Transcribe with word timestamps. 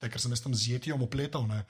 te, 0.00 0.08
ker 0.08 0.20
sem 0.20 0.32
jaz 0.32 0.40
tam 0.44 0.54
z 0.56 0.76
jetijem 0.76 1.02
opletal. 1.04 1.44
Ne. 1.48 1.64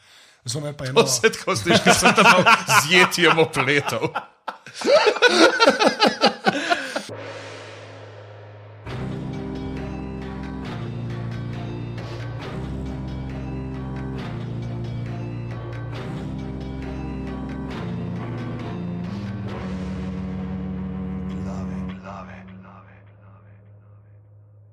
Zdaj 0.45 0.63
me 0.63 0.77
pa 0.77 0.87
je 0.87 0.95
To 0.95 1.07
se 1.07 1.31
tako 1.31 1.57
sliši, 1.57 1.83
da 1.85 1.95
sem 1.95 2.15
tam 2.15 2.45
z 2.83 2.93
jetijem 2.95 3.39
opletal. 3.39 4.09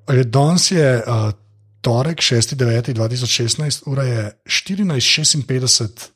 Danes 0.07 0.71
je 0.71 1.03
uh, 1.03 1.31
torek, 1.87 2.19
6.9.2016, 2.19 3.87
ura 3.87 4.03
je 4.03 4.21
14.56 4.43 6.11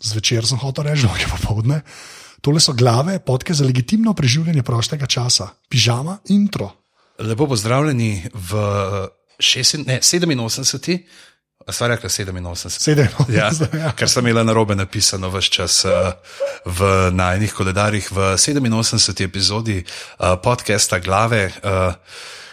zvečer, 0.00 0.44
sem 0.46 0.60
hotel 0.60 0.92
reči, 0.92 1.08
že 1.08 1.28
popoldne. 1.40 1.80
Tole 2.40 2.60
so 2.60 2.72
glave, 2.72 3.18
podke 3.20 3.52
za 3.56 3.64
legitimno 3.64 4.12
preživljanje 4.16 4.62
prostega 4.64 5.06
časa, 5.06 5.50
pižama, 5.68 6.18
intro. 6.32 6.70
Lepo 7.20 7.46
pozdravljeni 7.48 8.28
v 8.32 8.60
šest, 9.40 9.84
ne, 9.84 10.00
87. 10.00 11.04
Stvar 11.70 11.90
je 11.90 11.96
rekla 11.96 12.08
87. 12.08 12.68
Sedem, 12.80 13.08
Ja, 13.28 13.50
ja. 13.84 13.92
ker 13.92 14.08
sem 14.08 14.24
imela 14.24 14.44
na 14.44 14.52
robe 14.56 14.72
napisano 14.74 15.28
vse 15.28 15.52
čas 15.52 15.84
uh, 15.84 15.92
v 16.64 17.10
najnih 17.12 17.52
koledarjih, 17.52 18.08
v 18.10 18.32
87. 18.40 19.24
epizodi 19.24 19.84
uh, 19.84 20.40
podcasta 20.42 20.98
Glave. 20.98 21.52
Uh, 21.60 21.92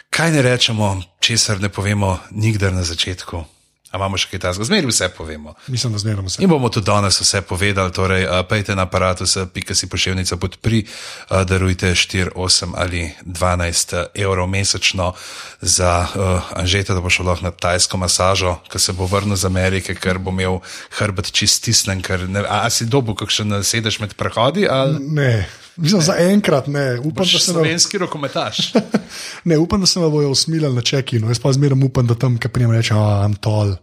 kaj 0.09 0.31
ne 0.31 0.41
rečemo, 0.41 1.01
česar 1.19 1.61
ne 1.61 1.69
povemo, 1.69 2.19
nikdar 2.31 2.73
na 2.73 2.83
začetku. 2.83 3.45
A 3.87 3.95
imamo 3.95 4.19
še 4.19 4.27
kaj 4.33 4.41
takega? 4.43 4.67
Zmeri 4.67 4.89
vse 4.89 5.07
povemo. 5.15 5.53
Mislim, 5.71 5.93
da 5.95 5.99
zmerno 6.01 6.29
se. 6.29 6.41
In 6.43 6.51
bomo 6.51 6.67
tudi 6.69 6.89
danes 6.89 7.21
vse 7.21 7.39
povedali. 7.47 7.93
Torej, 7.95 8.25
uh, 8.27 8.41
pejte 8.43 8.75
na 8.75 8.83
aparatus, 8.83 9.37
pika 9.55 9.75
si 9.75 9.87
pošiljnica 9.87 10.35
podpri, 10.37 10.81
uh, 10.83 11.45
darujte 11.47 11.93
4, 11.95 12.35
8 12.35 12.75
ali 12.75 13.05
12 13.23 13.95
evrov 14.11 14.49
mesečno 14.51 15.13
za 15.61 15.93
uh, 16.03 16.51
Anžeta, 16.59 16.97
da 16.97 17.01
bo 17.01 17.09
šel 17.09 17.31
lahko 17.31 17.47
na 17.47 17.53
tajsko 17.55 17.97
masažo, 17.97 18.57
ko 18.67 18.79
se 18.79 18.91
bo 18.91 19.07
vrnil 19.07 19.39
z 19.39 19.47
Amerike, 19.47 19.95
ker 19.95 20.19
bo 20.19 20.35
imel 20.35 20.59
hrbet 20.99 21.31
čist 21.31 21.63
stisnen. 21.63 22.03
ker 22.03 22.27
Ne, 22.27 22.43
a, 22.43 22.67
a 22.67 22.69
si 22.69 22.91
dobu, 22.91 23.15
kakšen 23.15 23.63
sedež 23.63 24.01
med 24.03 24.19
prehodi? 24.19 24.67
Ali 24.67 24.99
Ne, 24.99 25.47
mislim, 25.77 26.01
za 26.01 26.15
enkrat 26.17 26.67
ne. 26.67 26.99
Upam, 26.99 27.11
da 27.11 27.21
boš 27.21 27.43
se 27.43 27.51
nam, 27.51 27.61
slovenski 27.61 27.97
rokometaš? 27.97 28.73
ne, 29.49 29.57
upam, 29.57 29.81
da 29.81 29.87
se 29.87 29.99
nam 29.99 30.11
bojo 30.11 30.29
usmilili 30.29 30.75
na 30.75 30.81
čekinu. 30.81 31.27
Jaz 31.27 31.39
pa 31.39 31.53
zmeraj 31.53 31.83
upam, 31.85 32.07
da 32.07 32.15
tam, 32.15 32.37
ki 32.37 32.49
prijem 32.49 32.71
reče, 32.71 32.93
da 32.93 33.27
je 33.29 33.35
tol. 33.41 33.75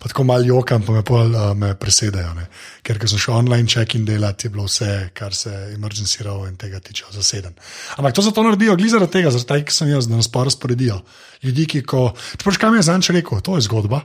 Pa 0.00 0.08
tako 0.08 0.24
malo 0.24 0.44
jokam, 0.44 0.82
pa 0.82 0.92
me, 0.92 1.02
pol, 1.04 1.34
uh, 1.34 1.50
me 1.56 1.74
presedajo. 1.76 2.32
Ne. 2.34 2.46
Ker 2.82 2.96
sem 3.04 3.20
šel 3.20 3.34
online 3.36 3.68
check-in 3.68 4.06
delati, 4.08 4.46
je 4.46 4.50
bilo 4.54 4.64
vse, 4.64 5.10
kar 5.14 5.34
se 5.36 5.50
emergency 5.74 6.24
row 6.24 6.46
in 6.48 6.56
tega 6.56 6.80
tiče, 6.80 7.04
zaseden. 7.12 7.52
Ampak 7.96 8.16
to 8.16 8.24
zato 8.24 8.42
naredijo, 8.42 8.78
glede 8.80 8.94
zaradi 8.94 9.12
tega, 9.12 9.34
zaradi 9.34 9.48
tega, 9.52 9.66
ker 9.68 9.76
sem 9.76 9.92
jaz, 9.92 10.08
da 10.08 10.16
nas 10.16 10.30
pa 10.32 10.46
razporedijo. 10.48 11.02
Ljudi, 11.42 11.66
ki 11.66 11.82
ko. 11.84 12.06
Čeprav, 12.38 12.56
kaj 12.60 12.72
mi 12.72 12.80
je 12.80 12.88
zanč 12.88 13.12
rekel, 13.12 13.44
to 13.44 13.60
je 13.60 13.66
zgodba. 13.68 14.00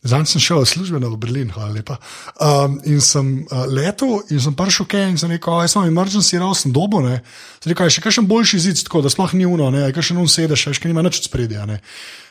Zdaj 0.00 0.26
sem 0.26 0.40
šel 0.40 0.64
službeno 0.64 1.10
v 1.12 1.16
Berlin, 1.20 1.50
hvala 1.52 1.74
lepa. 1.74 1.98
Um, 2.40 2.78
in 2.88 3.02
sem 3.04 3.44
uh, 3.44 3.66
letel 3.68 4.22
in 4.32 4.40
sem 4.40 4.54
prišel 4.56 4.86
kaj 4.88 5.10
in 5.10 5.18
sem 5.20 5.28
rekel, 5.28 5.52
"A, 5.52 5.66
jaz 5.66 5.76
sem 5.76 5.84
emergency 5.84 6.40
row, 6.40 6.54
sem 6.56 6.72
dobo. 6.72 7.02
ne." 7.04 7.20
Sem 7.60 7.72
rekel, 7.72 7.84
"A 7.84 7.88
je 7.88 8.00
še 8.00 8.04
kakšen 8.06 8.26
boljši 8.26 8.58
zid, 8.58 8.80
tako 8.88 9.02
da 9.04 9.12
sploh 9.12 9.34
ni 9.36 9.44
uno, 9.44 9.68
ne, 9.70 9.92
kakšen 9.92 10.16
un 10.16 10.28
sedež, 10.28 10.66
veš, 10.66 10.80
kaj 10.80 10.88
nima 10.88 11.04
nič 11.04 11.20
spredja. 11.28 11.66
Ne. 11.66 11.80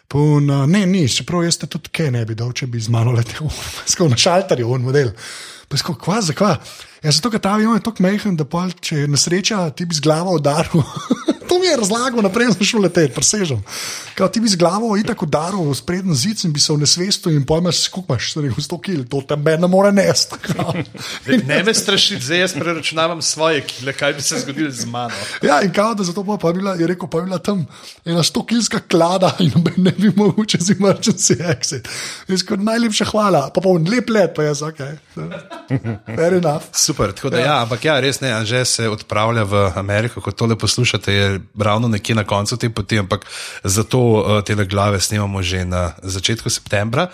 Pun, 0.08 0.50
uh, 0.50 0.66
ne, 0.66 0.86
ni, 0.86 1.06
čeprav 1.06 1.46
jaz 1.46 1.62
te 1.62 1.68
tudi 1.70 1.94
kaj 1.94 2.10
ne 2.12 2.26
bi 2.26 2.34
dal, 2.34 2.50
če 2.52 2.66
bi 2.66 2.82
z 2.82 2.90
mano 2.90 3.14
letel, 3.14 3.46
skoro 3.86 4.10
na 4.10 4.18
šalterju, 4.18 4.66
on 4.66 4.82
model. 4.82 5.14
Pa 5.70 5.78
je 5.78 5.86
skoro, 5.86 6.00
kva, 6.02 6.22
zakva? 6.26 6.58
Ja, 7.04 7.12
zato, 7.12 7.30
ker 7.30 7.40
ta 7.40 7.54
avion 7.54 7.78
je 7.78 7.86
tako 7.86 8.02
mehen, 8.02 8.36
da 8.36 8.50
pol, 8.50 8.74
če 8.82 9.04
je 9.04 9.08
nesreča, 9.08 9.70
ti 9.78 9.86
bi 9.86 9.94
z 9.94 10.02
glavo 10.02 10.34
udaril. 10.34 10.82
to 11.50 11.60
mi 11.60 11.66
je 11.66 11.78
razlagal, 11.78 12.22
naprej 12.22 12.54
sem 12.54 12.66
šel 12.66 12.86
leteti, 12.86 13.14
presežem. 13.16 13.62
Kao, 14.14 14.28
ti 14.30 14.40
bi 14.40 14.50
z 14.52 14.60
glavo 14.60 14.94
itak 14.98 15.24
udaril 15.26 15.66
v 15.72 15.76
sprednji 15.76 16.16
zid 16.16 16.46
in 16.46 16.54
bi 16.54 16.62
se 16.62 16.74
v 16.74 16.84
nesvestu 16.84 17.32
in 17.34 17.46
pojmaš, 17.46 17.82
skupaš, 17.90 18.34
se 18.34 18.44
rekel, 18.46 18.64
100 18.64 18.82
kil, 18.86 19.04
to 19.10 19.22
tebe 19.26 19.58
ne 19.58 19.68
more 19.68 19.92
nest. 19.92 20.36
Ne 21.50 21.64
me 21.64 21.74
strašiti, 21.74 22.26
zdaj 22.26 22.40
jaz 22.40 22.54
preračunavam 22.54 23.22
svoje 23.22 23.62
kile, 23.66 23.94
kaj 23.94 24.14
bi 24.14 24.22
se 24.22 24.40
zgodilo 24.40 24.72
z 24.72 24.86
mano. 24.86 25.16
Ja, 25.42 25.62
in 25.62 25.74
kao, 25.74 25.94
da 25.96 26.04
zato 26.04 26.24
pa 26.38 26.52
bila, 26.54 26.74
je 26.76 26.88
rekel, 26.88 27.10
pa 27.10 27.18
je 27.18 27.24
bila 27.24 27.38
tam 27.38 27.66
ena 28.06 28.24
100 28.24 28.46
kilska 28.46 28.80
klada 28.80 29.32
in 29.46 29.52
ne 29.78 29.92
bi 29.98 30.12
mogel 30.16 30.46
čez 30.46 30.70
emergency 30.76 31.40
exit. 31.40 31.90
Jaz 32.28 32.44
kot 32.46 32.62
najlepša 32.62 33.10
hvala, 33.12 33.50
pa 33.56 33.62
pa 33.62 33.70
lep 33.92 34.10
let, 34.10 34.36
pa 34.36 34.44
jaz, 34.44 34.62
ok, 34.62 34.80
fair 36.06 36.34
enough. 36.34 36.70
Super, 36.74 37.14
tako 37.14 37.30
da 37.30 37.40
ja, 37.40 37.62
ampak 37.62 37.86
ja, 37.86 38.00
res 38.00 38.22
ne, 38.22 38.34
že 38.46 38.66
se 38.66 38.90
odpravlja 38.90 39.44
v 39.44 39.66
Ameriko, 39.76 40.22
ko 40.22 40.32
tole 40.32 40.58
poslušate, 40.60 41.14
je 41.14 41.39
ravno 41.60 41.88
nekje 41.88 42.16
na 42.16 42.24
koncu 42.24 42.58
te 42.58 42.70
poti, 42.70 43.00
ampak 43.00 43.26
zato 43.64 44.00
uh, 44.00 44.42
te 44.44 44.56
glave 44.56 45.00
snemamo 45.00 45.42
že 45.42 45.66
na 45.66 45.94
začetku 46.04 46.50
septembra. 46.50 47.10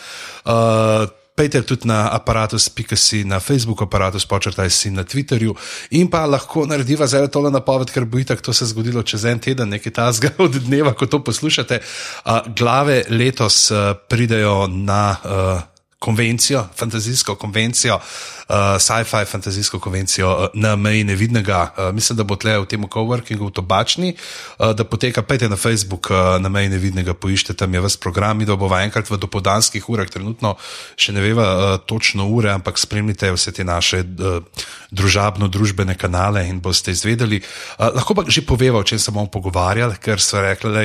Uh, 0.45 1.09
Pejte 1.35 1.59
tudi 1.67 1.83
na 1.83 2.07
aparatus.si, 2.15 3.27
na 3.27 3.43
Facebooku, 3.43 3.83
aparatus 3.83 4.23
počrtaj 4.23 4.71
si 4.71 4.87
na 4.87 5.03
Twitterju 5.03 5.51
in 5.91 6.07
pa 6.07 6.23
lahko 6.23 6.63
narediva 6.63 7.03
zdaj 7.11 7.27
tole 7.27 7.51
napoved, 7.51 7.91
ker 7.91 8.07
bo 8.07 8.23
itak 8.23 8.39
to 8.39 8.55
se 8.55 8.63
zgodilo 8.71 9.03
čez 9.03 9.27
en 9.27 9.43
teden, 9.43 9.67
nekaj 9.67 9.91
tasga 9.91 10.31
od 10.45 10.55
dneva, 10.63 10.95
ko 10.95 11.11
to 11.11 11.19
poslušate. 11.19 11.83
Uh, 12.23 12.39
glave 12.55 13.03
letos 13.11 13.67
uh, 13.67 13.99
pridejo 14.07 14.71
na. 14.71 15.03
Uh, 15.11 15.74
konvencijo, 16.05 16.67
fantazijsko 16.77 17.35
konvencijo, 17.41 17.95
uh, 17.97 18.55
sci-fi 18.79 19.25
fantazijsko 19.25 19.79
konvencijo 19.81 20.29
uh, 20.31 20.45
na 20.53 20.75
meji 20.75 21.03
nevidnega. 21.03 21.73
Uh, 21.77 21.95
mislim, 21.95 22.17
da 22.17 22.23
bo 22.23 22.37
tle 22.37 22.59
v 22.61 22.69
tem 22.69 22.85
coworkingu 22.93 23.49
v 23.49 23.55
Tobačni, 23.57 24.13
uh, 24.13 24.75
da 24.77 24.85
poteka, 24.85 25.25
pejte 25.25 25.49
na 25.49 25.57
Facebook 25.57 26.11
uh, 26.13 26.37
na 26.41 26.49
meji 26.49 26.69
nevidnega, 26.75 27.17
poiščite 27.17 27.57
tam 27.57 27.73
je 27.73 27.81
vas 27.81 27.97
program, 27.97 28.45
da 28.45 28.55
bo 28.55 28.69
enkrat 28.77 29.09
v 29.09 29.17
dopodanskih 29.17 29.89
urah, 29.89 30.09
trenutno 30.09 30.55
še 30.95 31.15
ne 31.15 31.25
veva 31.25 31.49
uh, 31.49 31.77
točno 31.89 32.29
ure, 32.29 32.53
ampak 32.53 32.77
spremljite 32.77 33.31
vse 33.33 33.55
te 33.55 33.65
naše 33.65 34.03
uh, 34.05 34.65
družabno-družbene 34.93 35.97
kanale 35.97 36.45
in 36.49 36.61
boste 36.61 36.93
izvedeli. 36.93 37.41
Uh, 37.41 37.89
lahko 37.97 38.13
pa 38.13 38.29
že 38.29 38.45
poveva, 38.45 38.79
o 38.79 38.87
čem 38.87 38.99
se 38.99 39.11
bomo 39.11 39.31
pogovarjali, 39.31 39.97
ker 39.97 40.21
so 40.21 40.41
rekli, 40.41 40.73
da 40.75 40.83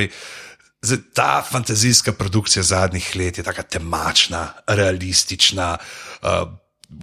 Zdaj, 0.83 0.99
ta 1.15 1.43
fantazijska 1.51 2.13
produkcija 2.13 2.63
zadnjih 2.63 3.17
let 3.17 3.39
je 3.39 3.45
tako 3.45 3.63
temačna, 3.63 4.49
realistična, 4.67 5.77
uh, 6.23 6.29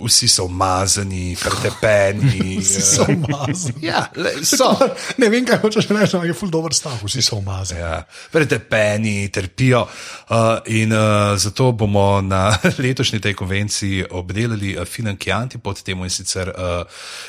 vsi 0.06 0.28
so 0.28 0.44
umazani, 0.46 1.38
pretepeni. 1.42 2.58
Vsi 2.62 2.82
so 2.82 3.06
umazani. 3.08 3.76
Ja, 3.82 4.08
le, 4.16 4.46
so. 4.46 4.74
Ne 5.18 5.30
vem, 5.30 5.46
kaj 5.46 5.60
hočeš 5.62 5.88
reči, 5.88 6.18
ampak 6.18 6.28
je 6.28 6.36
ful 6.36 6.50
dobr 6.52 6.74
stav, 6.74 6.98
vsi 7.04 7.22
so 7.22 7.38
umazani. 7.38 7.82
Ja, 7.82 8.02
pretepeni, 8.32 9.30
trpijo. 9.32 9.86
Uh, 10.30 10.58
in 10.66 10.92
uh, 10.92 11.38
zato 11.38 11.72
bomo 11.72 12.22
na 12.22 12.58
letošnji 12.84 13.20
tej 13.20 13.34
konvenciji 13.34 14.06
obdelali 14.10 14.76
uh, 14.78 14.86
finankijanti 14.86 15.58
pod 15.58 15.84
temo 15.84 16.04
in 16.04 16.10
sicer 16.10 16.50
uh, 16.50 16.84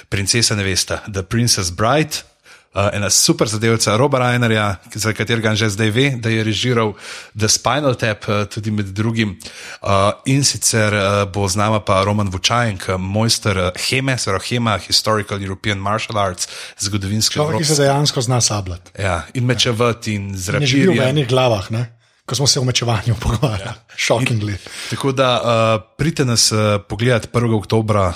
Princesa 0.09 0.57
Nevesta, 0.57 1.03
The 1.13 1.23
Princess 1.23 1.71
Bride. 1.71 2.38
Uh, 2.69 2.93
ena 2.93 3.11
super 3.11 3.49
zadevca, 3.49 3.97
Roba 3.97 4.19
Reinerja, 4.19 4.77
za 4.95 5.13
katerega 5.17 5.55
že 5.57 5.71
zdaj 5.73 5.91
ve, 5.91 6.11
da 6.21 6.29
je 6.29 6.45
režiral 6.45 6.93
The 7.33 7.49
Spinal 7.49 7.97
Tap, 7.97 8.29
uh, 8.29 8.45
tudi 8.45 8.71
med 8.71 8.93
drugim. 8.93 9.39
Uh, 9.81 10.13
in 10.29 10.45
sicer 10.45 10.93
uh, 10.93 11.25
bo 11.33 11.49
z 11.49 11.57
nama 11.57 11.81
pa 11.81 12.05
Roman 12.05 12.29
Vučajenk, 12.29 12.93
mojster 12.99 13.73
Heme, 13.89 14.19
zelo 14.21 14.39
Hema, 14.39 14.77
Historical 14.79 15.41
European 15.41 15.81
Martial 15.81 16.21
Arts, 16.21 16.49
zgodovinski 16.79 17.41
Človek, 17.41 17.65
ki 17.65 17.73
se 17.73 17.83
dejansko 17.83 18.21
zna 18.21 18.41
sabljati. 18.41 18.93
Ja, 19.01 19.25
in 19.35 19.49
mečevati 19.49 20.15
in 20.15 20.37
Ne 20.37 20.67
živi 20.67 20.99
v 20.99 21.09
enih 21.09 21.29
glavah, 21.29 21.71
ne? 21.73 21.98
Ko 22.29 22.35
smo 22.35 22.47
se 22.47 22.61
o 22.61 22.65
mečevanju 22.65 23.15
pogovarjali. 23.21 23.63
Ja. 23.65 23.75
Shockingly. 23.97 24.55
Tako 24.91 25.13
da 25.13 25.41
uh, 25.41 25.83
pridite 25.97 26.25
nas 26.25 26.53
uh, 26.53 26.59
pogledati 26.89 27.29
1. 27.33 27.55
oktober 27.59 27.97
uh, 27.97 28.13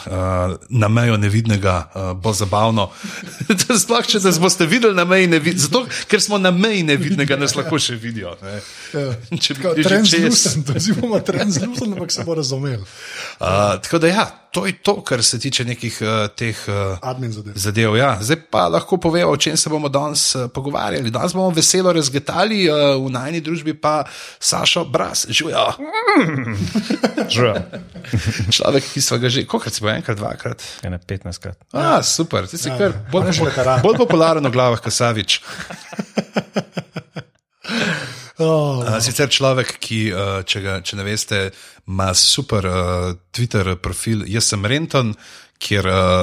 na 0.68 0.88
mejo 0.88 1.16
nevidnega, 1.16 1.90
uh, 1.94 2.12
bo 2.12 2.32
zabavno. 2.32 2.90
Sploh, 3.82 4.06
če 4.06 4.20
nas 4.20 4.40
boste 4.40 4.66
videli 4.66 4.94
na 4.94 5.04
meji 5.04 5.26
nevidnega, 5.26 5.62
zato 5.64 5.86
ker 6.08 6.20
smo 6.20 6.38
na 6.38 6.50
meji 6.50 6.82
nevidnega, 6.82 7.36
nas 7.40 7.56
lahko 7.56 7.80
še 7.80 7.96
vidijo. 7.96 8.36
ne. 8.42 8.60
Če 9.42 9.54
bi 9.54 9.62
bili 9.80 9.82
že 9.82 9.88
čez. 9.88 10.12
Translucent, 10.12 10.76
oziroma 10.76 11.20
translucent, 11.24 11.96
ampak 11.96 12.12
se 12.12 12.24
bo 12.24 12.34
razumel. 12.34 12.84
Uh, 13.40 13.80
tako 13.82 13.98
da 13.98 14.12
ja, 14.12 14.26
to 14.52 14.66
je 14.68 14.76
to, 14.84 15.00
kar 15.00 15.24
se 15.24 15.40
tiče 15.40 15.64
nekih 15.64 15.96
uh, 16.04 16.28
teh. 16.36 16.52
Uh, 16.68 16.98
Admin 17.00 17.32
zadev. 17.32 17.52
Zadev, 17.56 17.96
ja. 17.96 18.18
Zdaj 18.20 18.36
pa 18.52 18.68
lahko 18.68 18.96
povemo, 19.00 19.32
o 19.32 19.36
čem 19.36 19.56
se 19.56 19.70
bomo 19.72 19.88
danes 19.88 20.34
uh, 20.36 20.50
pogovarjali. 20.52 21.10
Danes 21.10 21.32
bomo 21.32 21.48
veselo 21.50 21.92
razgetali, 21.92 22.68
uh, 22.68 22.76
v 23.00 23.08
najni 23.10 23.40
družbi 23.40 23.72
pa 23.80 24.04
Sašo 24.38 24.84
Bras, 24.84 25.24
živijo. 25.28 25.72
Živijo. 27.32 27.54
Človek, 28.56 28.84
ki 28.92 29.00
smo 29.00 29.18
ga 29.18 29.28
že, 29.32 29.46
koliko 29.48 29.70
si 29.70 29.80
bo 29.80 29.88
enkrat, 29.88 30.18
dvakrat. 30.20 30.62
Ene 30.84 30.98
15 31.00 31.38
krat. 31.40 31.56
A, 31.72 32.02
super, 32.04 32.44
ti 32.46 32.58
si 32.60 32.68
Ja, 32.68 32.76
kar 32.78 32.92
ja. 32.92 33.00
bolj, 33.12 33.32
veteran. 33.40 33.80
bolj 33.80 33.96
popularen 34.04 34.44
v 34.44 34.52
glavah, 34.52 34.80
kot 34.84 34.92
Savič. 34.92 35.40
Oh, 38.38 38.80
Uh, 38.82 38.98
sicer 39.04 39.28
človek, 39.28 39.76
ki, 39.82 39.98
uh, 40.12 40.40
če, 40.48 40.60
ga, 40.64 40.78
če 40.80 40.96
ne 40.96 41.04
veste, 41.04 41.40
ima 41.88 42.12
super 42.16 42.68
uh, 42.68 43.10
Twitter 43.34 43.74
profil, 43.76 44.24
jaz 44.30 44.48
sem 44.48 44.64
Renton, 44.64 45.12
kjer 45.60 45.88
uh, 45.90 46.22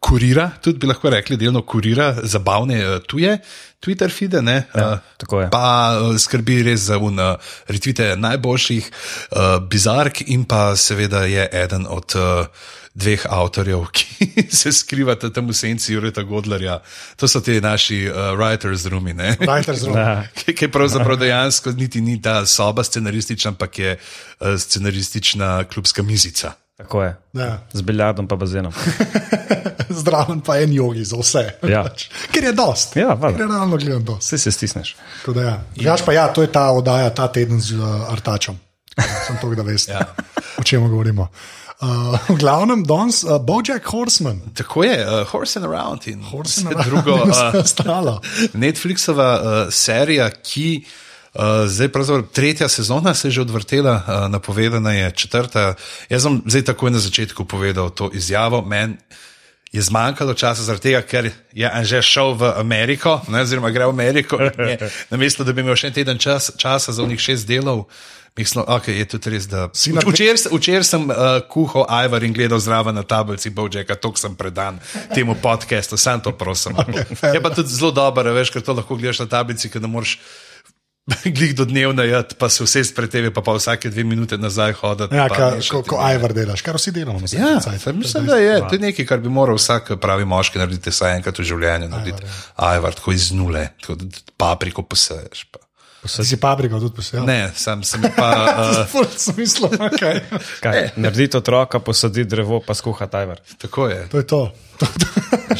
kurira, 0.00 0.48
tudi 0.64 0.80
bi 0.80 0.88
lahko 0.88 1.12
rekli, 1.12 1.36
delno 1.36 1.62
kurira 1.68 2.14
zabavne 2.22 2.80
uh, 2.80 2.96
tuje 3.04 3.36
Twitter 3.80 4.10
feede. 4.10 4.40
Ne, 4.42 4.56
Ja, 4.74 4.88
uh, 4.96 5.14
tako 5.20 5.42
je. 5.42 5.50
Pa 5.52 6.00
uh, 6.00 6.16
skrbi 6.16 6.62
res 6.70 6.88
za 6.88 6.98
un, 6.98 7.20
uh, 7.20 7.54
retvite 7.68 8.14
najboljših 8.16 8.90
uh, 8.90 9.58
bizark 9.60 10.24
in 10.26 10.48
pa 10.48 10.74
seveda 10.76 11.26
je 11.28 11.48
eden 11.52 11.86
od. 11.88 12.16
Uh, 12.16 12.68
Dveh 12.94 13.22
avtorjev, 13.30 13.84
ki 13.96 14.46
se 14.50 14.72
skrivata 14.72 15.30
tam 15.30 15.48
v 15.48 15.54
senci 15.54 15.92
Jureta 15.94 16.22
Godlerja. 16.22 16.80
To 17.16 17.28
so 17.28 17.40
ti 17.40 17.60
naši 17.60 18.08
uh, 18.10 18.34
writers 18.34 18.86
roomi. 18.90 19.14
ne? 19.14 19.36
Writers 19.40 19.84
room. 19.86 19.96
Ki 20.38 20.54
ki 20.54 20.68
pravzaprav 20.68 21.16
dejansko 21.20 21.70
niti 21.78 22.00
ni 22.00 22.18
ta 22.22 22.46
soba 22.46 22.84
scenaristična, 22.84 23.54
ampak 23.54 23.78
je 23.78 23.94
uh, 23.96 24.58
scenaristična 24.58 25.64
klubska 25.64 26.02
mizica. 26.02 26.52
Tako 26.76 27.02
je. 27.02 27.16
Ja. 27.32 27.58
Z 27.72 27.82
biljardom 27.82 28.28
pa 28.28 28.36
bazenom. 28.36 28.72
Zdraven 30.00 30.40
pa 30.40 30.58
en 30.58 30.72
jogi 30.72 31.04
za 31.04 31.16
vse. 31.20 31.44
Ja. 31.68 31.84
Ker 32.32 32.44
je 32.44 32.52
dost. 32.52 32.96
Ja. 32.96 33.16
Ker 33.20 33.40
je 33.40 33.46
realno 33.46 33.76
gledano 33.76 34.00
dost. 34.00 34.26
Vse 34.26 34.38
se 34.38 34.52
stisneš. 34.52 34.96
Da 35.26 35.40
Ja. 35.42 35.60
Drugač 35.76 36.02
pa 36.06 36.12
ja, 36.12 36.28
to 36.32 36.42
je 36.42 36.52
ta 36.52 36.70
oddaja 36.70 37.10
ta 37.10 37.28
teden 37.28 37.60
z 37.60 37.76
uh, 37.76 38.12
Artačem. 38.12 38.58
Sem 39.26 39.36
to, 39.40 39.54
da 39.54 39.62
veste, 39.62 39.92
ja. 39.92 40.06
o 40.58 40.62
čem 40.64 40.88
govorimo. 40.88 41.28
Uh, 41.80 42.12
v 42.28 42.36
glavnem, 42.36 42.84
danes 42.84 43.22
uh, 43.24 43.38
Bojack 43.40 43.86
Horseman. 43.88 44.40
Tako 44.52 44.84
je, 44.84 44.98
uh, 45.00 45.24
Horse 45.32 45.56
and 45.56 45.64
Around 45.64 46.08
in 46.12 46.20
Horse 46.20 46.60
and 46.60 46.76
Around 46.76 46.84
drugo. 46.84 47.16
Uh, 47.30 47.60
ostalo. 47.64 48.20
Netflixova 48.52 49.30
uh, 49.40 49.72
serija, 49.72 50.28
ki. 50.30 50.84
Uh, 51.30 51.64
zdaj, 51.70 51.88
pravzaprav 51.88 52.26
tretja 52.34 52.68
sezona 52.68 53.14
se 53.14 53.28
je 53.28 53.32
že 53.38 53.40
odvrtela, 53.40 53.94
uh, 53.96 54.28
napovedana 54.28 54.92
je 54.92 55.10
četrta. 55.10 55.74
Jaz 56.10 56.22
sem 56.22 56.42
zdaj 56.46 56.62
takoj 56.74 56.90
na 56.90 56.98
začetku 56.98 57.44
povedal 57.44 57.90
to 57.90 58.10
izjavo. 58.12 58.62
Meni 58.62 58.98
je 59.72 59.82
zmanjkalo 59.82 60.34
časa, 60.34 60.62
zaradi 60.66 60.82
tega, 60.90 61.02
ker 61.02 61.30
je 61.54 61.66
Anže 61.70 62.02
šel 62.02 62.34
v 62.34 62.52
Ameriko, 62.58 63.20
ne, 63.30 63.44
oziroma 63.46 63.70
gre 63.70 63.86
v 63.86 63.94
Ameriko. 63.94 64.38
in 64.42 64.68
je 64.68 64.90
Namesto 65.14 65.44
da 65.44 65.52
bi 65.52 65.62
imel 65.62 65.78
še 65.78 65.86
en 65.86 65.94
teden 65.94 66.18
čas, 66.18 66.50
časa 66.58 66.92
za 66.92 67.06
njih 67.06 67.20
šest 67.20 67.46
delov. 67.46 67.86
Mislim, 68.38 68.64
okay, 68.66 68.98
je 68.98 69.04
tudi 69.04 69.30
res, 69.30 69.46
da. 69.50 69.68
Si 69.74 69.92
na- 69.92 70.00
Včeraj 70.06 70.50
včer 70.54 70.84
sem 70.86 71.02
uh, 71.10 71.42
kuhal 71.50 71.86
Ivar 71.90 72.22
in 72.22 72.32
gledal 72.32 72.58
zraven 72.62 72.94
na 72.94 73.02
tablici 73.02 73.50
Bojaka, 73.50 73.94
tok 73.98 74.18
sem 74.18 74.34
predan 74.38 74.78
temu 75.14 75.34
podkastu, 75.34 75.98
sam 75.98 76.22
to 76.22 76.32
prosim. 76.32 76.74
fair. 77.20 77.34
je 77.34 77.42
pa 77.42 77.50
tudi 77.50 77.68
zelo 77.68 77.90
dobro, 77.90 78.30
veš, 78.32 78.50
ker 78.54 78.62
to 78.62 78.72
lahko 78.72 78.94
gledaš 78.96 79.22
na 79.22 79.26
tablici, 79.26 79.70
ker 79.70 79.82
ne 79.82 79.90
moreš. 79.90 80.18
Glih 81.36 81.54
do 81.56 81.64
dnevna 81.64 82.04
jed, 82.04 82.34
pa 82.38 82.48
se 82.48 82.64
vse 82.64 82.82
pred 82.94 83.10
tebi, 83.10 83.30
pa, 83.34 83.42
pa 83.42 83.54
vsake 83.56 83.90
dve 83.90 84.04
minute 84.04 84.38
nazaj 84.38 84.72
hoditi. 84.72 85.16
Ja, 85.16 85.28
ka, 85.28 85.56
ko, 85.70 85.82
ko 85.82 85.98
Ivar 86.14 86.32
delaš, 86.36 86.62
kar 86.62 86.76
vsi 86.78 86.92
delamo. 86.92 87.18
na 87.20 87.26
Ja, 87.26 87.30
zadnji 87.30 87.60
cajt. 87.60 87.80
saj 87.82 87.92
mislim, 87.92 88.26
da 88.26 88.36
je 88.36 88.60
to 88.68 88.74
je 88.74 88.78
nekaj, 88.78 89.06
kar 89.06 89.18
bi 89.18 89.28
moral 89.28 89.56
vsak 89.56 89.90
pravi 90.00 90.24
moški 90.24 90.58
narediti 90.58 90.90
vsaj 90.90 91.16
enkrat 91.16 91.38
v 91.38 91.42
življenju. 91.42 91.88
Narediti 91.88 92.22
ajvar, 92.56 92.94
tako 92.94 93.12
iz 93.12 93.32
nule, 93.32 93.68
tako 93.80 93.96
papriko 94.36 94.82
poseješ. 94.82 95.44
Pa. 95.50 95.58
Ti 96.00 96.24
si 96.24 96.36
paprika 96.40 96.78
tudi 96.80 96.96
posebej. 96.96 97.26
Ne, 97.26 97.52
sam 97.54 97.84
sem 97.84 98.00
pa. 98.16 98.30
Uh, 98.60 98.86
Ful 98.88 99.04
smisla, 99.16 99.68
okay. 99.88 100.20
Kaj, 100.60 100.96
narediti 100.96 101.36
otroka, 101.36 101.80
posadi 101.80 102.24
drevo, 102.24 102.60
pa 102.64 102.74
skuha 102.74 103.06
tajver. 103.06 103.40
tako 103.58 103.88
je. 103.88 104.08
To 104.08 104.16
je 104.16 104.26
to. 104.26 104.52
To, 104.78 104.86
to, 104.86 105.06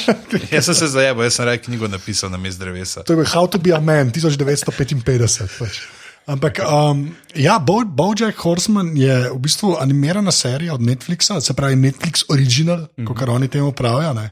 Jaz 0.55 0.65
sem 0.65 0.75
se 0.75 0.89
zajel, 0.89 1.23
jaz 1.23 1.35
sem 1.35 1.45
rekel 1.45 1.65
knjigo 1.65 1.89
napisal 1.89 2.31
na 2.31 2.39
mestu 2.41 2.65
drevesa. 2.65 3.03
to 3.05 3.13
je 3.13 3.17
bil 3.17 3.29
How 3.29 3.47
to 3.47 3.59
be 3.59 3.73
a 3.77 3.81
man 3.81 4.13
1955. 4.13 5.59
Pač. 5.59 5.81
Ampak, 6.27 6.61
um, 6.63 7.11
ja, 7.35 7.59
Bo, 7.59 7.85
Bojack 7.85 8.39
Horseman 8.45 8.97
je 8.97 9.31
v 9.33 9.39
bistvu 9.41 9.77
animirana 9.81 10.33
serija 10.33 10.75
od 10.75 10.81
Netflixa, 10.81 11.41
se 11.41 11.55
pravi 11.55 11.77
Netflix 11.77 12.25
Original, 12.29 12.79
mm 12.79 13.05
-hmm. 13.05 13.07
kot 13.07 13.29
oni 13.29 13.49
temu 13.49 13.73
pravijo. 13.73 14.13
Ne? 14.13 14.31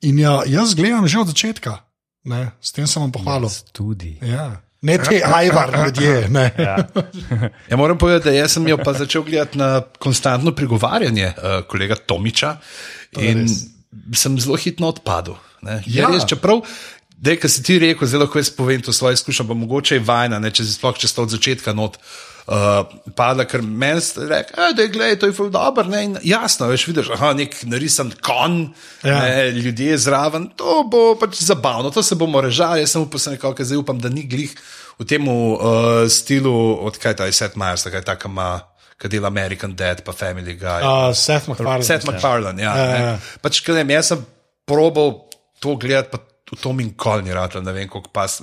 In 0.00 0.18
ja, 0.18 0.42
jaz 0.46 0.74
gledam 0.74 1.08
že 1.08 1.18
od 1.18 1.26
začetka, 1.26 1.78
ne? 2.24 2.50
s 2.60 2.72
tem 2.72 2.86
sem 2.86 3.02
vam 3.02 3.12
pohvalil. 3.12 3.50
Tudi. 3.72 4.18
Ja. 4.22 4.60
Ne 4.82 4.98
te 4.98 5.20
ajvar 5.38 5.72
ljudje. 5.84 6.28
Ne. 6.28 6.50
Ja. 6.58 6.76
Ja, 7.70 7.76
moram 7.76 7.98
povedati, 7.98 8.38
da 8.38 8.48
sem 8.48 8.68
jo 8.68 8.76
pa 8.78 8.92
začel 8.92 9.22
gledati 9.22 9.58
na 9.58 9.82
konstantno 9.98 10.52
pregovarjanje 10.54 11.26
uh, 11.26 11.64
kolega 11.68 11.96
Tomiča 11.96 12.56
in 13.20 13.46
sem 14.14 14.40
zelo 14.40 14.56
hitro 14.56 14.86
odpadel. 14.86 15.34
ne. 15.62 15.82
Ja. 15.86 16.08
Res, 16.08 16.26
čeprav, 16.28 16.60
da 17.16 17.36
kar 17.36 17.50
si 17.50 17.62
ti 17.62 17.78
rekel, 17.78 18.08
zelo 18.08 18.24
lahko 18.24 18.38
jaz 18.38 18.50
povem 18.50 18.82
to 18.82 18.92
svoje 18.92 19.14
izkušnje, 19.14 19.46
pa 19.48 19.54
mogoče 19.54 19.94
je 19.94 20.04
vajna, 20.06 20.38
ne, 20.38 20.50
če 20.50 20.64
si 20.64 20.74
sploh 20.74 20.98
če 20.98 21.08
sta 21.08 21.22
od 21.22 21.30
začetka 21.30 21.72
not. 21.72 21.98
Uh, 22.42 22.82
padla, 23.14 23.44
ker 23.46 23.62
meni 23.62 24.02
je 24.02 24.26
rekel, 24.26 24.72
da 24.74 24.82
je 24.82 24.90
gledaj, 24.90 25.18
to 25.22 25.28
je 25.30 25.34
ful 25.36 25.50
dobro. 25.50 25.84
ne, 25.86 26.00
in 26.04 26.16
Jasno, 26.26 26.66
veš, 26.66 26.86
vidiš, 26.90 27.12
aha, 27.14 27.32
nek 27.38 27.54
narisan 27.70 28.10
kon, 28.18 28.74
Ja. 29.06 29.20
ne, 29.22 29.50
ljudje 29.50 29.98
zraven, 29.98 30.48
to 30.58 30.82
bo 30.90 31.14
pač 31.20 31.38
zabavno, 31.38 31.90
to 31.94 32.02
se 32.02 32.18
bomo 32.18 32.40
režali. 32.42 32.82
Jaz 32.82 32.96
sem 32.96 33.02
upal, 33.02 33.20
nekako, 33.30 33.64
zdaj 33.64 33.78
upam, 33.78 34.00
da 34.02 34.10
ni 34.10 34.26
glih 34.26 34.50
v 34.98 35.06
tem 35.06 35.28
uh, 35.28 36.02
stilu, 36.10 36.52
odkaj 36.82 37.16
ta 37.16 37.30
je 37.30 37.32
Seth 37.32 37.54
Meyers, 37.56 37.86
kaj 37.86 38.02
ta, 38.02 38.18
ima, 38.26 38.58
ki 38.98 39.08
dela 39.08 39.30
American 39.30 39.74
Dead, 39.78 40.02
pa 40.02 40.12
Family 40.12 40.58
Guy. 40.58 40.82
Uh, 40.82 41.14
Seth 41.14 41.46
MacFarlane. 41.48 41.86
Seth 41.86 42.06
MacFarlane, 42.10 42.62
ja. 42.62 42.74
Ja, 42.76 42.84
ja, 42.84 42.98
ja. 42.98 43.06
ja. 43.14 43.16
Pač, 43.42 43.62
kaj 43.62 43.84
ne 43.84 43.94
jaz 43.94 44.12
sem 44.12 44.26
probal 44.66 45.30
to 45.62 45.76
gledati, 45.78 46.10
pa 46.10 46.18
v 46.52 46.58
tom 46.60 46.82
in 46.82 46.90
kol 46.98 47.22
ni 47.24 47.32
rad, 47.34 47.54
ne 47.62 47.72
vem, 47.72 47.88
koliko 47.88 48.10
pas. 48.12 48.40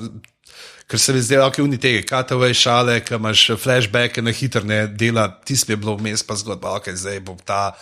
Ker 0.89 0.97
se 0.97 1.13
mi 1.13 1.21
zdi, 1.21 1.36
da 1.38 1.45
okay, 1.45 1.62
je 1.71 1.77
tega, 1.77 2.01
katove 2.07 2.50
šale, 2.53 2.95
ki 3.00 3.13
imaš 3.13 3.44
flashbacke 3.62 4.21
na 4.21 4.31
hitro, 4.31 4.63
ne 4.63 4.88
dela, 4.88 5.27
tisti 5.45 5.71
je 5.71 5.77
bilo 5.77 5.94
vmes, 5.95 6.24
pa 6.24 6.33
zgodba, 6.36 6.71
ok, 6.75 6.89
zdaj 6.97 7.19
bo 7.19 7.36
ta. 7.45 7.75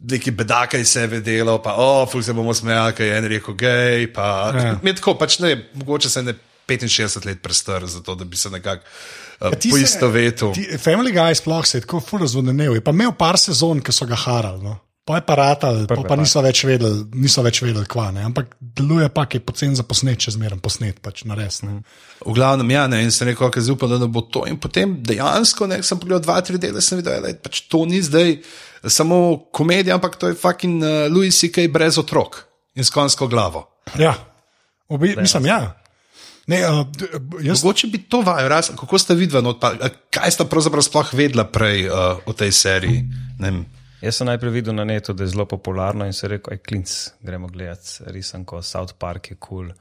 Neki 0.00 0.30
bedakaj 0.30 0.84
se 0.84 1.00
je 1.00 1.06
vedelo, 1.06 1.58
pa 1.58 1.74
oh, 1.74 2.08
fuk 2.08 2.24
se 2.24 2.32
bomo 2.32 2.54
smejali, 2.54 2.92
ker 2.92 3.06
je 3.06 3.18
en 3.18 3.28
rekel 3.28 3.54
gej. 3.54 4.06
Pa, 4.12 4.52
Ja. 4.54 4.64
ja. 4.82 4.94
tako, 4.94 5.14
pač 5.14 5.38
ne, 5.38 5.52
mogoče 5.74 6.08
se 6.08 6.22
ne 6.22 6.34
65 6.68 7.26
let 7.26 7.42
prestar, 7.42 7.86
zato 7.86 8.14
da 8.14 8.24
bi 8.24 8.36
se 8.36 8.50
nekako 8.50 8.82
uh, 9.40 9.52
Ja, 9.52 9.70
poistovetil. 9.70 10.52
ti- 10.52 10.68
Family 10.78 11.12
Guy 11.12 11.34
sploh 11.34 11.66
se 11.66 11.78
je 11.78 11.80
tako 11.80 12.00
ful 12.00 12.18
razvodenil. 12.18 12.74
Je 12.74 12.80
pa 12.80 12.90
imel 12.90 13.12
par 13.12 13.38
sezon, 13.38 13.80
ki 13.80 13.92
so 13.92 14.06
ga 14.06 14.16
harali. 14.16 14.62
No. 14.64 14.78
Pa 15.06 15.20
je 15.20 15.22
pa 15.22 15.34
ratal, 15.38 15.84
pa, 15.86 16.00
pa 16.02 16.16
niso 16.18 16.40
več 16.42 16.64
vedeli, 16.66 17.04
niso 17.14 17.38
več 17.46 17.60
vedeli 17.62 17.86
kva. 17.86 18.08
Ne. 18.10 18.24
Ampak 18.26 18.56
deluje 18.58 19.06
pa, 19.14 19.22
ki 19.30 19.38
je 19.38 19.44
pocen 19.46 19.76
za 19.78 19.84
posnet, 19.86 20.18
če 20.18 20.34
zmeraj 20.34 20.58
posnet, 20.58 20.98
pač 20.98 21.22
nares. 21.30 21.60
Ne. 21.62 21.76
V 22.24 22.34
glavnem, 22.34 22.72
ja, 22.74 22.88
ne, 22.90 23.04
in 23.06 23.14
sem 23.14 23.30
rekel, 23.30 23.52
da 23.54 23.62
zaupam, 23.62 23.94
da 24.02 24.08
bo 24.10 24.24
to. 24.26 24.42
In 24.50 24.58
potem 24.58 24.96
dejansko, 25.06 25.70
ne, 25.70 25.78
sem 25.86 26.00
pogledal 26.02 26.24
dva, 26.26 26.40
tri 26.42 26.58
dele, 26.58 26.82
sem 26.82 26.98
videl, 26.98 27.22
da 27.22 27.30
pač 27.38 27.62
to 27.70 27.84
ni 27.86 28.02
zdaj 28.02 28.34
samo 28.82 29.46
komedija, 29.54 29.94
ampak 29.94 30.18
to 30.18 30.32
je 30.32 30.40
fucking 30.42 30.82
uh, 30.82 31.06
Louis 31.14 31.38
C.K. 31.38 31.68
brez 31.70 32.02
otrok 32.02 32.42
in 32.74 32.82
s 32.82 32.90
konjsko 32.90 33.30
glavo. 33.30 33.62
Ja, 34.02 34.16
Obi, 34.90 35.14
mislim, 35.14 35.46
ja. 35.46 35.60
Ne, 36.50 36.66
uh, 36.66 36.82
jaz, 37.46 37.62
Mogoče 37.62 37.94
bi 37.94 38.02
to 38.10 38.26
vajo, 38.26 38.50
raz, 38.50 38.74
kako 38.74 38.98
ste 38.98 39.14
videli, 39.14 39.42
no, 39.46 39.54
kaj 40.10 40.34
ste 40.34 40.50
pravzaprav 40.50 40.82
sploh 40.82 41.14
vedela 41.14 41.46
prej 41.46 41.86
uh, 41.86 42.18
o 42.26 42.34
tej 42.34 42.50
seriji? 42.50 43.06
Ne 43.38 43.50
vem. 43.54 43.66
Jaz 44.00 44.18
sem 44.18 44.28
najprej 44.28 44.52
videl 44.52 44.74
na 44.76 44.84
netu, 44.84 45.12
da 45.16 45.24
je 45.24 45.32
zelo 45.32 45.46
popularno 45.48 46.06
in 46.06 46.12
se 46.12 46.28
rekel, 46.28 46.52
aj 46.52 46.58
klinc, 46.68 46.96
gremo 47.24 47.48
gledati, 47.48 48.04
risanko, 48.12 48.62
South 48.62 48.94
Park 48.98 49.30
je 49.30 49.36
kul. 49.36 49.70
Cool. 49.70 49.72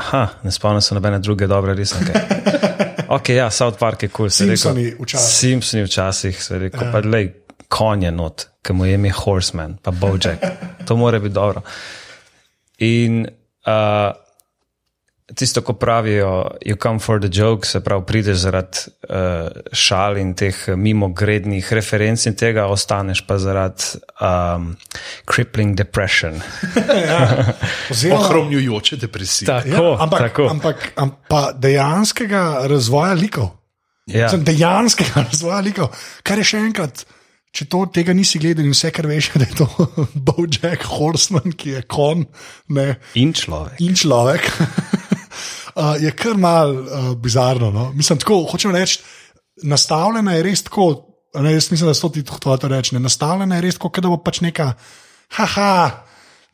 Aha, 0.00 0.28
ne 0.42 0.52
spomnim 0.52 0.82
se 0.82 0.94
nobene 0.94 1.18
druge 1.18 1.46
dobre 1.46 1.74
risanke. 1.74 2.12
Ok, 3.10 3.28
ja, 3.28 3.50
South 3.50 3.78
Park 3.78 4.02
je 4.02 4.08
kul. 4.08 4.28
Cool, 4.28 4.30
Simpsoni 4.30 4.84
včasih. 5.00 5.36
Simpsoni 5.36 5.82
včasih 5.82 6.42
se 6.42 6.54
je 6.54 6.58
rekel, 6.58 6.84
ja. 6.86 6.92
pa 6.92 7.00
lej, 7.02 7.32
konje 7.68 8.12
not, 8.14 8.44
ki 8.62 8.72
mu 8.72 8.86
je 8.86 8.94
ime 8.94 9.10
Horseman, 9.10 9.74
pa 9.82 9.90
Bojack. 9.90 10.44
To 10.86 10.96
mora 10.96 11.18
biti 11.18 11.34
dobro. 11.34 11.62
In 12.78 13.26
uh, 13.66 14.14
tisto, 15.34 15.62
ko 15.62 15.72
pravijo, 15.78 16.58
you 16.66 16.76
come 16.76 16.98
for 16.98 17.20
the 17.20 17.28
joke, 17.32 17.66
se 17.66 17.80
pravi, 17.80 18.04
prideš 18.06 18.38
zaradi 18.44 18.78
uh, 19.08 19.48
šal 19.72 20.18
in 20.18 20.32
teh 20.34 20.56
mimogrednih 20.76 21.72
referenc 21.72 22.26
in 22.26 22.34
tega, 22.38 22.66
ostaneš 22.72 23.22
pa 23.26 23.38
zaradi 23.38 24.00
um, 24.20 24.72
crippling 25.30 25.76
depression. 25.78 26.40
oziroma, 27.90 28.20
Ohromljujoče 28.20 28.96
depresije. 28.96 29.46
Tako, 29.46 29.68
ja, 29.68 29.96
ampak, 30.00 30.20
tako. 30.20 30.48
ampak 30.50 30.92
am, 30.96 31.14
pa 31.28 31.52
dejanskega 31.52 32.66
razvoja 32.70 33.14
likov. 33.14 33.48
Ja. 34.06 34.26
Mislim, 34.26 34.44
dejanskega 34.44 35.24
razvoja 35.30 35.60
likov. 35.60 35.94
Kar 36.22 36.38
je 36.38 36.44
še 36.52 36.62
enkrat, 36.66 37.04
če 37.54 37.66
to 37.70 37.84
tega 37.94 38.14
nisi 38.14 38.38
gledal 38.42 38.66
in 38.66 38.74
vse, 38.74 38.90
kar 38.94 39.08
veš, 39.10 39.32
da 39.38 39.46
je 39.46 39.58
to 39.58 39.68
Bojack 40.26 40.86
Horseman, 40.96 41.54
ki 41.54 41.76
je 41.78 41.82
kon 41.90 42.26
ne, 42.74 42.94
In 43.18 43.34
človek. 43.34 43.80
in 43.82 43.94
človek, 43.98 44.50
uh, 45.74 45.94
je 46.00 46.10
kar 46.16 46.36
mal 46.36 46.74
uh, 46.74 47.12
bizarno. 47.16 47.70
No? 47.70 47.90
Mislim, 47.92 48.18
tako 48.18 48.42
hočem 48.50 48.74
reči, 48.74 49.00
nastavljena 49.62 50.34
je 50.38 50.42
res 50.42 50.64
tako. 50.66 50.90
Ne, 51.40 51.52
jaz 51.54 51.70
mislim, 51.70 51.86
da 51.86 51.94
so 51.94 52.08
ti 52.10 52.24
hoče 52.26 52.68
reči. 52.68 52.94
ne, 52.94 53.00
Nastavljena 53.00 53.58
je 53.58 53.66
res 53.68 53.78
tako, 53.78 54.00
da 54.00 54.08
bo 54.10 54.18
pač 54.18 54.40
neka, 54.42 54.72
haha, 55.36 55.90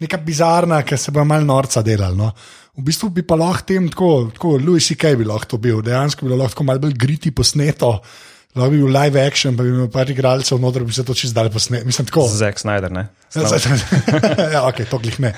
neka 0.01 0.21
bizarna, 0.21 0.83
ki 0.83 0.99
se 1.01 1.11
bo 1.11 1.25
malo 1.25 1.45
norca 1.45 1.83
delala. 1.83 2.15
No? 2.17 2.33
V 2.77 2.85
bistvu 2.85 3.09
bi 3.09 3.23
pa 3.25 3.39
lahko 3.41 3.65
tem, 3.65 3.89
tako, 3.89 4.31
tako 4.35 4.59
Louis 4.61 4.85
C.K. 4.85 5.15
bi 5.17 5.25
lahko 5.25 5.55
to 5.55 5.59
bil, 5.59 5.81
dejansko 5.83 6.27
bi 6.27 6.37
lahko 6.37 6.65
malo 6.65 6.83
bolj 6.85 6.93
griti 6.93 7.33
posneto, 7.33 7.95
lahko 8.57 8.73
bi 8.73 8.81
bil 8.81 8.93
live 8.93 9.21
action, 9.21 9.57
pa 9.57 9.65
bi 9.67 9.73
imel 9.75 9.89
par 9.93 10.11
igralcev 10.11 10.61
noter, 10.63 10.85
bi 10.87 10.95
se 10.97 11.05
to 11.05 11.15
čist 11.17 11.37
dal 11.37 11.51
posnet. 11.53 11.85
Mislim, 11.87 12.09
tako. 12.09 12.27
Zack 12.33 12.61
Snyder, 12.63 12.93
ne? 12.93 13.09
Ja, 14.55 14.63
ok, 14.65 14.87
to 14.91 14.99
glih 15.03 15.19
ne. 15.21 15.35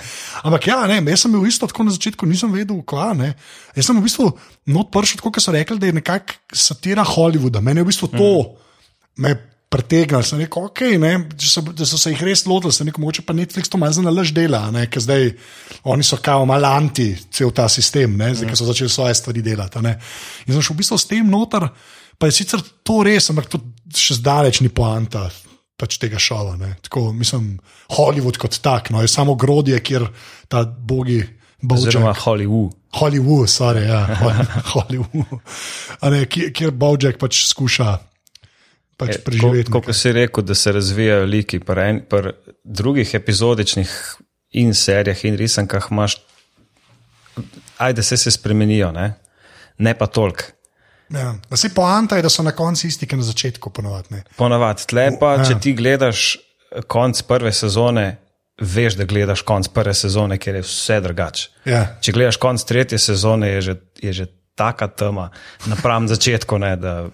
Ampak 0.47 0.69
ja, 0.71 0.79
ne, 0.91 1.01
jaz 1.11 1.25
sem 1.25 1.35
bil 1.35 1.47
isto 1.49 1.67
tako 1.67 1.89
na 1.89 1.95
začetku, 1.95 2.29
nisem 2.31 2.53
vedel, 2.55 2.79
kva 2.87 3.11
ne. 3.19 3.33
Jaz 3.75 3.91
sem 3.91 3.99
v 3.99 4.07
bistvu 4.07 4.31
not 4.71 4.93
prišel, 4.95 5.23
tako 5.23 5.35
kot 5.35 5.45
so 5.45 5.55
rekli, 5.55 5.81
da 5.83 5.91
je 5.91 5.99
nekako 5.99 6.39
satira 6.55 7.07
Hollywooda. 7.07 7.65
Mene 7.65 7.83
je 7.83 7.89
v 7.89 7.93
bistvu 7.93 8.11
to 8.15 8.33
me 9.19 9.35
pretegnilo. 9.69 10.23
Sem 10.25 10.41
rekel, 10.43 10.69
ok, 10.71 10.83
ne, 11.01 11.13
če 11.37 11.51
so, 11.51 11.63
da 11.77 11.87
so 11.89 12.01
se 12.01 12.13
jih 12.15 12.25
res 12.25 12.45
lotili, 12.49 12.73
sem 12.75 12.89
rekel, 12.89 13.03
mogoče 13.05 13.25
pa 13.27 13.37
Netflix 13.37 13.71
to 13.71 13.81
malo 13.81 13.95
za 13.95 14.05
nalaž 14.05 14.33
dela, 14.37 14.63
ne, 14.75 14.87
ker 14.91 15.05
zdaj 15.05 15.31
oni 15.93 16.07
so 16.07 16.21
kao 16.25 16.47
malo 16.49 16.71
anti 16.73 17.11
cel 17.35 17.53
ta 17.55 17.69
sistem, 17.73 18.17
ne, 18.19 18.33
zdaj, 18.35 18.53
ker 18.53 18.61
so 18.61 18.69
začeli 18.69 18.93
svoje 18.93 19.19
stvari 19.19 19.45
delati. 19.45 19.83
Ne. 19.85 19.99
In 20.47 20.55
sem 20.55 20.65
šel 20.65 20.77
v 20.77 20.81
bistvu 20.83 21.01
s 21.01 21.09
tem 21.11 21.29
noter, 21.29 21.69
pa 22.19 22.29
je 22.29 22.39
sicer 22.41 22.63
to 22.83 23.03
res, 23.07 23.31
ampak 23.31 23.49
to 23.53 23.61
še 23.95 24.19
zdaleč 24.19 24.61
ni 24.65 24.73
poanta 24.73 25.29
pač 25.79 25.99
tega 26.03 26.19
šova. 26.19 26.57
Ne. 26.59 26.75
Tako, 26.83 27.13
mislim, 27.15 27.57
Hollywood 27.95 28.41
kot 28.43 28.59
tak, 28.63 28.91
no, 28.91 29.03
je 29.05 29.11
samo 29.11 29.37
grodje, 29.39 29.79
kjer 29.81 30.09
ta 30.51 30.65
bogi. 30.67 31.23
Oziroma 31.59 32.13
Hollywood. 32.15 32.75
Hollywood, 32.95 33.51
sorry, 33.51 33.87
ja, 33.89 34.05
Hollywood. 34.75 35.41
Ne, 36.07 36.27
kjer, 36.31 36.71
Bojack 36.71 37.19
pač 37.19 37.43
skuša 37.51 37.97
pač 38.99 39.15
Je, 39.15 39.23
preživeti. 39.23 39.73
Kot 39.73 39.91
si 39.95 40.13
rekel, 40.13 40.47
da 40.47 40.57
se 40.59 40.75
razvijajo 40.75 41.27
liki, 41.31 41.61
pri 41.63 42.03
pri 42.11 42.35
drugih 42.65 43.15
epizodičnih 43.15 43.95
in 44.59 44.75
serijah 44.75 45.25
in 45.25 45.39
risankah 45.39 45.91
imaš, 45.91 46.19
ajde 47.79 48.03
se 48.03 48.17
se 48.17 48.31
spremenijo, 48.35 48.91
ne, 48.93 49.13
ne 49.79 49.95
pa 49.95 50.07
toliko. 50.07 50.58
Ja. 51.11 51.35
Se 51.55 51.69
poanta 51.69 52.17
je, 52.17 52.23
da 52.23 52.29
so 52.29 52.43
na 52.43 52.53
koncu 52.53 52.87
isti, 52.87 53.07
kot 53.07 53.17
na 53.17 53.25
začetku. 53.25 53.71
Ponovadi, 53.71 54.09
ne. 54.11 54.23
Ponavadi, 54.37 54.87
tle 54.87 55.11
pa, 55.21 55.35
Ja. 55.35 55.45
če 55.45 55.55
ti 55.61 55.73
gledaš 55.73 56.37
konc 56.87 57.23
prve 57.23 57.53
sezone, 57.53 58.19
veš, 58.59 58.95
da 58.95 59.05
gledaš 59.05 59.43
konc 59.43 59.69
prve 59.69 59.95
sezone, 59.95 60.37
ker 60.39 60.55
je 60.55 60.63
vse 60.63 61.01
drugače. 61.01 61.49
ja. 61.65 61.87
Če 62.01 62.13
gledaš 62.13 62.37
konc 62.37 62.65
tretje 62.65 62.99
sezone, 62.99 63.49
je 63.49 63.61
že, 63.63 63.75
je 64.03 64.13
že 64.13 64.27
taka 64.55 64.89
tema, 64.89 65.31
napram 65.67 66.09
začetku. 66.13 66.59
Ne, 66.59 66.77
da, 66.77 67.07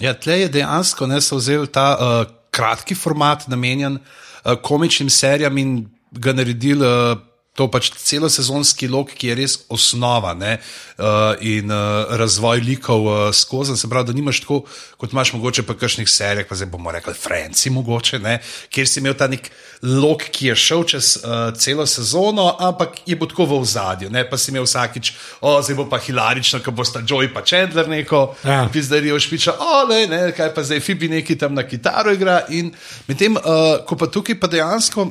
Ja, 0.00 0.14
tle 0.14 0.40
je 0.40 0.48
dejansko 0.48 1.06
ne, 1.06 1.20
so 1.20 1.36
vzeli 1.36 1.66
ta 1.68 1.92
uh, 1.92 2.24
kratki 2.50 2.94
format, 2.94 3.44
namenjen 3.48 3.98
uh, 3.98 4.54
komičnim 4.56 5.10
serijam 5.10 5.58
in 5.58 5.74
ga 6.12 6.32
naredili. 6.32 6.86
Uh, 6.86 7.18
To 7.52 7.66
pač 7.68 7.90
celo 8.00 8.30
sezonski 8.32 8.86
lok, 8.88 9.10
ki 9.12 9.28
je 9.28 9.34
res 9.36 9.54
osnova 9.68 10.30
ne, 10.32 10.54
uh, 10.56 11.34
in 11.44 11.68
uh, 11.68 12.08
razvoj 12.16 12.62
likov 12.64 13.04
uh, 13.04 13.18
skozi. 13.36 13.76
Se 13.76 13.90
pravi, 13.92 14.08
da 14.08 14.14
nimaš 14.16 14.40
tako, 14.40 14.62
kot 14.96 15.12
imaš 15.12 15.34
mogoče 15.36 15.66
pa 15.68 15.76
kakšnih 15.76 16.08
serijah, 16.08 16.48
pa 16.48 16.56
zdaj 16.56 16.70
bomo 16.72 16.94
rekli, 16.96 17.12
Franci, 17.12 17.68
mogoče, 17.74 18.22
ne, 18.24 18.38
kjer 18.72 18.88
si 18.88 19.02
imel 19.02 19.18
ta 19.20 19.28
nek 19.28 19.50
lok, 19.84 20.24
ki 20.32 20.48
je 20.48 20.56
šel 20.64 20.86
čez 20.94 21.10
uh, 21.20 21.52
celo 21.60 21.84
sezono, 21.84 22.48
ampak 22.56 23.02
je 23.04 23.20
bo 23.20 23.28
tako 23.28 23.50
v 23.50 23.60
ozadju. 23.60 24.08
Ne, 24.08 24.24
pa 24.24 24.40
si 24.40 24.48
imel 24.48 24.64
vsakič, 24.64 25.12
o, 25.44 25.58
zdaj 25.60 25.76
bo 25.76 25.90
pa 25.92 26.00
hilarično, 26.00 26.62
ko 26.64 26.72
bosta 26.72 27.04
Joey 27.04 27.28
pa 27.34 27.44
Chandler 27.44 27.84
neko 27.84 28.22
Ja. 28.48 28.64
pizdarijo 28.72 29.20
špiča, 29.20 29.58
ole, 29.60 30.06
ne, 30.08 30.22
kaj 30.32 30.54
pa 30.56 30.64
zdaj 30.64 30.80
Fibi 30.80 31.12
neki 31.12 31.36
tam 31.36 31.52
na 31.52 31.68
kitaro 31.68 32.16
igra. 32.16 32.46
In 32.48 32.72
medtem, 33.04 33.36
uh, 33.36 33.82
ko 33.84 34.00
pa 34.00 34.08
tukaj 34.08 34.40
pa 34.40 34.48
dejansko. 34.48 35.10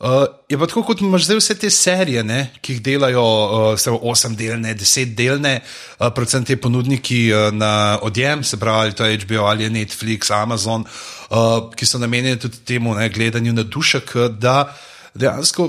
Uh, 0.00 0.24
je 0.48 0.56
pa 0.56 0.64
tako, 0.64 0.82
kot 0.88 1.02
imaš 1.04 1.26
zdaj 1.26 1.36
vse 1.36 1.54
te 1.60 1.70
serije, 1.70 2.22
ne, 2.24 2.38
ki 2.64 2.72
jih 2.72 2.82
delajo, 2.82 3.24
uh, 3.24 3.66
se 3.78 3.92
osem 3.92 4.32
delne, 4.36 4.72
deset 4.74 5.12
delne, 5.16 5.58
uh, 5.60 6.06
predvsem 6.16 6.46
te 6.48 6.56
ponudniki 6.56 7.18
uh, 7.34 7.50
na 7.52 7.98
odjem, 8.02 8.40
se 8.44 8.56
pravi, 8.56 8.78
ali 8.88 8.96
to 8.96 9.04
je 9.04 9.18
HBO 9.26 9.44
ali 9.50 9.66
je 9.66 9.70
Netflix, 9.70 10.32
Amazon, 10.32 10.86
uh, 11.28 11.68
ki 11.76 11.86
so 11.86 12.00
namenjeni 12.00 12.40
tudi 12.40 12.64
temu 12.64 12.94
ne, 12.96 13.10
gledanju 13.12 13.52
na 13.52 13.62
dušek, 13.62 14.16
da 14.40 14.72
dejansko 15.14 15.68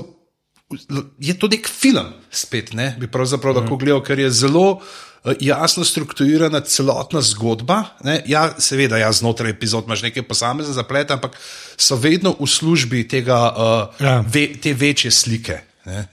je 1.18 1.38
to 1.38 1.48
nek 1.48 1.68
film, 1.68 2.12
spet 2.30 2.72
ne, 2.72 2.94
bi 3.00 3.10
pravzaprav 3.10 3.56
lahko 3.56 3.76
gledal, 3.76 4.02
ker 4.04 4.18
je 4.18 4.30
zelo 4.30 4.66
eh, 4.80 5.11
jasno 5.40 5.84
strukturirana 5.84 6.60
celotna 6.60 7.20
zgodba. 7.22 7.84
Ne. 8.00 8.22
Ja, 8.26 8.54
seveda, 8.58 8.98
ja, 8.98 9.12
znotraj 9.12 9.50
epizod 9.50 9.86
imaš 9.86 10.02
neke 10.02 10.22
posamezne 10.22 10.74
zaplete, 10.74 11.12
ampak 11.12 11.36
so 11.76 11.96
vedno 11.96 12.34
v 12.34 12.46
službi 12.46 13.04
tega, 13.08 13.38
uh, 13.48 13.94
Ja. 14.00 14.24
ve, 14.24 14.48
te 14.54 14.74
večje 14.74 15.10
slike. 15.10 15.60
Ne. 15.84 16.08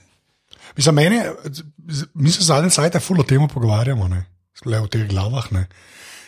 Mislim, 0.76 0.94
meni, 0.94 1.16
je- 1.16 1.34
z- 1.88 2.04
mi 2.14 2.30
se 2.30 2.44
zadnje 2.44 2.70
cajt 2.70 3.02
ful 3.02 3.20
o 3.20 3.24
tem 3.24 3.48
pogovarjamo, 3.48 4.08
ne? 4.08 4.26
le 4.64 4.76
v 4.78 4.88
teh 4.88 5.08
glavah. 5.08 5.50
Ne? 5.50 5.66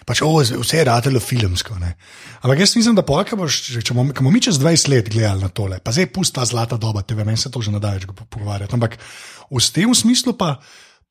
Pač, 0.03 0.23
o, 0.23 0.41
vse 0.41 0.77
je 0.77 0.85
ratelo 0.85 1.21
filmsko. 1.21 1.79
Ne? 1.79 1.95
Ampak 2.41 2.59
jaz 2.59 2.75
mislim, 2.77 2.95
da 2.95 3.03
polka 3.03 3.37
boš, 3.37 3.61
če 3.79 3.95
bomo, 3.95 4.11
bomo 4.13 4.31
mi 4.31 4.41
čez 4.41 4.59
20 4.59 4.89
let 4.89 5.09
gledali 5.09 5.41
na 5.41 5.49
tole, 5.49 5.79
pa 5.79 5.93
zdaj 5.93 6.09
pusta 6.09 6.43
zlata 6.43 6.77
doba, 6.77 7.03
tebe, 7.03 7.23
meni 7.25 7.37
se 7.39 7.51
to 7.51 7.63
že 7.63 7.71
ne 7.71 7.79
da 7.79 7.93
več 7.93 8.07
go- 8.07 8.17
pogovarjati. 8.27 8.75
Ampak 8.75 8.99
v 9.47 9.61
tem 9.71 9.95
smislu 9.95 10.33
pa 10.33 10.59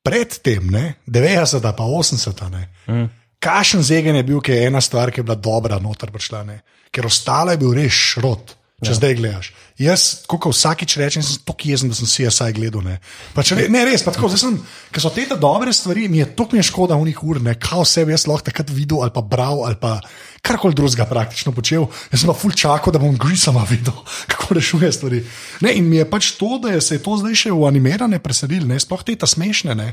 predtem, 0.02 0.70
ne, 0.70 0.84
90, 1.06 1.62
pa 1.76 1.84
80, 1.84 2.42
ne. 2.50 2.68
Mm. 2.86 3.10
Kašen 3.42 3.82
zegen 3.82 4.16
je 4.18 4.26
bil, 4.26 4.40
ki 4.42 4.54
je 4.54 4.66
ena 4.70 4.80
stvar, 4.80 5.10
ki 5.10 5.22
je 5.22 5.26
bila 5.26 5.38
dobra, 5.38 5.78
noter 5.82 6.10
prišla, 6.14 6.42
ne. 6.46 6.60
ker 6.92 7.08
ostalo 7.08 7.54
je 7.54 7.62
bil 7.62 7.72
res 7.78 7.92
šrot. 7.92 8.58
Če 8.82 8.90
ja. 8.90 8.96
zdaj 8.98 9.12
gledaš. 9.14 9.48
Jaz, 9.78 10.04
kot 10.26 10.48
vsakič 10.50 10.96
rečem, 10.98 11.22
sem 11.22 11.38
tako 11.46 11.68
jezen, 11.70 11.92
da 11.92 11.94
sem 11.94 12.08
si 12.10 12.24
jaz 12.24 12.40
gledal. 12.50 12.82
Ne, 12.82 12.96
pač, 13.30 13.52
re, 13.54 13.68
ne 13.70 13.84
res, 13.86 14.02
pa 14.02 14.10
tako, 14.10 14.26
sem, 14.34 14.56
ker 14.90 15.04
so 15.04 15.12
te 15.14 15.22
dobre 15.38 15.70
stvari, 15.70 16.08
mi 16.10 16.18
je 16.18 16.26
toliko 16.34 16.58
mi 16.58 16.58
je 16.58 16.66
škoda 16.66 16.98
v 16.98 17.06
njih 17.06 17.20
ur, 17.22 17.38
ne, 17.46 17.54
kao 17.62 17.86
sebi 17.86 18.10
jaz 18.10 18.26
lahko 18.26 18.48
takrat 18.50 18.74
videl 18.74 19.04
ali 19.06 19.14
pa 19.14 19.22
bral 19.22 19.62
ali 19.68 19.78
pa 19.78 20.00
karkoli 20.42 20.74
drugega 20.74 21.06
praktično 21.06 21.52
počel. 21.54 21.86
Jaz 22.10 22.20
sem 22.20 22.30
pa 22.30 22.34
ful 22.36 22.52
čakal, 22.56 22.92
da 22.92 23.00
bom 23.02 23.14
grisama 23.18 23.62
videl, 23.70 23.94
kako 24.30 24.58
rešuje 24.58 24.92
stvari. 24.92 25.22
Ne, 25.62 25.76
in 25.78 25.88
mi 25.88 26.00
je 26.00 26.08
pač 26.10 26.34
to, 26.38 26.58
da 26.62 26.74
je 26.74 26.80
se 26.80 26.98
je 26.98 27.04
to 27.04 27.16
zdaj 27.20 27.38
še 27.44 27.54
v 27.54 27.68
animirane 27.68 28.18
preselili, 28.22 28.66
ne, 28.68 28.80
sploh 28.82 29.04
te 29.06 29.16
ta 29.16 29.30
smešne, 29.30 29.74
ne, 29.78 29.92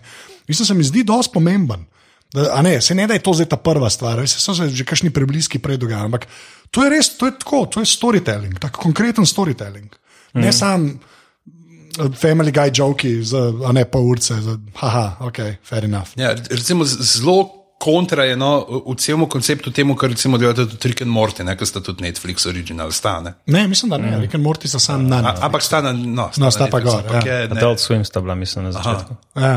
mislim, 0.50 0.65
se 0.65 0.77
mi 0.77 0.88
zdi 0.88 1.06
dosti 1.08 1.34
pomemben. 1.38 1.86
Da, 2.34 2.51
a 2.53 2.62
ne, 2.62 2.75
se 2.82 2.94
ne 2.94 3.08
da 3.10 3.15
je 3.18 3.24
to 3.25 3.34
zdaj 3.34 3.48
ta 3.50 3.58
prva 3.58 3.89
stvar, 3.89 4.22
se 4.29 4.41
so 4.41 4.53
se 4.53 4.70
že 4.70 4.86
kakšni 4.86 5.10
prebliski 5.10 5.62
prej 5.62 5.79
dogajali, 5.82 6.12
ampak 6.12 6.27
to 6.70 6.84
je 6.86 6.89
res, 6.94 7.10
to 7.18 7.25
je 7.25 7.34
tako, 7.41 7.65
to 7.65 7.82
je 7.82 7.89
storytelling, 7.89 8.60
tako 8.62 8.89
konkreten 8.89 9.25
storytelling. 9.25 9.89
Mm. 10.34 10.44
Ne 10.46 10.53
sam 10.53 10.86
uh, 10.86 12.12
family 12.13 12.53
guy 12.53 12.70
joki, 12.70 13.24
za, 13.25 13.50
a 13.65 13.74
ne 13.74 13.86
pa 13.89 13.98
urce, 13.98 14.38
za, 14.46 14.60
haha, 14.77 15.18
ok, 15.25 15.39
fair 15.65 15.89
enough. 15.89 16.13
Ja, 16.22 16.36
recimo, 16.50 16.86
zelo 16.86 17.59
kontra 17.80 18.26
je 18.28 18.36
no, 18.36 18.84
v 18.86 18.96
celem 19.00 19.24
konceptu 19.32 19.72
temu, 19.72 19.96
kar 19.96 20.12
recimo 20.12 20.38
delate 20.38 20.66
tudi 20.68 20.92
Rick 20.92 21.06
and 21.06 21.14
Morty, 21.16 21.46
ne, 21.48 21.56
ker 21.56 21.68
sta 21.68 21.80
tudi 21.80 22.04
Netflix 22.04 22.44
original 22.50 22.92
stane. 22.92 23.38
Ne, 23.48 23.64
mislim, 23.72 23.94
da 23.94 23.98
ne, 23.98 24.12
mm. 24.12 24.22
Rick 24.26 24.36
and 24.36 24.44
Morty 24.44 24.68
sta 24.68 24.82
sam 24.84 25.08
na 25.08 25.22
ampak 25.40 25.64
sta 25.64 25.80
na, 25.82 25.94
no, 25.96 26.28
No, 26.36 26.52
sta 26.52 26.68
pa 26.68 26.84
Netflixu, 26.84 27.08
gor, 27.08 27.24
ja. 27.24 27.40
je, 27.40 27.50
Adult 27.56 27.80
Swim 27.80 28.04
sta 28.04 28.22
bila, 28.22 28.36
mislim, 28.36 28.68
na 28.68 28.76
začetku. 28.76 29.16
Ja. 29.40 29.56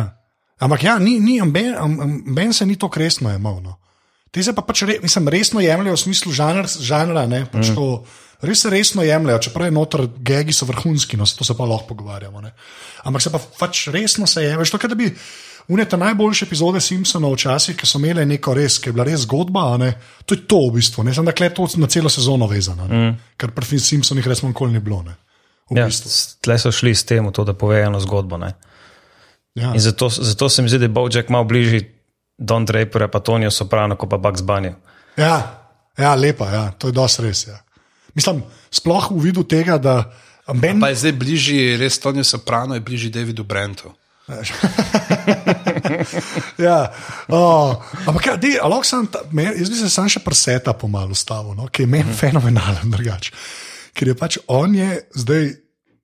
Ampak 0.63 0.87
ja, 0.87 0.99
ni, 1.03 1.19
ni, 1.19 1.41
amben, 1.43 1.75
amben 1.75 2.55
se 2.55 2.67
ni 2.67 2.79
to 2.79 2.91
resno 2.95 3.31
jemal. 3.31 3.59
No. 3.59 3.79
Te 4.31 4.43
se 4.43 4.55
pa 4.55 4.63
pač 4.63 4.85
re, 4.87 5.01
mislim, 5.03 5.27
resno 5.29 5.61
jemljajo 5.61 5.99
v 5.99 6.03
smislu 6.07 6.33
žanr, 6.33 6.71
žanra, 6.71 7.27
ne, 7.27 7.43
pač 7.51 7.73
mm. 7.73 7.75
to, 7.75 8.05
res 8.47 8.63
se 8.63 8.71
resno 8.71 9.03
jemljajo, 9.03 9.43
čeprav 9.49 9.67
je 9.67 9.75
noter 9.75 10.07
gegi 10.23 10.55
so 10.55 10.71
vrhunski, 10.71 11.19
no, 11.19 11.27
to 11.27 11.45
se 11.45 11.59
pa 11.59 11.67
lahko 11.67 11.91
pogovarjamo. 11.91 12.41
Ne. 12.41 12.55
Ampak 13.03 13.27
se 13.27 13.35
pa 13.35 13.43
pač 13.59 13.89
resno 13.91 14.31
se 14.31 14.47
jemljajo. 14.47 14.71
To, 14.71 14.81
kot 14.87 14.95
da 14.95 15.01
bi 15.03 15.11
unete 15.69 15.97
najboljše 15.97 16.45
epizode 16.45 16.81
Simpsonov 16.81 17.35
včasih, 17.37 17.77
ki 17.77 17.87
so 17.87 17.99
imele 17.99 18.25
neko 18.27 18.55
res, 18.55 18.79
ki 18.79 18.91
je 18.91 18.93
bila 18.97 19.05
res 19.05 19.25
zgodba, 19.27 19.67
a 19.75 19.77
ne, 19.81 19.93
to 20.27 20.35
je 20.35 20.47
to 20.49 20.59
v 20.69 20.79
bistvu, 20.79 21.05
ne, 21.05 21.15
sem 21.15 21.25
da 21.25 21.35
je 21.39 21.55
to 21.55 21.69
na 21.77 21.87
celo 21.87 22.11
sezono 22.11 22.47
vezano, 22.47 22.89
ne, 22.89 22.99
mm. 22.99 23.17
ker 23.37 23.55
pri 23.55 23.79
Simpsonih 23.79 24.27
res 24.27 24.43
manj 24.43 24.53
nikoli 24.53 24.73
ni 24.73 24.81
bilo. 24.81 25.03
Ne. 25.03 25.17
V 25.71 25.79
Ja, 25.79 25.87
bistvu. 25.87 26.11
tle 26.43 26.59
so 26.59 26.73
šli 26.73 26.95
s 26.95 27.05
tem, 27.05 27.33
to, 27.33 27.45
da 27.45 27.55
povejo 27.55 27.87
eno 27.87 28.01
zgodbo. 28.01 28.37
Ne? 28.37 28.53
Ja. 29.55 29.73
In 29.75 29.81
zato, 29.81 30.09
zato 30.09 30.49
se 30.49 30.63
mi 30.63 30.69
zdi, 30.69 30.79
da 30.79 30.85
je 30.85 30.93
Bojack 30.93 31.29
malo 31.29 31.45
bližji 31.45 31.85
Don 32.39 32.65
Draperju, 32.65 33.09
pa 33.09 33.21
Tonijo 33.21 33.51
Soprano, 33.51 33.97
kot 33.97 34.11
pa 34.11 34.17
Bugs 34.17 34.43
Bunny. 34.43 34.73
Ja, 35.17 35.61
ja, 35.99 36.15
lepa, 36.15 36.49
ja, 36.51 36.65
to 36.79 36.89
je 36.89 36.93
dosti 36.93 37.23
res. 37.23 37.47
Ja. 37.47 37.61
Mislim, 38.15 38.43
sploh 38.71 39.11
v 39.13 39.21
vidu 39.31 39.45
tega, 39.45 39.79
da 39.79 40.13
ben, 40.55 40.81
Pa 40.81 40.89
je 40.89 40.97
zdaj 41.05 41.13
bližji, 41.13 41.77
res 41.77 41.99
Tonijo 42.01 42.25
Soprano 42.25 42.75
je 42.75 42.81
bližji 42.81 43.11
Davidu 43.11 43.45
Brentu. 43.45 43.93
ja, 46.67 46.93
oh, 47.29 47.75
ampak 48.07 48.27
ja, 48.27 48.37
dej, 48.39 48.55
a 48.63 48.71
lahko 48.71 48.87
sem, 48.87 49.09
ta, 49.11 49.25
me, 49.35 49.49
jaz 49.51 49.73
bi 49.73 49.81
se 49.81 49.91
sam 49.91 50.07
še 50.13 50.23
preseta 50.23 50.77
pomalo 50.79 51.17
stavil, 51.19 51.57
no, 51.59 51.67
ki 51.67 51.85
je 51.85 51.91
meni 51.91 52.15
fenomenalen 52.17 52.95
drugač. 52.95 53.33
Ker 53.93 54.13
je 54.13 54.17
pač 54.17 54.39
on 54.47 54.79
je 54.79 54.89
zdaj 55.19 55.51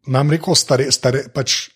nam 0.09 0.33
rekel, 0.33 0.57
stare, 0.59 0.89
stare, 0.93 1.27
pač, 1.35 1.69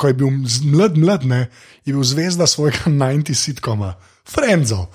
ko 0.00 0.10
je 0.10 0.16
bil 0.16 0.32
mlad, 0.72 0.98
mlad, 0.98 1.26
ne, 1.28 1.44
je 1.86 1.94
bil 1.94 2.04
zvezda 2.06 2.48
svojega 2.50 2.92
90 2.92 3.34
sitkoma, 3.34 3.94
Frenzo. 4.28 4.88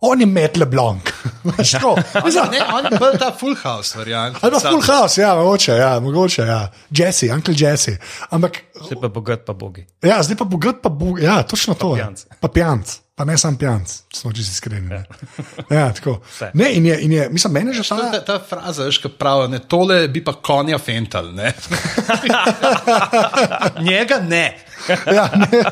On 0.00 0.20
je 0.20 0.26
Matt 0.26 0.56
LeBlanc. 0.56 1.02
Mislim, 1.58 1.82
Ne, 2.50 2.60
on 2.74 2.84
je 2.84 2.98
bil 2.98 3.18
ta 3.18 3.30
full 3.32 3.54
house 3.56 3.98
variant. 3.98 4.36
Ali 4.40 4.52
pa 4.52 4.58
Full 4.60 4.82
House, 4.82 5.20
ja, 5.20 5.34
mogoče, 5.34 5.72
ja, 5.72 6.00
mogoče, 6.00 6.42
ja. 6.42 6.68
Jesse, 6.90 7.28
Uncle 7.32 7.54
Jesse. 7.56 7.98
Ampak, 8.30 8.58
Zdaj 8.84 9.00
pa 9.00 9.08
bogat, 9.08 9.44
pa 9.44 9.52
bogi. 9.52 9.86
ja, 10.02 10.22
zdaj 10.22 10.36
pa 10.36 10.44
bogat, 10.44 10.76
pa 10.82 10.88
bo, 10.88 11.18
ja, 11.18 11.42
točno 11.42 11.74
to. 11.74 11.96
je. 11.96 12.02
pijanc. 12.02 12.24
Pa 12.40 12.48
pijanc, 12.48 12.86
pa 13.14 13.24
ne 13.24 13.38
sam 13.38 13.56
pijanc, 13.56 13.92
smo 14.14 14.32
čisto 14.32 14.52
iskreni. 14.52 14.88
ne. 14.88 15.04
Ja, 15.70 15.92
tako. 15.92 16.20
Ne, 16.54 16.72
in 16.72 16.86
je, 16.86 17.00
in 17.00 17.12
je, 17.12 17.28
mislim, 17.30 17.52
meni 17.52 17.72
že 17.72 17.84
Ta, 17.88 17.96
ta. 18.10 18.24
ta 18.24 18.38
fraza, 18.40 18.84
veš, 18.84 18.98
ki 18.98 19.08
pravi, 19.10 19.48
ne, 19.48 19.58
tole 19.60 20.08
bi 20.08 20.24
pa 20.24 20.32
konja 20.34 20.78
fental. 20.78 21.28
Ne? 21.32 21.52
Njega 23.80 24.18
ne. 24.20 24.56
Ja, 25.06 25.28
ne, 25.36 25.62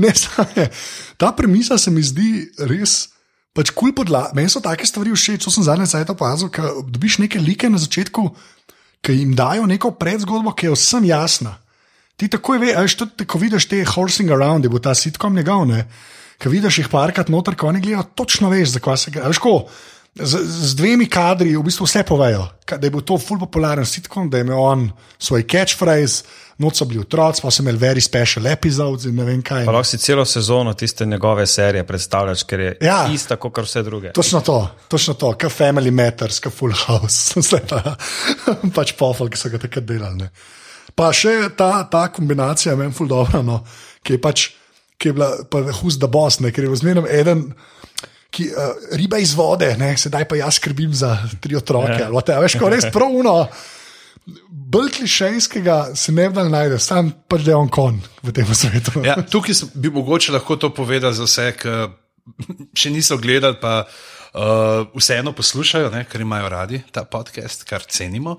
ne, 0.00 0.12
stane. 0.22 0.68
Ta 1.20 1.32
premisa 1.36 1.78
se 1.78 1.92
mi 1.92 2.02
zdi 2.02 2.48
res. 2.70 3.10
Pač 3.50 3.72
kul 3.74 3.90
cool 3.90 3.96
podla. 4.02 4.28
Meni 4.36 4.50
so 4.50 4.62
take 4.62 4.86
stvari 4.86 5.10
všeč, 5.10 5.42
to 5.42 5.50
sem 5.50 5.66
zadnje 5.66 5.90
cajt 5.90 6.12
opazil, 6.14 6.50
ker 6.54 6.70
dobiš 6.86 7.18
neke 7.18 7.40
like 7.42 7.66
na 7.66 7.80
začetku, 7.82 8.28
ki 9.02 9.16
jim 9.16 9.34
dajo 9.34 9.66
neko 9.66 9.90
predzgodbo, 9.98 10.54
ki 10.54 10.70
je 10.70 10.76
vsem 10.76 11.08
jasna. 11.10 11.56
Ti 12.20 12.28
takoj 12.30 12.60
veš, 12.62 12.94
tudi 13.00 13.26
ko 13.26 13.40
vidiš 13.40 13.66
te 13.66 13.80
horsing 13.82 14.30
around, 14.30 14.64
je 14.64 14.70
bo 14.70 14.78
ta 14.78 14.94
sitkom 14.94 15.34
njegov, 15.34 15.66
ne. 15.66 15.86
Ko 16.40 16.52
vidiš 16.52 16.78
jih 16.82 16.90
parkrat 16.92 17.32
noter, 17.32 17.56
ko 17.58 17.72
oni 17.72 17.82
gledajo, 17.82 18.06
točno 18.14 18.52
veš, 18.52 18.76
zakaj 18.76 18.98
se 19.00 19.14
gre. 19.14 19.26
Veš, 19.32 19.40
ko, 19.42 19.66
z, 20.14 20.38
z 20.42 20.74
dvemi 20.74 21.06
kadri 21.06 21.56
v 21.56 21.62
bistvu 21.62 21.86
vse 21.86 22.02
povejo, 22.04 22.46
da 22.66 22.80
je 22.82 22.90
bil 22.90 23.02
to 23.06 23.18
full 23.18 23.38
popularen 23.38 23.86
sitkom, 23.86 24.30
da 24.30 24.38
je 24.40 24.44
imel 24.44 24.58
on 24.58 24.86
svoj 25.18 25.44
catchphrase, 25.46 26.24
noč 26.60 26.76
so 26.76 26.84
bili 26.84 27.00
otroci, 27.00 27.40
pa 27.42 27.50
so 27.50 27.62
imeli 27.62 27.78
very 27.78 28.02
special 28.04 28.46
episodes 28.46 29.06
in 29.08 29.14
ne 29.16 29.24
vem 29.24 29.40
kaj. 29.42 29.64
Pa 29.64 29.72
lahko 29.72 29.88
si 29.88 29.98
celo 29.98 30.24
sezono 30.28 30.74
tiste 30.74 31.06
njegove 31.06 31.46
serije 31.46 31.86
predstavljaš, 31.86 32.42
ker 32.42 32.60
je 32.60 32.76
Ja. 32.84 33.08
ista 33.12 33.36
kot 33.36 33.58
vse 33.64 33.82
druge. 33.82 34.12
Točno 34.12 34.40
to, 34.40 34.58
točno 34.88 35.14
to, 35.14 35.32
kot 35.32 35.52
Family 35.52 35.90
Matters, 35.90 36.40
kot 36.40 36.52
Full 36.52 36.74
House, 36.86 37.32
vse 37.40 37.62
ta 37.66 37.96
pač 38.74 38.92
pofel, 38.98 39.30
ki 39.30 39.38
so 39.40 39.48
ga 39.48 39.58
takrat 39.58 39.84
delali. 39.84 40.16
Ne. 40.26 40.30
Pa 40.94 41.12
še 41.16 41.54
ta, 41.56 41.84
ta 41.88 42.08
kombinacija, 42.12 42.76
meni 42.76 42.92
ful 42.92 43.08
dobro, 43.08 43.42
no, 43.42 43.62
ki 44.02 44.18
je 44.18 44.20
pač, 44.20 44.48
ki 45.00 45.08
je 45.08 45.12
bila 45.16 45.30
pa 45.48 45.62
hus 45.80 45.96
da 45.96 46.10
boss, 46.12 46.40
ne, 46.44 46.50
ker 46.52 46.66
je 46.66 46.76
zmerno 46.76 47.06
eden. 47.08 47.52
Ki, 48.30 48.46
uh, 48.54 48.94
riba 48.94 49.18
iz 49.18 49.34
vode, 49.34 49.72
ne, 49.78 49.90
sedaj 49.98 50.28
pa 50.30 50.38
jaz 50.38 50.60
skrbim 50.60 50.94
za 50.94 51.16
tri 51.42 51.56
otroke. 51.58 51.98
Yeah. 51.98 52.42
Veš, 52.44 52.56
ko 52.60 52.70
res 52.70 52.86
pravno, 52.94 53.34
bolj 54.50 54.92
klišejskega 55.00 55.96
se 55.98 56.14
ne 56.14 56.28
da 56.30 56.44
najde, 56.48 56.78
sam 56.78 57.10
pač 57.28 57.42
da 57.46 57.54
je 57.54 57.58
on 57.58 57.70
kon 57.72 57.98
v 58.22 58.34
tem 58.36 58.46
svetu. 58.54 59.02
Ja, 59.06 59.18
tukaj 59.22 59.64
bi 59.74 59.90
mogoče 59.90 60.36
lahko 60.36 60.56
to 60.56 60.70
povedal 60.74 61.14
za 61.16 61.26
vse, 61.26 61.50
ki 61.58 61.74
še 62.78 62.92
niso 62.94 63.18
gledali, 63.18 63.58
pa 63.60 63.84
uh, 64.34 64.40
vseeno 64.94 65.32
poslušajo, 65.32 65.90
ne, 65.90 66.04
ker 66.04 66.20
imajo 66.20 66.48
radi 66.48 66.82
ta 66.92 67.04
podcast, 67.04 67.64
kar 67.64 67.82
cenimo. 67.82 68.36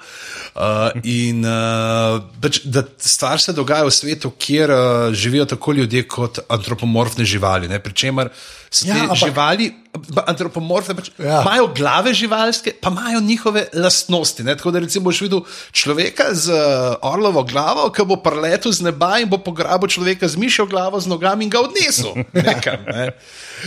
Uh, 0.55 0.61
in 1.03 1.43
uh, 1.43 2.21
pač, 2.37 2.61
da 2.65 2.83
stvar 2.97 3.39
se 3.39 3.53
dogaja 3.53 3.83
v 3.83 3.91
svetu, 3.91 4.31
kjer 4.31 4.69
uh, 4.69 4.79
živijo 5.13 5.45
tako 5.47 5.73
ljudje 5.73 6.07
kot 6.07 6.39
antropomorfne 6.49 7.25
živali. 7.25 7.67
Ne, 7.67 7.79
Pričemer 7.79 8.29
so 8.71 8.87
Ja, 8.87 8.95
te 8.95 9.01
ampak- 9.01 9.19
živali, 9.19 9.65
antropomorfne, 10.25 10.95
pač, 10.95 11.09
ja. 11.19 11.41
imajo 11.41 11.67
glave 11.75 12.13
živalske, 12.13 12.71
pa 12.73 12.87
imajo 12.89 13.19
njihove 13.19 13.65
lastnosti. 13.73 14.43
Ne? 14.43 14.55
Tako 14.57 14.71
da 14.71 14.79
recimo 14.79 15.03
boš 15.03 15.21
videl 15.21 15.41
človeka 15.71 16.29
z 16.31 16.49
uh, 16.49 16.59
orlovo 17.03 17.43
glavo, 17.43 17.89
ki 17.91 18.05
bo 18.05 18.15
preletel 18.17 18.71
z 18.71 18.81
neba 18.81 19.19
in 19.19 19.27
bo 19.27 19.37
pograbil 19.37 19.89
človeka 19.89 20.27
z 20.27 20.39
mišjo 20.39 20.65
glavo, 20.65 20.99
z 20.99 21.07
nogami 21.07 21.43
in 21.43 21.51
ga 21.51 21.59
odnesel 21.59 22.15
nekam. 22.33 22.79
Ne? 22.87 23.11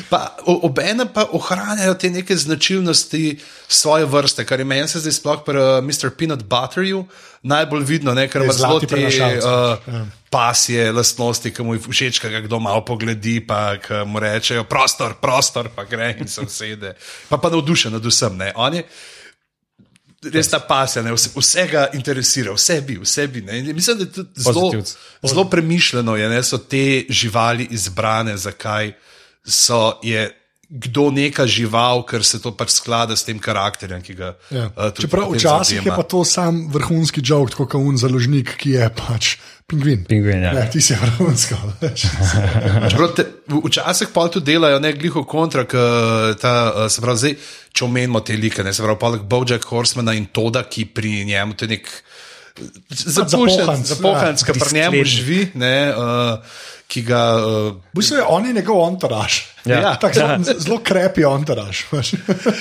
Pa 0.08 0.36
obenem 0.46 1.08
pa 1.14 1.26
ohranjajo 1.32 1.94
te 1.94 2.10
neke 2.10 2.36
značilnosti 2.36 3.38
svoje 3.68 4.04
vrste, 4.04 4.44
kar 4.44 4.60
je 4.60 4.64
meni 4.64 4.88
se 4.88 5.00
zdaj 5.00 5.12
sploh 5.12 5.44
pri 5.46 5.58
uh, 5.58 5.84
Mr. 5.84 6.10
Peanut 6.18 6.44
Butterju 6.44 7.04
najbolj 7.42 7.84
vidno, 7.84 8.14
ne? 8.14 8.28
ker 8.28 8.42
ima 8.42 8.52
zelo 8.52 8.80
te 8.80 8.96
uh, 8.96 10.06
pasje 10.30 10.92
lastnosti, 10.92 11.50
ki 11.52 11.62
mu 11.62 11.74
je 11.74 11.82
všeč, 11.88 12.20
ki 12.20 12.30
ga 12.32 12.40
kdo 12.46 12.60
malo 12.60 12.84
pogledi, 12.84 13.40
pa 13.46 13.76
ki 13.78 14.04
mu 14.08 14.22
rečejo 14.22 14.64
prostor, 14.64 15.18
prostor, 15.20 15.68
pa 15.74 15.84
gre 15.84 16.14
in 16.18 16.28
se 16.28 16.40
usede. 16.40 16.94
Pa 17.28 17.38
pa 17.38 17.52
navdušen 17.52 17.92
nad 17.92 18.04
vsem. 18.04 18.38
Ne? 18.40 18.52
On 18.56 18.74
je 18.74 18.84
res 20.32 20.48
ta 20.48 20.60
pasja, 20.64 21.02
ne? 21.02 21.12
vse, 21.12 21.32
vse 21.36 21.66
ga 21.70 21.88
interesira, 21.92 22.54
vse 22.56 22.80
bi, 22.86 22.96
vse 23.02 23.26
bi. 23.28 23.42
Ne? 23.44 23.58
In 23.60 23.74
Mislim, 23.76 23.98
da 23.98 24.04
je 24.04 24.12
tudi 24.12 24.40
zelo, 24.40 24.70
zelo 25.22 25.44
premišljeno, 25.50 26.16
je, 26.16 26.28
ne? 26.28 26.42
so 26.42 26.58
te 26.58 27.04
živali 27.08 27.68
izbrane, 27.70 28.36
zakaj 28.36 28.92
so 29.44 29.98
je. 30.02 30.30
Kdo 30.66 31.12
neka 31.12 31.44
žival, 31.46 32.02
ker 32.02 32.24
se 32.24 32.40
to 32.40 32.50
pač 32.50 32.72
sklada 32.72 33.12
s 33.12 33.22
tem 33.22 33.38
karakterjem, 33.38 34.00
ki 34.00 34.14
ga 34.14 34.30
Ja. 34.50 34.64
uh, 34.66 34.88
tudi 34.90 35.04
Čeprav 35.04 35.28
včasih 35.30 35.76
je 35.76 35.82
zavzema. 35.82 35.94
pa 35.94 36.02
to 36.04 36.24
sam 36.24 36.66
vrhunski 36.66 37.20
jok, 37.22 37.50
tako 37.50 37.66
kot 37.68 37.78
un 37.80 37.94
založnik, 37.94 38.56
ki 38.56 38.70
je 38.72 38.88
pač 38.90 39.36
pingvin. 39.68 40.02
Pingvin, 40.04 40.42
ja. 40.42 40.52
Ne, 40.52 40.64
ti 40.66 40.80
si 40.80 40.96
vrhunsko. 40.96 41.56
Čeprav 42.90 43.12
te- 43.12 43.28
v- 43.46 43.62
Včasih 43.62 44.08
pa 44.08 44.26
to 44.26 44.40
delajo, 44.40 44.80
ne 44.80 44.92
gliho 44.92 45.22
kontra, 45.22 45.64
k, 45.64 45.76
ta, 46.36 46.52
eh, 46.76 46.88
se 46.88 47.00
pravi, 47.00 47.18
zdaj, 47.18 47.34
če 47.70 47.84
omenimo 47.84 48.20
te 48.20 48.34
like, 48.34 48.64
ne, 48.64 48.72
se 48.72 48.82
pravi, 48.82 48.98
poleg 48.98 49.22
Bojack 49.22 49.64
Horsemana 49.64 50.14
in 50.14 50.26
Toda, 50.26 50.64
ki 50.64 50.86
pri 50.86 51.24
njemu 51.24 51.54
to 51.54 51.64
je 51.64 51.68
nek 51.70 51.86
zapuščen, 52.90 53.84
zapohanc, 53.84 54.42
ja. 54.42 54.52
ki 54.52 54.60
pri 54.60 54.78
njemu 54.78 55.04
živi, 55.04 55.40
ne, 55.58 55.76
uh, 55.90 56.62
ki 56.86 57.02
ga. 57.02 57.22
Uh, 57.40 57.74
V 57.94 57.98
bistvu 57.98 58.20
je 58.20 58.24
on 58.28 58.46
je 58.46 58.52
njegov 58.52 58.80
ontaraž. 58.82 59.40
Ja. 59.64 59.80
Ja. 59.80 59.92
Tako 59.96 60.14
zelo, 60.14 60.58
zelo 60.58 60.78
krepi 60.84 61.24
ontaraž. 61.24 61.84
veš. 61.92 62.12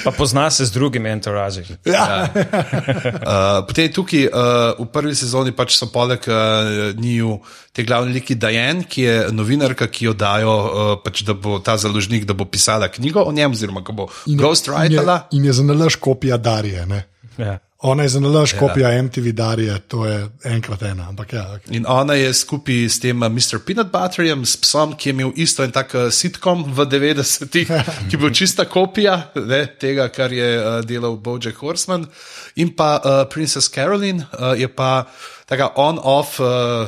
Pa 0.03 0.12
pozna 0.15 0.47
se 0.51 0.65
z 0.65 0.71
drugimi 0.71 1.10
entouraži. 1.10 1.65
Ja. 1.86 2.29
Uh, 2.34 3.62
potem 3.67 3.91
tukaj 3.93 4.25
uh, 4.32 4.79
v 4.79 4.88
prvi 4.93 5.15
sezoni 5.15 5.51
pač 5.51 5.75
so 5.77 5.89
poleg 5.91 6.23
uh, 6.32 6.95
njiju 6.95 7.38
te 7.75 7.84
glavne 7.84 8.13
liki 8.15 8.36
Dajen, 8.39 8.86
ki 8.88 9.01
je 9.01 9.17
novinarka, 9.36 9.89
ki 9.91 10.10
jo 10.10 10.13
dajo, 10.15 10.56
uh, 10.56 10.95
pač, 11.03 11.25
da 11.27 11.36
bo 11.36 11.60
ta 11.60 11.75
založnik, 11.77 12.25
da 12.29 12.34
bo 12.38 12.47
pisala 12.47 12.88
knjigo 12.88 13.25
o 13.27 13.36
njem, 13.36 13.51
oziroma 13.51 13.84
ko 13.84 13.97
bo 13.97 14.10
ghostwritala. 14.25 15.27
In 15.36 15.43
je, 15.43 15.51
je 15.51 15.60
za 15.60 15.67
nalaž 15.67 15.99
kopija 15.99 16.38
Darije. 16.38 16.86
Ne? 16.88 17.03
Ja. 17.38 17.60
Ona 17.83 18.03
je 18.03 18.09
za 18.09 18.19
nalaž 18.19 18.53
ja. 18.53 18.59
kopija 18.59 18.91
MTV 19.03 19.31
Darije, 19.35 19.79
to 19.79 20.05
je 20.05 20.29
enkrat 20.43 20.81
ena. 20.81 21.09
Ampak 21.09 21.33
ja, 21.33 21.43
okay. 21.55 21.75
In 21.75 21.85
ona 21.87 22.13
je 22.13 22.33
skupaj 22.33 22.85
s 22.89 22.99
tem 23.03 23.21
uh, 23.21 23.27
Mr. 23.27 23.59
Peanut 23.65 23.91
Butterjem, 23.91 24.45
s 24.45 24.57
psom, 24.57 24.95
ki 24.95 25.09
je 25.09 25.13
imel 25.13 25.33
isto 25.35 25.63
en 25.63 25.71
tak 25.71 25.91
uh, 25.95 26.07
sitkom 26.07 26.63
v 26.63 26.87
90-ih, 26.87 27.73
ki 28.07 28.15
je 28.15 28.21
bil 28.21 28.31
čista 28.31 28.65
kopija 28.65 29.17
ne, 29.35 29.65
tega, 29.79 30.07
kar 30.07 30.31
je 30.31 30.49
uh, 30.59 30.79
delal 30.87 31.19
Bojack 31.19 31.59
Horseman. 31.59 32.07
In 32.55 32.71
pa 32.75 32.95
uh, 32.97 33.23
Princess 33.27 33.67
Caroline 33.67 34.23
uh, 34.31 34.53
je 34.55 34.67
pa 34.71 35.03
taka 35.45 35.73
on-off. 35.75 36.39
Uh, 36.39 36.87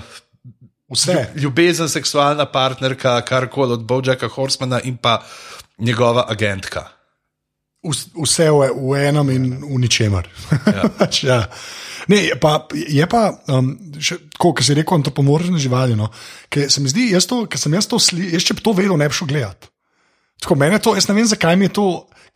vse. 0.91 1.27
Ljubezen, 1.36 1.89
seksualna 1.89 2.45
partnerka, 2.45 3.21
karkoli 3.21 3.73
od 3.73 3.84
Bojacka 3.84 4.27
Horsemana 4.27 4.79
in 4.84 4.97
pa 4.97 5.21
njegova 5.77 6.25
agentka. 6.29 6.94
Vs- 7.86 8.12
Vse 8.17 8.50
v, 8.52 8.69
v 8.74 9.02
enem 9.06 9.30
in 9.36 9.43
v 9.62 9.80
ničemer. 9.86 10.30
Ja. 10.65 10.89
ja. 11.30 11.39
Ne, 12.12 12.19
pa, 12.41 12.67
je 12.74 13.06
pa 13.10 13.32
um, 13.50 13.71
kot 14.38 14.62
si 14.62 14.76
rekel, 14.78 15.00
antropomorfne 15.00 15.62
živali. 15.62 15.98
No, 15.98 16.12
ker 16.54 16.69
se 16.69 16.84
mi 16.84 16.91
zdi, 16.91 17.12
jaz 17.13 17.30
to, 17.30 17.45
sem 17.58 17.74
jaz 17.78 17.89
to 17.89 18.02
slišal, 18.02 18.36
jaz 18.38 18.45
če 18.45 18.58
bi 18.58 18.65
to 18.65 18.76
vedel, 18.78 18.98
ne 19.00 19.10
bi 19.10 19.17
šel 19.17 19.30
gledat. 19.32 19.69
Tako 20.41 20.58
meni 20.60 20.82
to, 20.84 20.93
jaz 20.98 21.08
ne 21.10 21.15
vem, 21.17 21.28
zakaj 21.30 21.58
mi 21.58 21.69
je 21.69 21.76
to, 21.80 21.88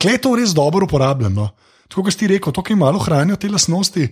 kle 0.02 0.16
je 0.16 0.22
to 0.24 0.34
res 0.40 0.56
dobro 0.58 0.88
uporabljeno. 0.88 1.50
Tako 1.90 2.06
kot 2.08 2.16
si 2.16 2.30
rekel, 2.30 2.54
to, 2.56 2.64
ki 2.66 2.74
jim 2.74 2.82
malo 2.86 3.02
hranijo 3.02 3.38
te 3.38 3.50
lastnosti. 3.52 4.08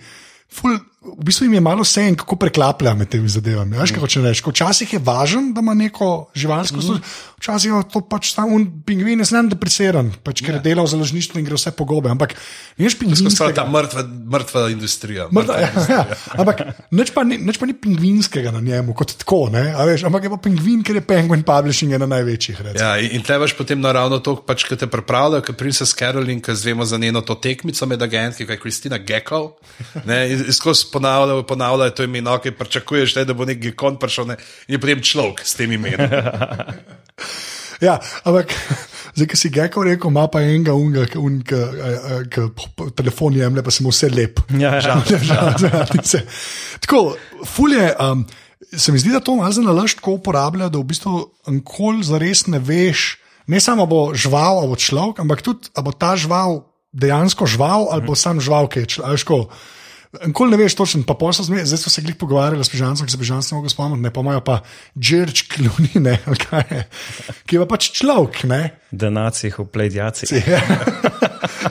Ful, 0.53 0.77
v 1.15 1.23
bistvu 1.27 1.45
jim 1.47 1.53
je 1.53 1.61
malo 1.61 1.83
vse 1.85 2.01
en, 2.09 2.15
kako 2.17 2.35
preklaplja 2.41 2.93
med 2.97 3.09
temi 3.11 3.29
zadevami. 3.29 3.77
Veš, 3.77 3.93
kako 3.95 4.07
če 4.09 4.23
rečeš, 4.23 4.43
včasih 4.47 4.93
je 4.97 4.99
važen, 5.03 5.51
da 5.53 5.61
ima 5.63 5.75
neko 5.77 6.29
živalsko 6.35 6.81
službo, 6.81 7.11
včasih 7.39 7.71
je 7.71 7.81
to 7.93 8.01
pač 8.09 8.31
samo 8.33 8.55
un 8.57 8.65
pingvin, 8.87 9.21
jaz 9.21 9.31
znam 9.31 9.51
depresiran, 9.51 10.09
pač, 10.25 10.41
ker 10.45 10.57
je 10.57 10.63
delal 10.65 10.87
v 10.87 10.93
založništvu 10.95 11.39
in 11.41 11.47
gre 11.47 11.59
vse 11.59 11.71
pogobe. 11.77 12.09
Ampak 12.11 12.35
veš, 12.79 12.97
To 13.37 13.49
je 13.51 13.53
ta 13.53 13.67
mrtva, 13.69 14.03
mrtva 14.33 14.63
industrija. 14.73 15.27
Morda, 15.31 15.59
ja, 15.61 15.69
ja. 15.91 16.03
Ampak 16.33 16.63
nič 16.91 17.13
pa, 17.13 17.21
ni, 17.27 17.37
nič 17.37 17.59
pa 17.61 17.69
ni 17.69 17.75
pingvinskega 17.77 18.51
na 18.55 18.63
njemu, 18.63 18.95
kot 18.97 19.13
tako. 19.21 19.47
Ne, 19.53 19.69
a 19.77 19.85
veš, 19.87 20.07
ampak 20.09 20.27
je 20.27 20.33
pa 20.33 20.39
pingvin, 20.41 20.81
ker 20.83 20.97
je 20.97 21.05
Penguin 21.05 21.45
Publishing 21.45 21.93
ena 21.93 22.09
največjih. 22.09 22.57
recimo. 22.61 22.81
Ja, 22.81 22.97
in, 22.97 23.19
in 23.19 23.25
tlebaš 23.25 23.53
potem 23.59 23.83
naravno 23.83 24.19
to, 24.23 24.35
pač, 24.41 24.65
ki 24.65 24.79
te 24.79 24.89
pripravljajo, 24.89 25.45
kot 25.45 25.59
Princess 25.59 25.95
Caroline, 25.97 26.41
ki 26.41 26.57
zvemo 26.57 26.87
za 26.87 26.97
njeno 26.97 27.21
to 27.21 27.37
tekmico 27.37 27.85
med 27.85 28.01
agentki, 28.01 28.47
kot 28.47 28.57
je 28.57 28.61
Kristina 28.63 28.97
Gekov. 28.97 29.53
Ne, 30.09 30.25
in 30.33 30.47
in 30.47 30.53
skozi 30.53 30.87
ponavljajo, 30.97 31.45
ponavljajo 31.47 31.95
to 31.97 32.07
ime, 32.09 32.21
no, 32.25 32.35
ki 32.41 32.55
pričakuješ, 32.57 33.19
da 33.21 33.37
bo 33.37 33.45
nek 33.45 33.61
gekon 33.61 34.01
prišel 34.01 34.33
ne, 34.33 34.41
in 34.67 34.77
je 34.77 34.81
potem 34.81 35.05
človek 35.05 35.45
s 35.45 35.55
tem 35.59 35.77
imenom. 35.77 36.09
Ja, 37.81 37.99
ampak 38.25 38.53
zdaj, 39.17 39.27
ki 39.29 39.37
si 39.37 39.51
Gekov 39.53 39.85
rekel, 39.85 40.09
ima 40.09 40.25
pa 40.31 40.41
enega 40.41 40.73
unga, 40.73 41.05
ki 41.05 42.47
telefon 42.97 43.37
jemlje, 43.37 43.63
pa 43.63 43.73
se 43.73 43.85
mu 43.85 43.93
vse 43.93 44.09
lep. 44.09 44.41
Ja, 44.63 44.77
ja. 44.81 44.81
Žal, 44.81 45.21
žal, 45.61 46.01
se. 46.03 46.25
Tako, 46.83 47.15
fulje. 47.45 47.93
Um, 48.01 48.27
Se 48.73 48.91
mi 48.91 48.99
zdi, 48.99 49.13
da 49.13 49.21
to 49.23 49.35
malo 49.37 49.53
za 49.53 49.61
nalaž 49.61 49.93
tako 49.95 50.17
uporablja, 50.17 50.65
da 50.67 50.81
v 50.81 50.89
bistvu 50.89 51.11
nikoli 51.53 52.03
zares 52.03 52.41
ne 52.51 52.57
veš, 52.59 53.21
ne 53.47 53.61
samo 53.63 53.85
a 53.85 53.87
bo 53.87 53.99
žival, 54.17 54.59
ali 54.59 54.67
bo 54.67 54.75
človek, 54.75 55.21
ampak 55.23 55.45
tudi, 55.45 55.69
bo 55.71 55.93
ta 55.95 56.17
žival 56.19 56.65
dejansko 56.91 57.47
žival, 57.47 57.87
ali 57.93 58.03
bo 58.03 58.17
sam 58.17 58.41
žival, 58.43 58.67
ki 58.67 58.83
je 58.83 58.97
človek. 58.97 59.53
Nikoli 60.25 60.51
ne 60.51 60.57
veš 60.57 60.75
točno, 60.79 61.03
pa 61.07 61.17
posel 61.19 61.45
zme, 61.45 61.65
zdaj 61.67 61.81
smo 61.81 61.91
se 61.91 62.01
glih 62.01 62.15
pogovarjali 62.15 62.63
s 62.63 62.71
Bežancem, 62.71 63.05
ki 63.05 63.11
se 63.11 63.19
Bežancem 63.19 63.55
ne 63.55 63.59
mogo 63.59 63.69
spomniti, 63.69 64.01
ne 64.05 64.11
pa 64.13 64.23
imajo 64.23 64.41
pa 64.41 64.59
Džerč 64.95 65.43
Kluni, 65.51 65.99
ne, 65.99 66.15
je, 66.71 66.83
ki 67.45 67.57
je 67.57 67.61
pa 67.63 67.67
pač 67.75 67.89
človek, 67.99 68.45
ne. 68.47 68.61
Denacij, 68.91 69.57
upledjaci. 69.59 70.31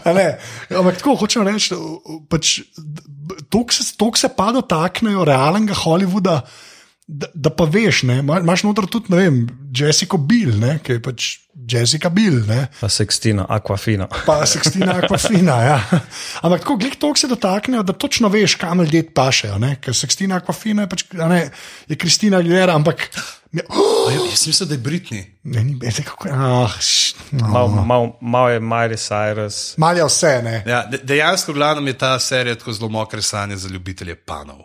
Ja. 0.07 0.37
Ampak 0.71 0.99
tako 1.01 1.17
hočem 1.19 1.43
reči, 1.47 1.75
pač, 2.31 2.61
toliko 3.51 3.75
se, 3.75 3.87
toliko 3.99 4.21
se 4.21 4.29
pa 4.37 4.51
dotaknejo 4.55 5.25
realnega 5.27 5.75
Hollywooda, 5.75 6.37
da, 7.09 7.27
da 7.35 7.51
pa 7.51 7.65
veš, 7.65 8.03
ne, 8.03 8.19
ima- 8.19 8.41
imaš 8.41 8.63
noter 8.63 8.87
tudi, 8.87 9.07
ne 9.09 9.17
vem, 9.17 9.35
Jessica 9.73 10.17
Bill, 10.19 10.57
ne, 10.59 10.79
ki 10.79 10.93
je 10.93 11.03
pač 11.03 11.27
Jessica 11.69 12.09
Bill, 12.09 12.41
ne. 12.47 12.67
Pa 12.81 12.89
Sextina, 12.89 13.47
Aquafina. 13.49 14.07
pa 14.27 14.41
Sextina 14.43 14.97
Aquafina. 14.97 15.57
Ja. 15.63 15.79
Ampak 16.43 16.61
tako, 16.61 16.77
glej, 16.77 16.91
to 16.93 17.15
se 17.15 17.29
dotaknejo, 17.29 17.83
da 17.83 17.93
točno 17.95 18.29
veš, 18.29 18.55
kam 18.55 18.81
ljudje 18.81 19.05
pašejo. 19.11 19.59
ne. 19.59 19.77
Ker 19.77 19.95
Sextina 19.95 20.37
Aquafina 20.37 20.83
je, 20.83 20.89
pač, 20.89 21.05
a 21.15 21.29
ne, 21.29 21.51
je 21.89 21.97
Kristina 21.97 22.39
Aguilera, 22.39 22.75
ampak. 22.75 23.07
Ja, 23.53 23.63
oh, 23.71 24.09
A 24.09 24.13
ja, 24.13 24.21
Jaz 24.27 24.47
mislim, 24.47 24.69
da 24.69 24.75
je 24.75 24.81
Britney. 24.81 25.23
ne, 25.45 25.65
ni 25.65 25.79
kako 26.05 26.29
je. 26.29 26.35
Ah, 26.35 26.71
š, 26.81 27.15
Mal, 27.33 27.71
no. 27.71 27.85
mal, 27.85 28.13
mal 28.21 28.51
je 28.51 28.61
Miley 28.61 28.99
Cyrus. 28.99 29.75
Mal 29.77 29.97
je 29.97 30.05
vse, 30.05 30.41
ne. 30.45 30.63
Ja, 30.67 30.85
de, 30.85 30.99
dejansko, 30.99 31.53
glavno 31.53 31.87
je 31.87 31.99
ta 31.99 32.19
serija 32.19 32.55
tako 32.55 32.73
zelo 32.73 32.89
mokre 32.89 33.23
sanje 33.23 33.57
za 33.57 33.69
ljubitelje 33.69 34.15
panov. 34.17 34.59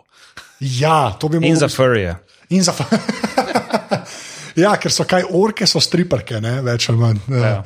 Ja, 0.60 1.10
to 1.12 1.28
bi 1.28 1.36
In 1.36 1.42
mogel 1.42 1.56
za 1.56 1.68
furije. 1.68 2.16
In 2.52 2.62
za. 2.62 2.72
ja, 4.64 4.74
ker 4.76 4.92
so 4.92 5.06
kaj 5.08 5.24
orke, 5.30 5.66
so 5.66 5.80
striperke, 5.80 6.40
ne? 6.40 6.58
več 6.62 6.88
ali 6.90 6.98
manj. 7.00 7.20
Ja. 7.30 7.42
Ja. 7.46 7.56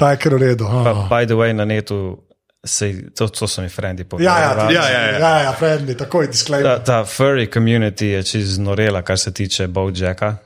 Ta 0.00 0.14
je 0.14 0.18
kar 0.18 0.34
v 0.34 0.42
redu. 0.42 0.64
Pa, 0.66 0.92
Oh. 0.94 1.06
by 1.08 1.26
the 1.26 1.36
way, 1.36 1.52
na 1.52 1.64
netu, 1.64 2.16
sej, 2.64 3.10
to, 3.12 3.28
to 3.28 3.44
so 3.46 3.60
mi 3.60 3.68
frendi 3.68 4.02
Ja, 4.02 4.08
povedali. 4.08 4.74
ja, 4.74 4.82
Ja, 4.82 4.84
ja, 4.88 5.00
ja. 5.02 5.18
ja, 5.18 5.32
ja 5.42 5.52
friendly, 5.52 5.94
takoj 5.94 6.26
Ta, 6.26 6.30
disclaimer. 6.30 6.78
ta 6.80 7.04
furry 7.04 7.46
community 7.46 8.04
je 8.10 8.22
čez 8.24 8.58
norela, 8.58 9.02
kar 9.02 9.18
se 9.18 9.32
tiče 9.32 9.68
Bojacka. 9.68 10.36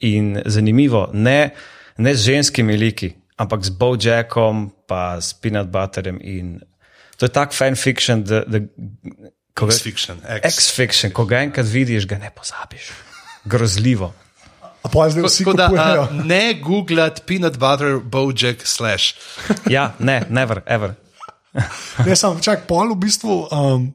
In 0.00 0.42
zanimivo, 0.44 1.08
ne, 1.12 1.50
ne 1.96 2.14
z 2.14 2.24
ženskimi 2.24 2.76
liki, 2.76 3.12
ampak 3.36 3.62
z 3.64 3.70
Bojackom, 3.70 4.70
pa 4.86 5.16
s 5.20 5.32
peanut 5.32 5.68
butterjem. 5.68 6.18
In 6.20 6.58
to 7.16 7.24
je 7.24 7.30
tak 7.30 7.52
fanfiction, 7.52 8.24
da, 8.24 8.42
X-fiction, 9.60 10.16
X. 10.40 10.56
X-fiction, 10.56 11.12
ko 11.12 11.24
ga 11.24 11.40
enkrat 11.40 11.66
vidiš, 11.66 12.06
ga 12.06 12.18
ne 12.18 12.30
pozabiš. 12.30 12.90
Grozljivo. 13.44 14.14
Pa 14.82 14.88
Tako 14.88 15.52
da 15.52 15.64
a, 15.64 16.08
ne 16.24 16.54
googlati 16.62 17.22
peanut 17.26 17.58
butter 17.58 17.98
bojack 18.02 18.66
slash. 18.66 19.14
Ja, 19.68 19.94
ne, 19.98 20.22
never, 20.28 20.60
ever. 20.66 20.94
Ne, 22.06 22.16
sam 22.16 22.40
čak, 22.40 22.64
pol 22.68 22.94
v 22.94 22.98
bistvu. 23.02 23.36
Um, 23.52 23.90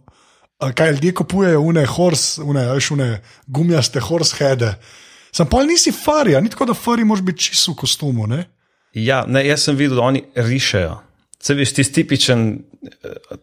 kaj 0.76 0.92
ljudje 0.92 1.14
kupujejo, 1.14 1.62
une 1.62 1.86
horse, 1.86 2.42
une, 2.42 2.66
veš, 2.74 2.92
une 2.92 3.22
gumijaste 3.48 4.00
horse 4.00 4.36
heade. 4.38 4.76
Sam 5.32 5.50
pol 5.50 5.66
nisi 5.68 5.92
farija, 5.92 6.42
ni 6.42 6.50
tako, 6.50 6.70
da 6.70 6.78
fari 6.78 7.04
moraš 7.04 7.24
biti 7.24 7.50
čisto 7.50 7.74
v 7.74 7.76
kostumu. 7.82 8.28
Ne? 8.28 8.46
Ja, 8.94 9.26
ne, 9.28 9.44
jaz 9.48 9.66
sem 9.66 9.76
videl, 9.76 9.98
da 9.98 10.06
oni 10.06 10.24
rišejo. 10.36 11.00
Se 11.42 11.54
veš, 11.54 11.74
ti 11.74 11.84
tipičen, 11.84 12.46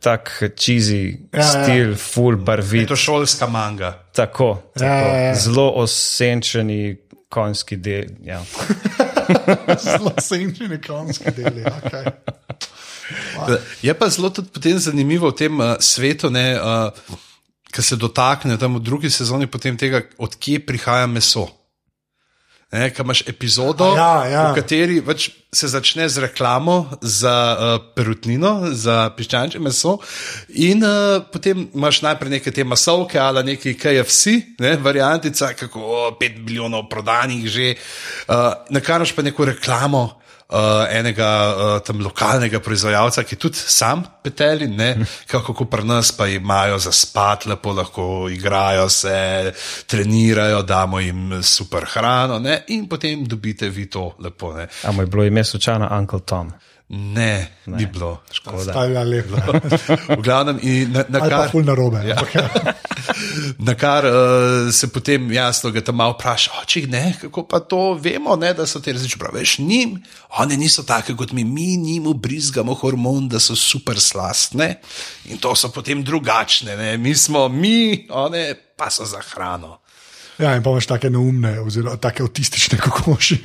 tak 0.00 0.42
cheesy 0.57 1.18
Ja, 1.33 1.38
ja. 1.38 1.44
ja, 1.44 1.64
stil, 1.64 1.94
full 1.96 2.37
Je 2.37 2.44
barvit. 2.44 2.88
to 2.88 2.96
šolska 2.96 3.46
manga. 3.46 3.92
Tako, 4.12 4.62
tako 4.74 4.85
Ja, 4.85 4.94
ja, 4.96 5.16
ja. 5.18 5.35
zelo 5.35 5.70
osenčeni 5.76 6.96
konjski 7.28 7.76
del. 7.76 8.05
Ja. 8.24 8.42
Zelo 9.85 10.12
senčni 10.20 10.81
konski 10.87 11.31
deli. 11.37 11.64
Okay. 11.64 12.11
Je 13.83 13.94
pa 13.94 14.09
zelo 14.09 14.31
tudi 14.31 14.48
potem 14.52 14.78
zanimivo 14.78 15.31
v 15.31 15.37
tem 15.37 15.61
uh, 15.61 15.76
svetu, 15.81 16.31
ne, 16.31 16.59
uh, 16.61 16.92
ki 17.72 17.83
se 17.83 17.96
dotakne 17.96 18.59
tam 18.61 18.76
v 18.76 18.85
drugi 18.85 19.11
sezoni 19.11 19.46
potem 19.46 19.76
tega, 19.81 20.02
odkje 20.18 20.61
prihaja 20.66 21.07
meso. 21.07 21.48
Kaj 22.72 23.04
imaš 23.04 23.20
epizodo, 23.28 23.85
Ja, 23.96 24.24
ja. 24.24 24.42
v 24.48 24.54
kateri 24.56 25.00
več 25.04 25.26
se 25.52 25.68
začne 25.68 26.06
z 26.08 26.22
reklamo 26.24 26.96
za 27.04 27.35
uh, 27.52 27.74
perutnino, 27.92 28.72
za 28.72 29.11
piščančje 29.12 29.61
meso, 29.61 29.98
in 30.56 30.80
uh, 30.80 31.20
potem 31.28 31.66
imaš 31.74 32.00
najprej 32.06 32.32
neke 32.38 32.48
te 32.48 32.64
masovke 32.64 33.20
ali 33.20 33.44
neki 33.50 33.74
KFC, 33.76 34.56
ne, 34.64 34.78
variantica, 34.80 35.52
kako 35.52 35.85
o, 35.85 36.00
5 36.16 36.40
milijonov 36.40 36.88
prodanih 36.88 37.44
že, 37.44 37.74
uh, 37.76 38.64
na 38.72 38.80
kar 38.80 39.04
imaš 39.04 39.12
pa 39.12 39.22
neko 39.22 39.52
reklamo. 39.52 40.21
Uh, 40.52 40.84
enega 40.92 41.28
uh, 41.48 41.78
tam 41.80 42.02
lokalnega 42.04 42.58
proizvajalca, 42.60 43.22
ki 43.24 43.38
tudi 43.40 43.56
sam 43.56 44.02
peteli, 44.20 44.66
ne, 44.68 44.90
kako 45.30 45.54
ko 45.56 45.64
pri 45.64 45.86
nas 45.88 46.10
pa 46.12 46.26
imajo 46.28 46.76
za 46.78 46.92
spat, 46.92 47.46
lepo 47.48 47.72
lahko 47.72 48.28
igrajo 48.28 48.84
se, 48.92 49.52
trenirajo, 49.88 50.60
damo 50.62 51.00
jim 51.00 51.38
super 51.42 51.86
hrano, 51.94 52.36
ne, 52.38 52.58
in 52.76 52.84
potem 52.88 53.24
dobite 53.24 53.70
vi 53.72 53.86
to 53.88 54.10
lepo. 54.20 54.52
Ne, 54.52 54.68
A 54.84 54.92
mu 54.92 55.02
je 55.02 55.06
bilo 55.06 55.24
ime 55.24 55.44
slučajno 55.44 55.88
Uncle 55.98 56.20
Tom. 56.20 56.52
Ne, 56.92 57.48
ne. 57.66 57.76
ni 57.76 57.87
bilo. 57.87 58.20
Škoda. 58.33 58.72
Ta 58.72 58.85
je 58.85 59.05
lepa. 59.05 59.37
V 60.09 60.22
glavnem, 60.22 60.59
in 60.62 60.92
na, 60.92 61.05
na 61.09 61.22
Ali 61.24 61.31
pa 61.31 61.38
kar, 61.38 61.50
ful 61.50 61.64
narobe. 61.64 62.02
Ja. 62.05 62.16
ja. 62.35 62.74
na 63.66 63.74
kar 63.74 64.05
uh, 64.05 64.68
se 64.72 64.90
potem 64.92 65.33
jasno 65.33 65.70
ga 65.72 65.81
tam 65.81 65.96
malo 65.96 66.12
vpraša, 66.12 66.50
oče, 66.62 66.85
ne, 66.92 67.14
kako 67.20 67.46
pa 67.48 67.62
to 67.64 67.94
vemo, 67.96 68.37
ne, 68.37 68.52
da 68.55 68.66
so 68.68 68.81
te 68.81 68.92
različne 68.92 69.18
prav. 69.18 69.33
Veš, 69.40 69.59
njim, 69.64 69.96
one 70.37 70.57
niso 70.61 70.85
take 70.85 71.16
kot 71.16 71.33
mi, 71.33 71.44
mi 71.44 71.76
njim 71.81 72.07
ubrizgamo 72.12 72.74
hormon, 72.74 73.28
da 73.28 73.40
so 73.40 73.57
super 73.57 74.00
slastne 74.00 74.74
in 75.33 75.40
to 75.40 75.55
so 75.57 75.72
potem 75.72 76.05
drugačne, 76.05 76.76
ne. 76.76 76.96
mi 76.96 77.14
smo 77.14 77.48
mi, 77.48 78.07
one 78.11 78.52
pa 78.76 78.90
so 78.90 79.09
za 79.09 79.24
hrano. 79.33 79.78
Ja, 80.42 80.57
in 80.59 80.64
imaš 80.66 80.88
take 80.90 81.11
neumne, 81.11 81.52
oziroma 81.62 81.96
take 82.02 82.24
avtistične 82.24 82.78
kokoši. 82.85 83.38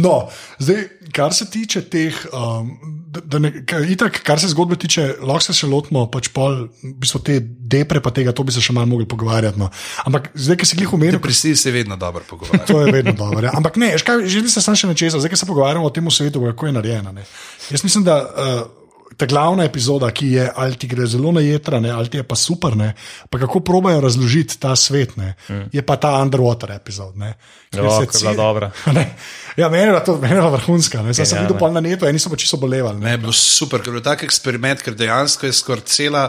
no, 0.00 0.14
zdaj, 0.58 0.84
kar 1.12 1.34
se 1.36 1.50
tiče 1.50 1.82
teh, 1.90 2.16
um, 2.32 2.70
da, 3.12 3.20
da 3.20 3.40
ne, 3.44 3.52
itak, 3.92 4.22
kar 4.24 4.40
se 4.40 4.48
zgodbe 4.54 4.78
tiče, 4.80 5.04
lahko 5.20 5.48
se 5.48 5.56
še 5.60 5.68
lotimo, 5.68 6.06
pač 6.12 6.30
pol, 6.32 6.64
v 6.82 6.94
bistvu 7.02 7.20
te 7.26 7.38
depre, 7.44 8.00
pa 8.04 8.12
tega, 8.14 8.32
to 8.32 8.46
bi 8.46 8.54
se 8.56 8.64
še 8.64 8.72
malo 8.76 8.88
mogli 8.88 9.08
pogovarjati. 9.08 9.60
No. 9.60 9.68
Ampak 10.08 10.32
zdaj, 10.32 10.60
ki 10.62 10.70
si 10.70 10.80
jih 10.80 10.96
omenil, 10.96 11.18
Depresiji 11.18 11.60
se 11.60 11.74
vedno 11.74 12.00
dobro 12.00 12.24
pogovarjati. 12.28 12.72
To 12.72 12.80
je 12.80 12.92
vedno 12.92 13.12
dobro. 13.18 13.44
Ja. 13.50 13.52
Ampak 13.58 13.76
ne, 13.80 13.92
veš 13.98 14.06
kaj, 14.08 14.24
želim 14.32 14.52
se 14.52 14.64
samo 14.64 14.80
še 14.80 14.92
nečesa, 14.94 15.20
zdaj, 15.20 15.34
ko 15.34 15.42
se 15.42 15.52
pogovarjamo 15.52 15.86
o 15.88 15.92
tem 15.92 16.08
svetu, 16.10 16.44
kako 16.52 16.70
je 16.70 16.76
narejena. 16.80 17.12
Ne. 17.12 17.28
Jaz 17.68 17.84
mislim, 17.84 18.08
da 18.08 18.22
uh, 18.24 18.77
ta 19.18 19.26
glavna 19.26 19.66
epizoda, 19.66 20.10
ki 20.14 20.30
je 20.32 20.46
ali 20.56 20.78
ti 20.78 20.86
gre 20.86 21.06
zelo 21.06 21.32
na 21.34 21.42
jedra, 21.42 21.80
ne, 21.82 21.90
ali 21.90 22.08
ti 22.08 22.20
je 22.20 22.22
pa 22.22 22.36
super, 22.38 22.76
ne, 22.78 22.92
pa 23.30 23.38
kako 23.42 23.60
probajo 23.66 24.00
razložiti 24.00 24.60
ta 24.62 24.76
svet, 24.76 25.16
ne, 25.18 25.34
mm. 25.48 25.70
je 25.72 25.82
pa 25.82 25.96
ta 25.98 26.14
underwater 26.22 26.70
epizod. 26.76 27.16
Ne, 27.18 27.34
Jo, 27.76 27.90
se 28.00 28.06
ko 28.06 28.28
je 28.28 28.36
dobra. 28.36 28.70
Ne. 28.96 29.14
Ja, 29.56 29.68
meni 29.68 29.92
je 29.92 30.04
to 30.04 30.16
meni 30.16 30.34
je 30.34 30.50
vrhunska. 30.50 31.02
Ne. 31.02 31.14
Sem 31.14 31.26
Ja, 31.36 31.42
videl 31.42 31.58
pa 31.58 31.70
na 31.70 31.80
netu, 31.80 32.06
eni 32.06 32.18
so 32.18 32.30
pa 32.30 32.36
čisto 32.36 32.56
bolevali. 32.56 32.98
Ne. 32.98 33.04
Ne, 33.04 33.10
je 33.10 33.18
bilo 33.18 33.32
super, 33.32 33.82
ker 33.82 33.90
je 33.90 33.98
bil 33.98 34.04
tak 34.06 34.22
eksperiment, 34.24 34.82
ker 34.82 34.94
dejansko 34.96 35.46
je 35.46 35.52
skoraj 35.52 35.84
cela 35.84 36.22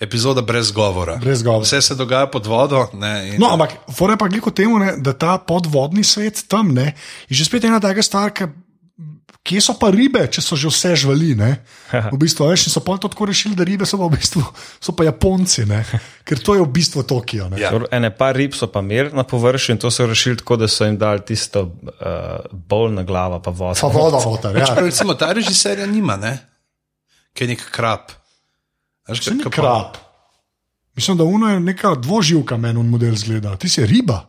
epizoda 0.00 0.42
brez 0.42 0.70
govora. 0.72 1.16
Brez 1.20 1.42
govora. 1.42 1.64
Vse 1.64 1.82
se 1.82 1.94
dogaja 1.94 2.30
pod 2.30 2.46
vodo. 2.46 2.86
Ne, 2.94 3.28
in, 3.28 3.40
No, 3.40 3.50
ampak 3.52 3.76
fore 3.96 4.16
pa 4.16 4.28
gliko 4.28 4.50
temu, 4.50 4.78
ne, 4.78 4.94
da 4.96 5.12
ta 5.12 5.38
podvodni 5.38 6.04
svet 6.04 6.46
tam 6.48 6.72
ne, 6.74 6.94
je 7.28 7.36
že 7.36 7.44
spet 7.44 7.64
ena 7.64 7.80
taka 7.80 8.02
stvar, 8.02 8.32
ki. 8.32 8.48
Kje 9.46 9.60
so 9.62 9.76
pa 9.78 9.92
ribe, 9.94 10.24
če 10.26 10.42
so 10.42 10.56
že 10.58 10.66
vse 10.66 10.90
živali? 10.98 11.36
ne? 11.38 11.62
V 12.10 12.18
bistvu, 12.18 12.48
veš, 12.50 12.64
so 12.66 12.80
pa 12.82 12.96
tako 12.98 13.28
rešili, 13.30 13.54
da 13.54 13.62
ribe 13.62 13.86
so 13.86 13.94
pa, 13.94 14.08
v 14.10 14.18
bistvu, 14.18 14.42
so 14.82 14.90
pa 14.90 15.06
Japonci, 15.06 15.62
ne? 15.70 15.84
ker 16.26 16.40
to 16.42 16.56
je 16.58 16.64
v 16.64 16.66
bistvu 16.66 17.06
Tokio. 17.06 17.46
ne. 17.48 17.60
Ja. 17.62 17.70
Dobro, 17.70 17.86
Ene 17.94 18.10
par 18.10 18.34
rib 18.34 18.58
so 18.58 18.66
pa 18.66 18.82
imeli 18.82 19.14
na 19.14 19.22
površju 19.22 19.76
in 19.76 19.78
to 19.78 19.90
so 19.90 20.02
rešili 20.06 20.42
tako, 20.42 20.58
da 20.58 20.66
so 20.66 20.82
jim 20.82 20.98
dali 20.98 21.22
tisto 21.22 21.62
uh, 21.62 22.42
bolj 22.50 22.90
na 22.92 23.06
glavo, 23.06 23.38
pa 23.38 23.54
vodo. 23.54 23.78
Pa 23.78 23.86
voda 23.86 24.18
noter. 24.18 24.56
Ja. 24.56 24.66
Čeprav 24.66 24.90
recimo 24.90 25.14
ta 25.14 25.30
režiserja 25.32 25.86
nima, 25.86 26.18
ne? 26.18 26.34
Kaj 27.30 27.46
je 27.46 27.54
nek 27.54 27.62
krab. 27.70 28.10
Veš, 29.06 29.30
ni 29.30 29.38
kaj- 29.38 29.44
pa- 29.46 29.50
krab. 29.52 30.02
Mislim, 30.96 31.16
da 31.16 31.24
uno 31.24 31.52
je 31.54 31.60
neka 31.60 31.94
dvoživka, 31.94 32.56
meni 32.56 32.82
model 32.82 33.14
zgleda. 33.14 33.54
Ti 33.56 33.68
si 33.68 33.86
riba. 33.86 34.24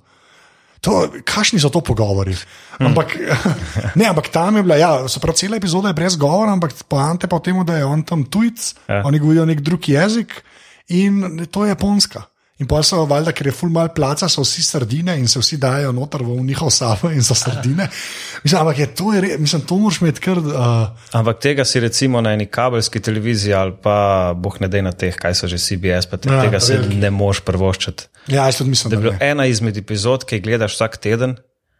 To, 0.81 1.09
kašni 1.25 1.59
so 1.59 1.71
to 1.73 1.81
pogovori? 1.81 2.35
Ampak, 2.79 3.17
ne, 3.99 4.05
ampak 4.05 4.29
tam 4.29 4.59
je 4.59 4.63
bila, 4.63 4.77
ja, 4.77 4.91
se 5.09 5.19
pravi, 5.19 5.37
cela 5.37 5.57
epizoda 5.57 5.89
je 5.89 5.97
brez 5.97 6.17
govora, 6.17 6.53
ampak 6.53 6.75
poante 6.87 7.27
pa 7.27 7.41
v 7.41 7.45
tem, 7.49 7.61
da 7.65 7.79
je 7.79 7.85
on 7.85 8.03
tam 8.05 8.23
tujec, 8.23 8.73
ja. 8.87 9.01
Ja. 9.01 9.01
oni 9.05 9.19
govorijo 9.19 9.45
nek 9.49 9.61
drug 9.61 9.89
jezik 9.89 10.43
in 10.87 11.47
to 11.51 11.65
je 11.65 11.73
japonska. 11.73 12.27
In 12.57 12.65
pa 12.65 12.79
so 12.81 13.03
valjda, 13.05 13.31
ker 13.31 13.47
je 13.47 13.53
ful 13.53 13.69
mal 13.69 13.89
placa, 13.89 14.25
so 14.25 14.41
vsi 14.41 14.63
sardine 14.63 15.13
in 15.13 15.27
se 15.27 15.37
vsi 15.37 15.57
dajo 15.57 15.91
noter 15.91 16.23
v 16.23 16.39
njihov 16.41 16.71
sabo 16.71 17.11
in 17.11 17.21
so 17.21 17.35
sardine. 17.37 17.85
Mislim, 18.43 18.61
ampak 18.61 18.79
je 18.79 18.87
to, 18.87 19.11
je, 19.13 19.21
re- 19.21 19.37
mislim, 19.37 19.61
to 19.61 19.77
moraš 19.77 19.99
imeti 20.01 20.21
kar. 20.21 20.39
Uh, 20.39 20.87
Ampak 21.11 21.39
tega 21.39 21.65
si 21.65 21.79
recimo 21.79 22.21
na 22.21 22.33
eni 22.33 22.45
kabelski 22.47 22.99
televiziji 22.99 23.53
ali 23.53 23.75
pa 23.77 23.97
boh 24.33 24.57
ne 24.59 24.67
dej 24.67 24.81
na 24.81 24.91
teh, 24.91 25.13
kaj 25.15 25.35
so 25.35 25.47
že 25.47 25.57
CBS, 25.57 26.05
pa 26.05 26.17
te, 26.17 26.29
Ja, 26.29 26.41
tega 26.41 26.59
se 26.59 26.73
veliki. 26.75 26.95
ne 26.95 27.09
moš 27.11 27.39
prvoščiti. 27.41 28.03
ja, 28.27 28.45
jaz 28.45 28.57
tudi 28.57 28.69
mislim, 28.69 28.89
Da 28.89 28.95
da, 28.95 28.97
je 28.97 29.03
bila 29.03 29.17
ena 29.21 29.45
izmed 29.45 29.77
epizod, 29.77 30.25
ki 30.25 30.35
jih 30.35 30.43
gledaš 30.43 30.73
vsak 30.73 30.97
teden, 30.97 31.37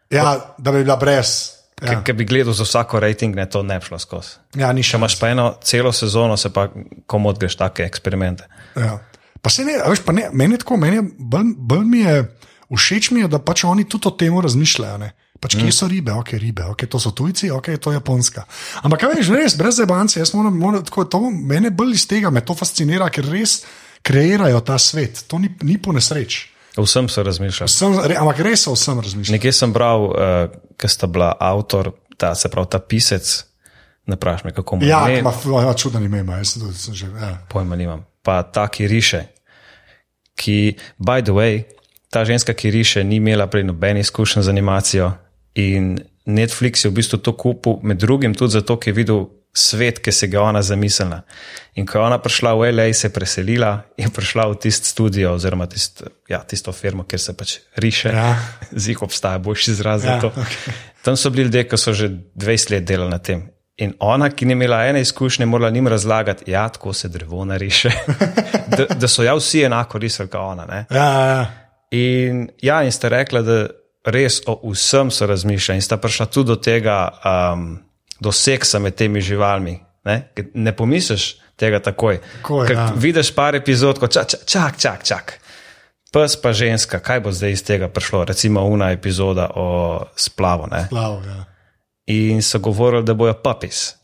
ja, 0.09 0.37
da 0.57 0.71
bi 0.71 0.83
bila 0.83 0.95
brez. 0.95 1.57
Ja. 1.77 1.99
Ker 2.03 2.15
bi 2.15 2.25
gledal 2.25 2.53
za 2.53 2.63
vsako 2.63 2.99
rating, 2.99 3.35
ne, 3.35 3.45
to 3.45 3.63
ne 3.63 3.79
bi 3.79 3.85
šlo 3.85 3.99
skozi. 3.99 4.37
Ja, 4.55 4.69
ni 4.73 4.81
Če 4.81 4.89
še 4.89 4.97
imaš 4.97 5.17
pa 5.19 5.29
eno 5.29 5.55
celo 5.61 5.91
sezono, 5.91 6.37
se 6.37 6.49
pa 6.49 6.69
komu 7.05 7.29
odgreš 7.29 7.55
take 7.55 7.83
eksperimente. 7.83 8.45
Ja. 8.75 8.97
Pa 9.47 9.51
se 9.53 9.63
ne, 9.63 9.77
a 9.79 9.87
veš, 9.87 10.01
pa 10.03 10.11
ne, 10.11 10.25
meni 10.35 10.57
je 10.57 10.59
tako, 10.65 10.75
meni 10.75 10.97
je 10.99 11.03
bolj, 11.17 11.53
bolj 11.55 11.85
mi 11.87 12.01
je, 12.03 12.15
všeč 12.67 13.13
mi 13.15 13.21
je, 13.23 13.29
da 13.31 13.39
pač 13.39 13.63
oni 13.63 13.85
tudi 13.87 14.09
o 14.09 14.11
tem 14.11 14.35
razmišljajo. 14.43 14.97
Ne? 14.99 15.13
Pač, 15.39 15.55
kje 15.55 15.71
so 15.71 15.87
ribe, 15.87 16.11
ok, 16.11 16.33
ribe, 16.41 16.65
ok, 16.73 16.83
to 16.91 16.99
so 16.99 17.13
tujci, 17.15 17.47
ok, 17.55 17.69
to 17.79 17.93
je 17.93 17.95
japonska. 17.95 18.43
Ampak 18.83 19.05
kaj 19.05 19.15
veš, 19.15 19.29
res, 19.31 19.55
brez 19.55 19.79
zabance, 19.79 20.19
jaz 20.19 20.33
moram, 20.35 20.57
moram 20.59 20.83
tako, 20.83 21.05
to 21.07 21.21
mene 21.31 21.71
bolj 21.71 21.95
iz 21.95 22.03
tega, 22.11 22.27
me 22.33 22.43
to 22.43 22.57
fascinira, 22.59 23.07
ker 23.13 23.23
res 23.31 23.61
kreirajo 24.03 24.59
ta 24.67 24.75
svet. 24.81 25.23
To 25.31 25.39
ni, 25.39 25.53
ni 25.63 25.77
po 25.79 25.95
nesreč. 25.95 26.41
Vsem 26.75 27.07
so 27.07 27.23
razmišljali. 27.23 27.71
Vsem, 27.71 27.95
re, 28.11 28.19
ampak 28.19 28.43
res 28.49 28.67
so 28.67 28.75
vsem 28.75 28.99
razmišljali. 28.99 29.37
Nekje 29.37 29.55
sem 29.55 29.71
bral, 29.71 30.09
uh, 30.09 30.59
ker 30.75 30.91
sta 30.91 31.07
bila 31.07 31.31
avtor, 31.39 31.93
ta, 32.19 32.33
se 32.35 32.51
pravi 32.51 32.73
ta 32.75 32.83
pisec, 32.83 33.31
ne 34.11 34.19
praviš 34.19 34.43
me, 34.43 34.51
kako 34.59 34.75
mu 34.75 34.83
je. 34.83 34.91
Ja, 34.91 35.07
ima 35.07 35.31
ja, 35.63 35.71
čuden 35.71 36.03
ime, 36.03 36.25
ima, 36.25 36.41
jaz 36.43 36.57
sem 36.57 36.67
sem 36.75 36.99
že. 37.05 37.13
Ja. 37.15 37.37
pojma 37.47 37.79
nimam. 37.79 38.03
Pa 38.27 38.41
ta, 38.43 38.67
ki 38.67 38.91
riše, 38.91 39.23
ki, 40.37 40.77
by 41.01 41.23
the 41.25 41.33
way, 41.35 41.63
ta 42.13 42.23
ženska, 42.25 42.53
ki 42.53 42.71
riše, 42.71 43.03
ni 43.03 43.17
imela 43.19 43.47
prej 43.49 43.65
nobene 43.67 43.99
izkušnje 44.05 44.43
z 44.45 44.53
animacijo 44.53 45.11
in 45.57 45.97
Netflix 46.27 46.85
je 46.85 46.91
v 46.91 46.93
bistvu 46.99 47.17
to 47.23 47.33
kupil, 47.33 47.79
med 47.83 47.97
drugim 47.97 48.35
tudi 48.35 48.59
zato, 48.59 48.77
ker 48.77 48.91
je 48.91 48.95
videl 48.95 49.25
svet, 49.57 49.99
ki 50.03 50.11
se 50.11 50.27
ga 50.27 50.43
ona 50.43 50.61
zamislila. 50.61 51.21
In 51.79 51.87
ko 51.87 51.97
je 51.97 52.03
ona 52.03 52.19
prišla 52.21 52.53
v 52.53 52.71
LA, 52.75 52.91
se 52.93 53.07
je 53.07 53.13
preselila 53.13 53.71
in 53.97 54.11
prišla 54.13 54.47
v 54.51 54.59
tisti 54.61 54.91
studio, 54.91 55.33
oziroma 55.33 55.65
tist, 55.71 56.03
ja, 56.29 56.43
tisto 56.43 56.71
firmo, 56.75 57.07
kjer 57.07 57.21
se 57.21 57.33
pač 57.37 57.57
riše. 57.75 58.13
Ja. 58.13 58.35
Zih 58.85 59.01
obstaja 59.01 59.39
boljši 59.39 59.71
izraz 59.71 60.03
za 60.03 60.17
Ja, 60.17 60.21
to. 60.21 60.33
Tam 61.01 61.17
so 61.17 61.29
bili 61.29 61.47
ljudje, 61.47 61.67
ki 61.69 61.77
so 61.79 61.93
že 61.93 62.11
20 62.35 62.75
let 62.75 62.83
delali 62.85 63.09
na 63.09 63.19
tem. 63.19 63.47
In 63.77 63.93
ona, 63.99 64.29
ki 64.29 64.45
ni 64.45 64.55
imela 64.57 64.79
ene 64.85 65.01
izkušnje, 65.01 65.45
morala 65.45 65.69
njim 65.69 65.87
razlagati, 65.87 66.45
da 66.45 66.51
ja, 66.51 66.69
tako 66.69 66.93
se 66.93 67.09
drevo 67.09 67.45
nariše. 67.45 67.91
da, 68.77 68.85
da 68.95 69.07
so 69.07 69.23
ja 69.23 69.35
vsi 69.37 69.63
enako 69.63 69.97
risali 69.97 70.29
kot 70.29 70.41
ona. 70.41 70.65
Ne? 70.65 70.85
Ja, 70.89 71.03
ja, 71.13 71.25
ja. 71.25 71.45
In, 71.91 72.49
ja, 72.61 72.83
in 72.83 72.91
ste 72.91 73.09
rekla, 73.09 73.41
da 73.41 73.67
res 74.05 74.41
o 74.47 74.71
vsem 74.71 75.11
so 75.11 75.27
razmišljali 75.27 75.77
in 75.77 75.81
sta 75.81 75.97
prišla 75.97 76.25
tudi 76.25 76.47
do 76.47 76.55
tega, 76.55 76.97
um, 77.21 77.77
do 78.19 78.31
seksa 78.31 78.79
med 78.79 78.95
temi 78.95 79.21
živalmi. 79.21 79.77
Ne, 80.07 80.21
ne 80.53 80.71
pomisliš 80.75 81.35
tega 81.59 81.79
takoj. 81.83 82.21
Ker 82.47 82.75
ja. 82.75 82.87
vidiš 82.95 83.33
par 83.35 83.55
epizod, 83.55 83.99
ko 83.99 84.07
čak, 84.07 84.39
čak, 84.45 84.77
čak, 84.79 85.03
čak. 85.03 85.33
Pes 86.13 86.37
pa 86.41 86.53
ženska, 86.55 86.99
kaj 87.03 87.19
bo 87.19 87.31
zdaj 87.35 87.51
iz 87.51 87.63
tega 87.67 87.91
prišlo? 87.91 88.23
Recimo, 88.25 88.63
una 88.63 88.91
epizoda 88.95 89.49
o 89.55 89.67
splavu. 90.15 90.69
Ne? 90.71 90.87
Plav, 90.89 91.19
ja. 91.27 91.43
In 92.07 92.41
so 92.41 92.59
govorili, 92.59 93.03
da 93.03 93.13
bojo 93.13 93.33
papis. 93.43 93.95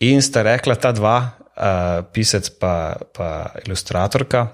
In 0.00 0.22
sta 0.22 0.42
rekla 0.42 0.74
ta 0.74 0.92
dva, 0.92 1.16
uh, 1.20 2.02
pisec 2.12 2.50
pa, 2.60 2.96
pa 3.14 3.52
ilustratorka, 3.66 4.46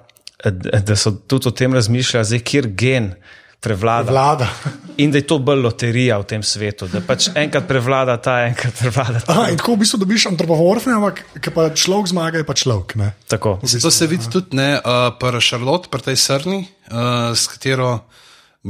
d- 0.45 0.81
da 0.83 0.97
so 0.97 1.15
tudi 1.27 1.49
o 1.49 1.55
tem 1.55 1.75
razmišljali, 1.75 2.25
zdaj, 2.33 2.43
kjer 2.45 2.69
gen 2.75 3.15
prevlada. 3.61 4.11
Vlada. 4.11 4.49
In 4.97 5.11
da 5.11 5.19
je 5.19 5.27
to 5.27 5.39
bolj 5.39 5.61
loterija 5.65 6.19
v 6.19 6.27
tem 6.29 6.43
svetu, 6.43 6.89
da 6.89 7.01
pač 7.05 7.29
enkrat 7.37 7.67
prevlada 7.69 8.17
ta, 8.23 8.39
enkrat 8.47 8.75
prevlada 8.79 9.21
ta. 9.21 9.33
Aha, 9.33 9.49
in 9.53 9.61
tako 9.61 9.75
v 9.77 9.83
bistvu 9.85 10.01
dobiš 10.05 10.29
antropomorfne, 10.31 10.97
ampak 10.97 11.25
ki 11.43 11.53
pa 11.55 11.69
človek 11.73 12.13
zmaga, 12.13 12.43
je 12.43 12.49
pa 12.49 12.57
človek. 12.57 12.97
Ne? 13.01 13.11
Tako. 13.29 13.59
To 13.65 13.91
se 13.93 14.09
vidi 14.11 14.31
tudi 14.33 14.57
ne, 14.57 14.77
uh, 14.81 15.11
pri 15.21 15.43
Šarlotu, 15.43 15.93
pri 15.93 16.11
tej 16.11 16.21
srni, 16.21 16.61
uh, 16.91 17.33
s 17.37 17.49
katero 17.53 18.07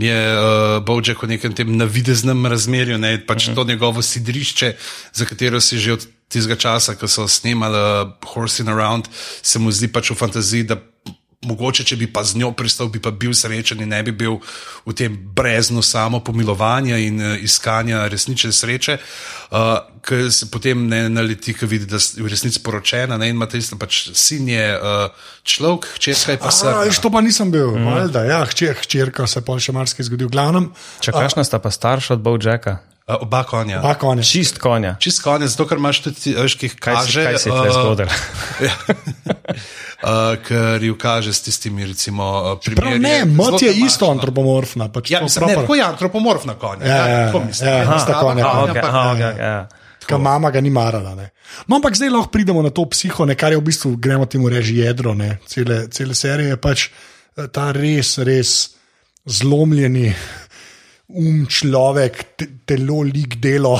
je 0.02 0.18
uh, 0.36 0.84
Bowjack 0.84 1.22
v 1.22 1.36
nekem 1.36 1.54
tem 1.56 1.76
navideznem 1.76 2.46
razmerju, 2.46 2.98
ne, 2.98 3.16
pač 3.18 3.48
to 3.54 3.64
njegovo 3.64 4.02
sidrišče, 4.02 4.74
za 5.12 5.24
katero 5.24 5.60
si 5.60 5.78
že 5.78 5.92
od 5.92 6.06
tistega 6.28 6.56
časa, 6.56 6.96
ko 6.98 7.08
so 7.08 7.28
snemali 7.28 7.78
uh, 7.78 8.12
Horsing 8.34 8.68
Around, 8.68 9.08
se 9.42 9.58
mu 9.58 9.72
zdi 9.72 9.88
pač 9.88 10.10
v 10.10 10.18
fantaziji, 10.18 10.68
da 10.68 10.76
mogoče, 11.44 11.84
če 11.84 11.98
bi 12.00 12.08
pa 12.10 12.22
z 12.24 12.40
njo 12.40 12.50
pristal, 12.56 12.88
bi 12.92 13.00
pa 13.02 13.10
bil 13.10 13.34
srečen 13.36 13.82
in 13.84 13.92
ne 13.92 14.00
bi 14.06 14.12
bil 14.16 14.38
v 14.86 14.94
tem 14.96 15.12
breznu 15.36 15.82
samo 15.84 16.22
pomilovanja 16.24 16.98
in 17.02 17.20
uh, 17.20 17.34
iskanja 17.42 18.06
resnične 18.08 18.52
sreče, 18.52 18.96
uh, 18.96 19.76
ker 20.06 20.30
se 20.32 20.48
potem 20.50 20.86
ne 20.88 21.04
naleti, 21.12 21.54
ko 21.56 21.68
vidi, 21.70 21.88
da 21.90 22.00
je 22.00 22.24
v 22.24 22.32
resnici 22.32 22.62
poročena 22.64 23.18
ne, 23.20 23.30
in 23.30 23.36
ima 23.36 23.48
tisto 23.50 23.78
pač 23.78 24.08
sin 24.16 24.48
je 24.48 24.66
uh, 24.74 25.30
človek, 25.42 25.90
hčerka 25.98 26.36
je 26.36 26.42
pa 26.42 26.50
A, 26.50 26.56
srna. 26.56 26.82
veš, 26.88 27.02
to 27.04 27.12
pa 27.12 27.22
nisem 27.24 27.52
bil, 27.52 27.76
mm. 27.76 27.86
valjda, 27.92 28.26
ja, 28.30 28.42
hčer, 28.48 28.76
hčerka 28.82 29.28
se 29.30 29.44
pa 29.44 29.58
še 29.60 29.76
marsikaj 29.76 30.08
zgodi. 30.08 30.26
V 30.26 30.34
glavnem, 30.34 30.70
Če 31.04 31.14
kakšna 31.14 31.44
sta 31.46 31.62
pa 31.62 31.70
starša 31.74 32.16
od 32.16 32.24
Bowjacka? 32.24 32.80
Uh, 33.06 33.14
oba 33.22 33.44
konja. 33.44 33.78
pa 33.78 33.94
konec. 33.94 34.26
Čist 34.26 34.58
konja. 34.58 34.96
Čist 34.98 35.22
konec, 35.22 35.50
zato 35.50 35.66
ker 35.66 35.78
imaš 35.78 36.00
tudi, 36.02 36.34
veš, 36.34 36.54
ki 36.54 36.66
jih 36.66 36.74
Kaj 36.74 36.94
kaže. 36.96 37.12
se, 37.12 37.24
kaj 37.24 37.38
se 37.38 37.48
je 37.48 37.54
uh, 37.54 37.68
zgodilo? 37.72 38.10
ja. 38.66 38.74
uh, 40.02 40.42
ker 40.42 40.82
ju 40.82 40.98
kaže 40.98 41.30
s 41.30 41.42
tistimi, 41.42 41.86
recimo, 41.86 42.24
uh, 42.24 42.58
Prav 42.58 42.74
primeri. 42.90 42.98
ne, 42.98 43.24
mot 43.24 43.62
je 43.62 43.70
isto 43.76 44.10
antropomorfna. 44.10 44.88
Pač 44.88 45.10
Ja, 45.10 45.22
mislim, 45.22 45.46
ne, 45.46 45.52
proper. 45.52 45.62
tako 45.62 45.74
je 45.74 45.82
antropomorfna 45.84 46.54
konja. 46.54 46.86
Ja, 46.86 46.96
ja, 46.98 47.26
tako 47.26 47.38
ja, 47.38 47.44
mislim. 47.44 47.68
ja, 47.68 47.82
ista 47.82 47.98
stava 48.00 48.20
konja. 48.22 48.42
Aha, 48.42 48.60
konja, 48.60 48.72
okay, 48.72 48.82
pa- 48.82 49.14
okay, 49.14 49.38
ja. 49.38 49.68
Ker 50.06 50.18
mama 50.18 50.50
ga 50.50 50.60
ni 50.60 50.70
marala. 50.70 51.14
Ne. 51.14 51.30
No, 51.66 51.76
ampak 51.76 51.94
zdaj 51.94 52.10
lahko 52.10 52.30
pridemo 52.30 52.62
na 52.62 52.70
to 52.70 52.84
psiho, 52.86 53.22
ne, 53.24 53.34
kar 53.34 53.50
je 53.50 53.58
v 53.58 53.64
bistvu, 53.64 53.96
gremo 53.96 54.26
temu 54.26 54.48
reči 54.48 54.76
jedro, 54.76 55.14
ne, 55.14 55.38
cele, 55.46 55.86
cele 55.88 56.14
serije 56.14 56.48
je 56.48 56.58
pač 56.58 56.88
eh, 57.36 57.46
ta 57.46 57.70
res, 57.70 58.18
res 58.18 58.74
zlomljeni. 59.26 60.10
Um, 61.06 61.46
človek, 61.46 62.22
te, 62.36 62.48
telo, 62.66 63.02
lik, 63.06 63.38
delo. 63.42 63.76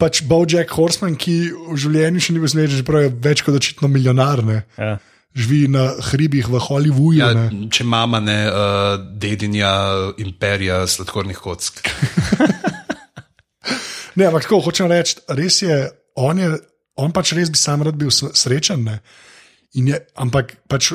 pač 0.00 0.22
Bojack 0.26 0.74
Horseman, 0.74 1.14
ki 1.14 1.36
v 1.54 1.78
življenju 1.78 2.22
še 2.22 2.34
ni 2.34 2.42
bil 2.42 2.50
smeren, 2.50 2.78
čeprav 2.80 3.06
je 3.06 3.12
več 3.24 3.44
kot 3.46 3.60
očitno 3.60 3.90
milijonar, 3.92 4.42
ne. 4.46 4.62
Ja. 4.78 4.96
živi 5.34 5.66
na 5.66 5.88
hribih 6.10 6.46
v 6.46 6.60
Hollywoodu. 6.62 7.18
Ja, 7.18 7.32
ne. 7.34 7.66
če 7.70 7.86
mama 7.86 8.20
ne 8.22 8.38
uh, 8.46 8.98
dedinja 9.18 9.72
imperija 10.22 10.84
sladkornih 10.86 11.38
kock. 11.42 11.82
Ne, 14.14 14.28
ampak 14.30 14.46
tako 14.46 14.60
hočem 14.62 14.86
reči, 14.90 15.18
res 15.34 15.58
je, 15.62 15.76
on, 16.22 16.38
je, 16.38 16.50
on 17.02 17.10
pač 17.14 17.32
res 17.34 17.50
bi 17.50 17.58
sam 17.58 17.82
rad 17.82 17.98
bil 17.98 18.12
srečen. 18.14 18.84
Ne? 18.86 19.00
In 19.80 19.90
Je, 19.90 19.98
ampak 20.22 20.54
pač, 20.70 20.92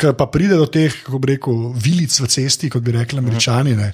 ko 0.00 0.12
pa 0.12 0.26
pride 0.26 0.56
do 0.56 0.66
teh, 0.66 0.92
kako 1.04 1.18
bi 1.18 1.32
rekel, 1.34 1.60
vilic 1.72 2.14
v 2.20 2.28
cesti, 2.28 2.70
kot 2.70 2.84
bi 2.84 2.94
rekli 2.96 3.18
američani, 3.18 3.76
ne? 3.76 3.92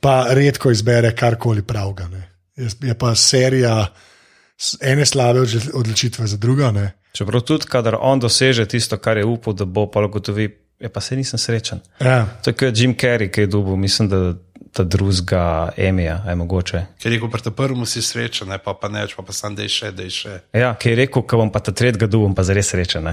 pa 0.00 0.26
redko 0.36 0.70
izbere 0.70 1.14
karkoli 1.16 1.62
pravega. 1.62 2.08
ne. 2.08 2.22
Je, 2.56 2.68
je 2.90 2.94
pa 2.98 3.14
serija 3.14 3.86
ene 4.82 5.06
slabe 5.06 5.40
odločitve 5.74 6.26
za 6.26 6.36
drugo. 6.36 6.70
Ne? 6.72 6.92
Čeprav 7.12 7.40
tudi, 7.40 7.66
kadar 7.70 7.96
on 8.00 8.20
doseže 8.20 8.66
tisto, 8.66 8.98
kar 8.98 9.16
je 9.16 9.24
upal, 9.24 9.54
da 9.54 9.64
bo, 9.64 9.86
pa 9.90 10.06
gotovi, 10.06 10.50
je 10.80 10.88
pa 10.88 11.00
se 11.00 11.16
nisem 11.16 11.38
srečen. 11.38 11.80
Ja. 12.00 12.26
To 12.44 12.50
je 12.50 12.54
kot 12.54 12.78
Jim 12.78 12.94
Carrey, 12.94 13.30
ki 13.30 13.40
je 13.40 13.46
dobil, 13.46 13.76
mislim, 13.76 14.08
da 14.08 14.34
ta 14.72 14.84
drugega 14.84 15.72
Emija, 15.76 16.24
je 16.28 16.34
mogoče. 16.34 16.84
Ker 17.00 17.12
je 17.12 17.16
rekel, 17.16 17.30
pri 17.30 17.42
tem 17.42 17.54
prvem 17.56 17.86
si 17.86 18.02
srečen, 18.02 18.50
ne, 18.52 18.58
pa, 18.58 18.74
pa 18.74 18.90
ne 18.92 19.06
več, 19.06 19.14
pa, 19.16 19.24
pa 19.24 19.32
sam 19.32 19.56
da 19.56 19.64
je 19.64 19.72
še, 19.72 19.92
da 19.96 20.04
je 20.04 20.12
še. 20.14 20.34
Ja, 20.52 20.74
ki 20.78 20.92
je 20.92 20.98
rekel, 21.04 21.24
ko 21.24 21.40
bom 21.40 21.50
pa 21.54 21.62
ta 21.64 21.72
tretjega 21.72 22.10
bom 22.12 22.34
pa 22.36 22.44
zares 22.46 22.74
srečen. 22.74 23.08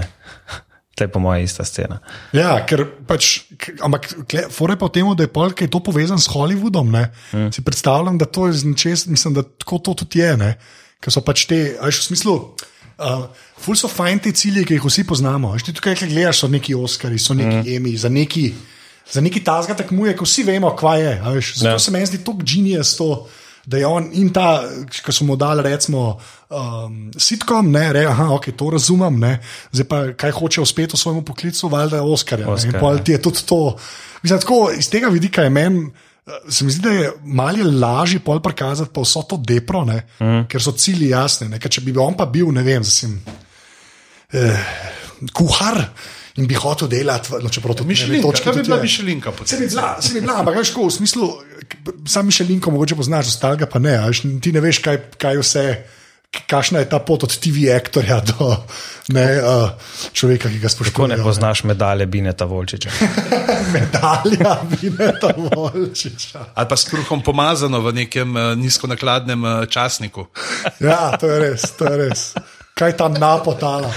Ne. 0.96 0.96
To 0.96 1.04
je 1.04 1.12
po 1.12 1.20
mojem 1.20 1.44
ista 1.44 1.64
scena. 1.64 1.98
Ja, 2.32 2.54
ker 2.64 2.86
pač, 3.04 3.44
ampak 3.84 4.08
fore 4.48 4.78
pa 4.80 4.88
v 4.88 4.94
tem, 4.96 5.08
da 5.12 5.26
je 5.26 5.32
pol, 5.32 5.52
je 5.52 5.68
to 5.68 5.80
povezan 5.84 6.16
s 6.16 6.30
Hollywoodom. 6.32 6.88
Mm. 6.88 7.50
Si 7.52 7.60
predstavljam, 7.60 8.16
da 8.16 8.24
to 8.24 8.48
je 8.48 8.64
nečes, 8.64 9.04
mislim, 9.06 9.34
da 9.36 9.44
tako 9.44 9.78
to 9.78 9.94
tudi 9.94 10.24
je. 10.24 10.32
Ne? 10.40 10.54
Ker 11.04 11.12
so 11.12 11.20
pač 11.20 11.44
te, 11.50 11.76
a 11.76 11.90
veš, 11.90 12.00
v 12.00 12.08
smislu. 12.08 12.36
Uh, 12.96 13.28
ful 13.60 13.76
so 13.76 13.92
fajn 13.92 14.24
ti 14.24 14.32
cilji, 14.32 14.64
ki 14.64 14.78
jih 14.78 14.88
vsi 14.88 15.04
poznamo. 15.04 15.52
Veš, 15.52 15.68
ti 15.68 15.76
tukaj, 15.76 15.98
ki 16.00 16.08
gledaš, 16.14 16.40
so 16.40 16.48
neki 16.48 16.72
Oscari, 16.72 17.20
so 17.20 17.36
neki 17.36 17.58
mm. 17.60 17.76
Emi, 17.76 17.92
za 18.00 18.08
neki, 18.08 18.46
za 19.12 19.20
neki 19.20 19.44
tazga 19.44 19.76
tekmuje, 19.76 20.16
ko 20.16 20.24
vsi 20.24 20.48
vemo, 20.48 20.72
kva 20.72 20.96
je. 20.96 21.12
zato 21.60 21.76
ja. 21.76 21.78
se 21.78 21.92
meni 21.92 22.08
zdi 22.08 22.24
tako 22.24 22.40
genijus 22.40 22.96
to. 22.96 23.28
Da 23.66 23.80
je 23.80 23.86
on 23.86 24.04
in 24.14 24.28
ta, 24.30 24.62
ki 24.86 25.12
so 25.12 25.24
mu 25.26 25.34
dali, 25.36 25.64
recimo, 25.66 26.20
um, 26.54 26.98
sitkom, 27.18 27.72
ne, 27.74 27.88
re, 27.96 28.04
aha, 28.06 28.28
ok, 28.36 28.52
to 28.54 28.68
razumem, 28.70 29.18
ne, 29.18 29.32
zdaj 29.74 29.86
pa 29.90 30.02
kaj 30.14 30.34
hoče 30.36 30.62
uspeti 30.62 30.94
v 30.94 31.00
svojem 31.00 31.24
poklicu, 31.26 31.66
valjda 31.72 32.04
Oskarja. 32.04 32.46
Oscar, 32.46 32.54
Oscar, 32.54 32.74
in 32.74 32.80
pol 32.80 33.00
ja. 33.00 33.04
ti 33.04 33.16
je 33.16 33.22
tudi 33.22 33.42
to. 33.46 33.60
Mislim, 34.22 34.40
tako, 34.44 34.60
iz 34.78 34.90
tega 34.90 35.10
vidika 35.10 35.42
je 35.42 35.50
meni, 35.50 35.82
eh, 36.26 36.38
se 36.48 36.64
mi 36.64 36.70
zdi, 36.70 36.84
da 36.86 36.94
je 36.94 37.12
malce 37.24 37.66
lažje 37.66 38.20
pol 38.22 38.38
prikazati 38.42 38.94
pa 38.94 39.02
vso 39.02 39.24
to 39.26 39.40
depro, 39.42 39.82
ne, 39.84 39.98
mm. 40.20 40.46
ker 40.52 40.62
so 40.62 40.70
cilji 40.72 41.10
jasni. 41.10 41.50
Ne, 41.50 41.58
ker 41.58 41.72
če 41.72 41.82
bi 41.82 41.96
on 41.98 42.14
pa 42.14 42.28
bil, 42.30 42.54
ne 42.54 42.62
vem, 42.62 42.86
zasim, 42.86 43.18
eh, 44.30 44.62
kuhar 45.34 45.82
in 46.36 46.46
bi 46.46 46.54
hotel 46.54 46.88
delati, 46.88 47.32
no, 47.42 47.48
čeprav 47.48 47.76
to 47.78 47.84
Mišelinka, 47.84 48.26
točke 48.28 48.44
kaj 48.44 48.52
bi 48.52 48.58
tudi 48.58 48.68
bila 48.68 48.76
je. 48.76 48.82
Mišelinka? 48.82 49.32
Se 49.44 49.58
mi 49.60 49.68
se 49.70 50.14
mi 50.14 50.20
bila, 50.20 50.38
ampak 50.40 50.56
veš, 50.58 50.72
tako, 50.74 50.86
v 50.88 50.92
smislu, 50.92 51.28
sam 52.06 52.26
Mišelinko 52.26 52.70
mogoče 52.70 52.96
poznaš, 52.96 53.32
ostalega 53.32 53.66
pa 53.66 53.78
ne. 53.78 53.96
a 53.96 54.06
Veš, 54.06 54.22
ti 54.42 54.52
ne 54.52 54.60
veš, 54.60 54.82
kaj, 54.84 54.98
kaj 55.16 55.40
vse, 55.40 55.66
kakšna 56.46 56.82
je 56.84 56.88
ta 56.90 56.98
pot 56.98 57.24
od 57.24 57.32
TV 57.32 57.70
aktorja 57.72 58.20
do 58.20 58.52
ne, 59.08 59.24
uh, 59.40 59.70
človeka, 60.12 60.50
ki 60.52 60.58
ga 60.58 60.68
Kako 60.68 60.84
spoštuje. 60.84 61.08
ne 61.08 61.22
poznaš 61.22 61.64
medalje 61.64 62.06
Bineta 62.06 62.44
Volčiča? 62.44 62.90
medalja, 63.76 64.56
vineta 64.82 65.30
volčiča. 65.36 66.52
Ali 66.54 66.68
pa 66.68 66.76
s 66.76 66.84
kruhom 66.90 67.22
pomazano 67.22 67.80
v 67.80 67.92
nekem 68.04 68.36
uh, 68.36 68.52
nizkonakladnem 68.58 69.44
uh, 69.44 69.64
časniku. 69.64 70.26
Ja, 70.80 71.16
to 71.16 71.30
je 71.30 71.38
res, 71.40 71.70
to 71.78 71.88
je 71.88 71.96
res. 71.96 72.34
Kaj 72.76 72.92
je 72.92 72.96
tam 73.00 73.14
napotala? 73.16 73.88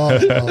Oh, 0.00 0.08
oh. 0.08 0.48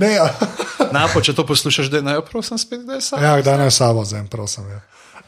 Ne, 0.00 0.12
ja. 0.12 0.26
Napo, 0.96 1.22
če 1.22 1.34
to 1.36 1.46
poslušaš, 1.46 1.90
da 1.92 2.00
je 2.00 2.06
naj 2.06 2.22
prosim 2.28 2.58
spet, 2.58 2.82
da 2.86 2.98
je 2.98 3.04
sam. 3.04 3.22
Ja, 3.22 3.36
kdaj 3.40 3.58
naj 3.60 3.70
samo 3.74 4.04
zem, 4.04 4.26
prosim. 4.30 4.66
Ja. 4.70 4.80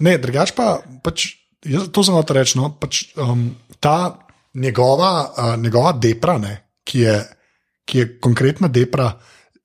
Ne, 0.03 0.17
drugač 0.23 0.55
pa, 0.57 0.81
pač, 1.05 1.29
jaz 1.69 1.89
to 1.95 2.05
sem 2.07 2.17
hotel 2.17 2.41
reči. 2.41 2.59
No, 2.59 2.73
pač, 2.81 3.05
um, 3.21 3.51
ta 3.83 4.15
njegova, 4.59 5.13
uh, 5.31 5.55
njegova 5.61 5.95
depra, 5.97 6.39
ne, 6.43 6.57
ki, 6.89 7.05
je, 7.07 7.17
ki 7.89 8.03
je 8.03 8.09
konkretna 8.25 8.71
depra, 8.73 9.13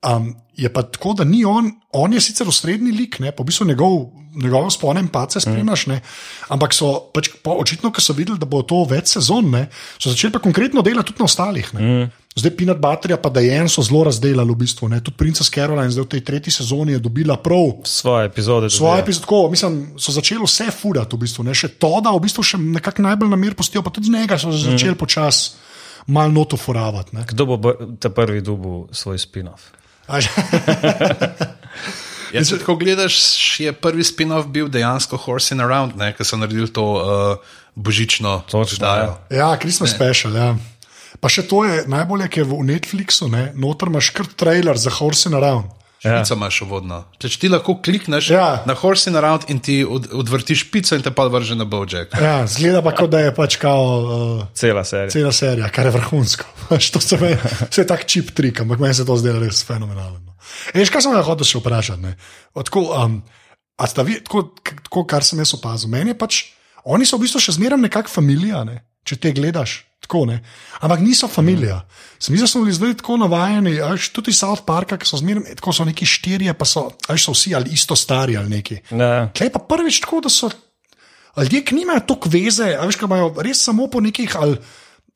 um, 0.02 0.34
je 0.54 0.72
pa 0.72 0.82
tako, 0.82 1.12
da 1.14 1.24
ni 1.24 1.44
on, 1.44 1.70
on 1.92 2.12
je 2.12 2.20
sicer 2.20 2.48
osrednji 2.48 2.92
lik, 2.92 3.18
ne, 3.18 3.32
po 3.32 3.44
bistvu 3.44 3.66
njegov. 3.66 4.06
Njegov 4.38 4.70
sponem 4.70 5.08
pa 5.08 5.24
se 5.30 5.40
spremljaš, 5.40 5.86
ne? 5.86 6.00
ampak 6.48 6.74
so 6.74 7.10
pač, 7.14 7.30
po, 7.42 7.56
očitno, 7.58 7.90
ko 7.90 8.00
so 8.00 8.12
videli, 8.12 8.38
da 8.38 8.46
bo 8.46 8.60
to 8.62 8.84
več 8.86 9.16
sezon, 9.16 9.48
ne? 9.50 9.64
so 9.98 10.12
začeli 10.12 10.34
pa 10.34 10.38
konkretno 10.38 10.82
delati 10.84 11.10
tudi 11.10 11.24
na 11.24 11.26
ostalih. 11.26 11.70
Ne? 11.74 12.10
Zdaj, 12.38 12.52
Pinat 12.54 12.78
Batterja 12.78 13.16
pa 13.18 13.32
Dajen 13.34 13.66
so 13.72 13.82
zelo 13.82 14.04
razdelili 14.06 14.52
v 14.52 14.58
bistvu. 14.60 14.90
Ne? 14.92 15.00
Tudi 15.02 15.16
Princess 15.18 15.50
Caroline 15.50 15.90
zdaj 15.90 16.04
v 16.04 16.10
tej 16.12 16.22
tretji 16.28 16.52
sezoni 16.54 16.94
je 16.94 17.00
dobila 17.02 17.38
prav 17.40 17.80
Svoje 17.88 18.28
epizode. 18.28 18.70
Svoje 18.70 19.00
dobijo. 19.00 19.02
epizode, 19.02 19.24
tako, 19.26 19.40
mislim, 19.50 19.80
so 19.98 20.14
začeli 20.14 20.44
vse 20.44 20.68
fudati, 20.70 21.16
v 21.16 21.24
bistvu, 21.24 21.48
ne? 21.48 21.56
še 21.56 21.72
to, 21.80 21.90
da 22.04 22.12
v 22.14 22.22
bistvu 22.28 22.44
še 22.44 22.60
nekako 22.62 23.08
najbolj 23.08 23.32
na 23.32 23.40
mir 23.40 23.58
postijo, 23.58 23.82
pa 23.82 23.90
tudi 23.90 24.12
njega 24.14 24.38
so 24.38 24.52
začeli 24.54 24.94
mm. 24.94 25.00
počasi 25.00 25.56
malo 26.06 26.30
noto 26.36 26.56
furavati. 26.56 27.16
Kdo 27.32 27.56
bo 27.56 27.74
ta 27.98 28.12
prvi 28.12 28.44
dubu 28.44 28.86
svoj 28.92 29.18
spin-off? 29.18 29.77
Že- 30.08 30.32
Ja, 32.28 32.42
če 32.44 32.58
tako 32.60 32.74
gledaš, 32.76 33.16
je 33.56 33.72
prvi 33.72 34.04
spin-off 34.04 34.50
bil 34.52 34.68
dejansko 34.68 35.16
Horsing 35.16 35.62
Around, 35.64 35.96
ki 35.96 36.26
so 36.28 36.36
naredili 36.36 36.68
to 36.68 36.84
uh, 36.84 37.54
božično 37.72 38.42
oddajo. 38.52 39.14
ja, 39.32 39.48
Christmas 39.56 39.94
special. 39.96 40.36
Ja. 40.36 40.50
Pa 41.24 41.30
še 41.32 41.46
to 41.48 41.64
je 41.64 41.86
najbolje, 41.88 42.28
ker 42.28 42.44
je 42.44 42.50
v 42.50 42.60
Netflixu, 42.68 43.30
ne? 43.32 43.48
noter 43.56 43.88
imaš 43.88 44.12
kar 44.12 44.28
trailer 44.28 44.76
za 44.76 44.92
Horsing 44.92 45.34
Around. 45.34 45.72
Špico 45.98 46.34
imaš 46.34 46.60
uvodno. 46.62 46.98
Če 47.18 47.28
ti 47.42 47.48
lahko 47.50 47.74
klikneš 47.82 48.30
Ja. 48.30 48.62
na 48.66 48.74
Horsing 48.74 49.16
Around 49.18 49.48
in 49.50 49.58
ti 49.58 49.80
od, 49.82 50.06
odvrtiš 50.14 50.68
pico 50.70 50.94
in 50.94 51.02
te 51.02 51.10
pa 51.10 51.26
vrže 51.26 51.56
na 51.58 51.64
Bojack. 51.66 52.14
Ja, 52.14 52.46
zgleda 52.46 52.82
pa, 52.82 52.92
kot 52.94 53.10
da 53.10 53.20
je 53.20 53.32
pač 53.34 53.56
kao. 53.58 53.82
Uh, 54.38 54.44
Cela 54.54 54.84
serija. 54.84 55.10
Cela 55.10 55.32
serija, 55.32 55.68
kar 55.74 55.90
je 55.90 55.96
vrhunsko. 55.98 56.46
Se 57.08 57.18
mi 57.18 57.32
vse 57.70 57.86
tak 57.86 58.06
čip 58.06 58.30
trik, 58.30 58.60
ampak 58.60 58.78
meni 58.78 58.94
se 58.94 59.06
to 59.06 59.16
zdelo 59.16 59.42
res 59.42 59.64
fenomenalno. 59.66 60.36
Veš, 60.74 60.90
kaj 60.94 61.02
sem 61.02 61.12
ga 61.12 61.24
hotel 61.26 61.44
še 61.44 61.58
vprašati? 61.58 62.00
ne? 62.02 62.14
Tako, 62.54 62.84
um, 62.94 63.18
a 63.76 63.86
sta 63.90 64.06
vi, 64.06 64.20
tako, 64.22 64.54
tako, 64.62 65.02
kar 65.04 65.24
sem 65.26 65.38
jaz 65.38 65.54
opazil, 65.58 65.90
meni 65.90 66.14
je 66.14 66.18
pač, 66.18 66.38
oni 66.86 67.06
so 67.06 67.18
v 67.18 67.26
bistvu 67.26 67.42
še 67.42 67.56
zmeraj 67.58 67.80
nekako 67.80 68.12
familija, 68.12 68.62
ne? 68.64 68.84
če 69.02 69.16
te 69.18 69.32
gledaš. 69.32 69.87
Tako, 70.08 70.24
ne? 70.24 70.38
Ampak 70.80 71.02
niso 71.04 71.28
familija. 71.28 71.82
Se 72.18 72.32
mi 72.32 72.38
zdi, 72.38 72.46
da 72.46 72.48
smo 72.48 72.62
bili 72.64 72.72
zdaj 72.72 72.94
tako 73.02 73.18
navajeni, 73.20 73.74
a 73.80 73.90
veš, 73.92 74.08
tudi 74.16 74.32
South 74.32 74.64
Parka, 74.64 74.96
ki 74.96 75.04
so 75.06 75.20
zmeraj, 75.20 75.58
tako 75.60 75.74
so 75.76 75.84
neki 75.84 76.08
štirje, 76.08 76.54
pa 76.56 76.64
so, 76.64 76.86
a 77.04 77.12
veš, 77.12 77.26
so 77.28 77.34
vsi 77.36 77.52
ali 77.54 77.76
isto 77.76 77.96
stari 77.96 78.36
ali 78.40 78.48
neki. 78.48 78.80
Ja. 78.90 79.28
Klej 79.36 79.52
pa 79.52 79.60
prvič 79.68 80.00
tako, 80.00 80.22
da 80.24 80.32
so 80.32 80.48
ljudje, 81.36 81.60
ki 81.64 81.76
nimajo 81.76 82.06
toliko 82.08 82.32
veze, 82.32 82.72
a 82.72 82.88
veš, 82.88 82.96
ki 82.96 83.04
imajo 83.04 83.34
res 83.44 83.60
samo 83.68 83.90
po 83.92 84.00
nekih 84.00 84.36
ali 84.40 84.56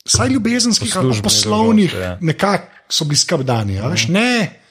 vsaj 0.05 0.29
ljubezenskih 0.29 0.97
ali 1.01 1.23
poslovnih, 1.23 1.95
ja. 1.95 2.19
nekako 2.21 2.69
so 2.93 3.09
bili 3.09 3.17
skrbdani. 3.17 3.81
Veš, 3.81 4.11
ne, 4.13 4.62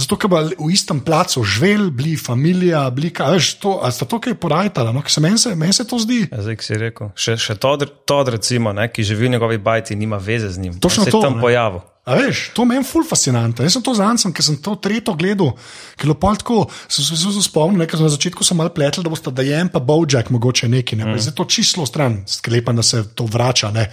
zato 0.00 0.16
ker 0.20 0.30
bi 0.32 0.40
v 0.56 0.70
istem 0.72 1.00
placu 1.04 1.42
živeli, 1.44 1.90
bili 1.94 2.16
familija, 2.16 2.82
bili, 2.94 3.12
ka- 3.14 3.28
a 3.28 3.36
veš, 3.36 3.54
to, 3.62 3.76
a 3.84 3.92
sta 3.94 4.08
to 4.08 4.20
kaj 4.22 4.34
porajtala, 4.40 4.94
no, 4.96 5.04
se 5.06 5.20
meni 5.20 5.38
se, 5.38 5.54
meni 5.54 5.76
se 5.76 5.86
to 5.86 6.00
zdi. 6.00 6.24
Ja, 6.30 6.42
Zdaj, 6.42 6.56
ki 6.56 6.64
si 6.66 6.80
rekel. 6.80 7.12
Še, 7.14 7.36
še 7.40 7.58
Todd, 7.60 7.86
Todd 8.08 8.32
recimo, 8.32 8.72
ne, 8.76 8.88
ki 8.88 9.04
živi 9.06 9.28
v 9.28 9.36
njegovi 9.36 9.60
bajti, 9.60 9.98
nima 9.98 10.18
veze 10.20 10.50
z 10.50 10.58
njim. 10.64 10.80
Točno 10.80 11.06
to, 11.06 11.22
tam 11.22 11.38
ne. 11.38 11.44
pojavil. 11.44 11.84
A 12.08 12.16
veš, 12.16 12.50
to 12.56 12.64
meni 12.64 12.80
je 12.80 12.88
ful 12.88 13.04
fascinantno. 13.04 13.62
Jaz 13.62 13.76
sem 13.76 13.82
to 13.84 13.92
zancem, 13.94 14.32
ker 14.32 14.42
sem 14.42 14.56
to 14.58 14.72
tretjo 14.80 15.12
gledal, 15.20 15.52
ker 16.00 16.08
je 16.10 16.16
pol 16.16 16.38
tako, 16.40 16.62
sem 16.88 17.04
se 17.04 17.18
zelo 17.20 17.42
spomnil, 17.44 17.84
ker 17.84 18.00
sem 18.00 18.08
na 18.08 18.12
začetku 18.14 18.46
sem 18.46 18.56
malo 18.58 18.72
pletel, 18.74 19.04
da 19.04 19.12
bosta 19.12 19.30
dajem 19.30 19.68
pa 19.70 19.82
Bojack 19.84 20.32
mogoče 20.32 20.70
neki, 20.72 20.96
ne, 20.96 21.06
mm. 21.06 21.20
zdaj 21.20 21.36
to 21.36 21.46
čisto 21.52 21.84
stran, 21.86 22.22
sklepam, 22.26 22.80
da 22.80 22.86
se 22.86 23.04
to 23.14 23.28
vrača, 23.28 23.70
ne. 23.76 23.86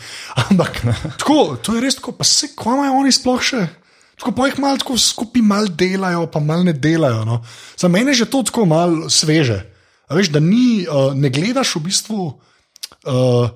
Ampak 0.47 0.81
tako, 1.19 1.59
to 1.61 1.75
je 1.75 1.83
res 1.83 1.99
tako, 1.99 2.15
pa 2.17 2.25
se, 2.25 2.53
kva 2.55 2.79
imajo 2.79 3.03
oni 3.03 3.13
sploh 3.13 3.43
še? 3.43 3.67
Tako 4.17 4.33
pa 4.33 4.47
jih 4.49 4.59
malo 4.59 4.81
tako 4.81 4.97
skupaj 4.97 5.43
mal 5.45 5.69
delajo, 5.69 6.25
pa 6.31 6.41
mal 6.41 6.65
ne 6.65 6.73
delajo. 6.73 7.21
No. 7.25 7.43
Za 7.77 7.87
mene 7.87 8.11
je 8.15 8.23
že 8.23 8.31
to 8.33 8.43
tako 8.43 8.65
malo 8.65 9.09
sveže. 9.09 9.61
A 10.07 10.15
veš, 10.15 10.31
da 10.33 10.39
ni, 10.39 10.87
uh, 10.89 11.13
ne 11.13 11.29
gledaš 11.29 11.75
v 11.77 11.85
bistvu. 11.89 12.21
Uh, 13.05 13.49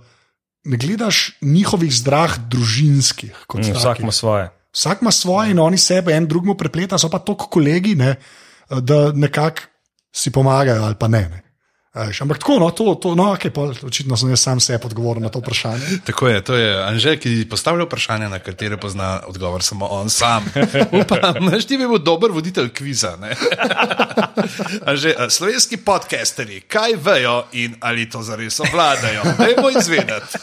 Ne 0.64 0.78
gledaš 0.78 1.32
njihovih 1.42 1.94
zdrah 1.94 2.38
družinskih. 2.38 3.34
Mm. 3.54 3.74
Vsak 3.74 4.00
ima 4.00 4.12
svoje. 4.12 4.50
Vsak 4.74 5.02
ima 5.02 5.12
svoje 5.12 5.52
in 5.52 5.60
oni 5.60 5.78
sebe 5.78 6.14
en 6.14 6.28
drugemu 6.28 6.56
prepleta, 6.58 6.98
so 6.98 7.10
pa 7.10 7.20
toliko 7.20 7.48
kolegi, 7.50 7.96
ne, 7.96 8.16
da 8.70 9.12
nekako 9.12 9.62
si 10.14 10.32
pomagajo 10.32 10.84
ali 10.84 10.96
pa 11.00 11.08
ne. 11.08 11.22
ne. 11.30 11.42
A 11.92 12.06
veš, 12.08 12.22
Ampak 12.22 12.40
tako, 12.40 12.60
no, 12.60 12.70
to, 12.72 12.96
to 12.96 13.16
no, 13.20 13.34
okay, 13.36 13.52
pol, 13.52 13.74
očitno 13.84 14.16
sem 14.16 14.30
jaz 14.32 14.40
sam 14.40 14.60
sebi 14.64 14.88
odgovoril 14.88 15.24
na 15.24 15.30
to 15.30 15.42
vprašanje. 15.44 15.98
Tako 16.08 16.28
je, 16.28 16.44
to 16.44 16.56
je 16.56 16.70
Anže, 16.84 17.18
ki 17.20 17.50
postavlja 17.52 17.84
vprašanja, 17.84 18.30
na 18.32 18.40
katere 18.40 18.78
pozna 18.80 19.20
odgovor 19.28 19.64
samo 19.64 19.90
on 19.92 20.10
sam. 20.10 20.48
Upam, 21.02 21.50
da 21.52 21.60
ti 21.60 21.78
bi 21.78 21.88
bil 21.88 22.00
dober 22.00 22.32
voditelj 22.32 22.70
kviza. 22.72 23.18
ne? 23.20 23.36
Anže, 24.90 25.16
a 25.20 25.30
slovenski 25.30 25.78
podcasteri, 25.84 26.62
kaj 26.62 26.96
vejo 26.96 27.44
in 27.52 27.76
ali 27.80 28.10
to 28.10 28.24
zares 28.24 28.60
obvladajo? 28.60 29.24
Dajmo 29.38 29.70
izvedeti. 29.80 30.40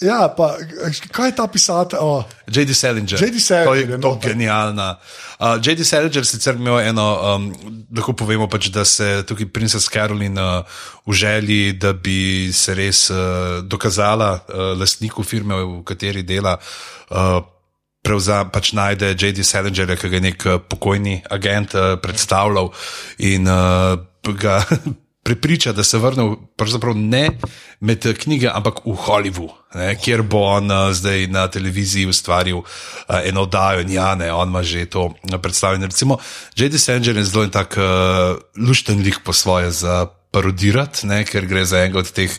Ja, 0.00 0.28
pa 0.36 0.58
kaj 1.08 1.28
je 1.30 1.36
ta 1.36 1.46
pisatelj? 1.48 1.98
Oh, 2.02 2.24
J.D. 2.52 2.74
Salinger. 2.76 3.16
J.D. 3.16 3.40
Salinger 3.40 3.68
To 3.68 3.74
je 3.74 3.80
je 3.80 4.00
to 4.00 4.08
noter. 4.08 4.30
genialna. 4.34 4.98
Uh, 5.40 5.56
J.D. 5.62 5.84
Salinger 5.84 6.26
sicer 6.28 6.54
imel 6.60 6.80
eno, 6.80 7.06
um, 7.36 7.46
lahko 7.96 8.12
povemo 8.12 8.48
pač, 8.48 8.68
da 8.68 8.84
se 8.84 9.22
tukaj 9.24 9.48
princesa 9.48 9.88
Caroline 9.90 10.36
uh, 10.42 10.76
v 11.06 11.12
želji, 11.16 11.72
da 11.80 11.92
bi 11.92 12.52
se 12.52 12.74
res 12.74 13.08
uh, 13.10 13.64
dokazala 13.64 14.34
uh, 14.44 14.74
lastniku 14.76 15.24
firme, 15.24 15.56
v 15.56 15.82
kateri 15.84 16.22
dela. 16.22 16.58
Uh, 17.10 17.40
Prevzam, 18.04 18.50
pač 18.52 18.74
najde 18.76 19.14
J.D. 19.16 19.40
Salingerja, 19.40 19.96
ki 19.96 20.10
ga 20.12 20.18
je 20.20 20.24
nek 20.26 20.42
eh, 20.44 20.58
pokojni 20.60 21.22
agent 21.32 21.72
uh, 21.72 21.94
predstavljal 21.96 22.68
in 23.24 23.48
uh, 23.48 23.96
ga 24.36 24.60
prepriča, 25.24 25.72
da 25.72 25.84
se 25.84 25.98
vrne 25.98 26.34
pravzaprav 26.56 26.96
ne 26.96 27.30
med 27.80 28.06
eh, 28.06 28.14
knjige, 28.14 28.50
ampak 28.52 28.84
v 28.84 28.96
Hollywood, 29.06 29.52
ne, 29.74 29.94
kjer 29.96 30.22
bo 30.22 30.44
on 30.44 30.70
uh, 30.70 30.92
zdaj 30.92 31.26
na 31.32 31.46
televiziji 31.48 32.06
ustvaril 32.06 32.60
uh, 32.60 32.66
eno 33.24 33.42
oddajo 33.48 33.80
in 33.80 33.90
ja, 33.96 34.14
ne, 34.14 34.32
on 34.32 34.48
ima 34.48 34.62
že 34.62 34.86
to 34.86 35.04
uh, 35.04 35.38
predstavljeno. 35.42 35.86
Recimo, 35.86 36.18
J.D. 36.56 36.78
Salinger 36.78 37.16
je 37.16 37.24
zelo 37.24 37.46
tak 37.48 37.76
uh, 37.76 38.36
lušten 38.68 39.00
lik 39.02 39.24
po 39.24 39.32
svoje 39.32 39.70
za 39.70 40.06
parodirati, 40.34 41.06
ne, 41.06 41.22
ker 41.24 41.46
gre 41.46 41.64
za 41.64 41.84
enega 41.84 42.02
od 42.02 42.10
teh, 42.12 42.30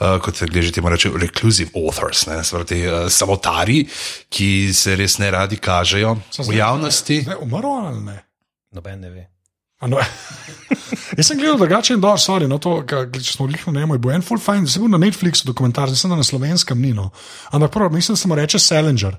uh, 0.00 0.16
kot 0.24 0.36
se 0.36 0.48
že 0.48 0.72
temu 0.72 0.88
reče, 0.88 1.12
reclusive 1.20 1.70
authors, 1.76 2.26
ne, 2.26 2.40
ti, 2.66 2.80
uh, 2.88 3.06
samotari, 3.08 3.84
ki 4.28 4.72
se 4.74 4.96
res 4.96 5.18
ne 5.18 5.30
radi 5.30 5.56
kažejo 5.56 6.16
v 6.48 6.56
javnosti. 6.56 7.22
Ne, 7.28 7.36
umrl 7.36 7.78
ali 7.84 8.02
ne? 8.04 8.18
Noben 8.74 9.00
ne 9.00 9.10
ve. 9.10 9.33
No, 9.90 10.00
jaz 11.18 11.28
sem 11.28 11.38
gledal 11.38 11.58
drugačen 11.60 12.02
dol, 12.02 12.18
sorry, 12.20 12.48
no, 12.50 12.58
to, 12.62 12.78
ka, 12.88 13.04
če 13.12 13.36
smo 13.36 13.48
lihno 13.50 13.74
ne, 13.74 13.86
bo 13.98 14.12
en 14.14 14.24
full 14.24 14.42
fine, 14.42 14.68
se 14.70 14.82
bo 14.82 14.88
na 14.90 15.00
Netflixu 15.00 15.48
dokumentar, 15.48 15.92
mislim, 15.92 16.14
da 16.14 16.20
na 16.22 16.26
slovenskem 16.26 16.80
ni. 16.80 16.94
No. 16.96 17.10
Ampak 17.52 17.74
prvo, 17.74 17.90
mislim, 17.94 18.16
da 18.16 18.22
se 18.22 18.30
mu 18.30 18.38
reče 18.38 18.62
Salinger. 18.62 19.18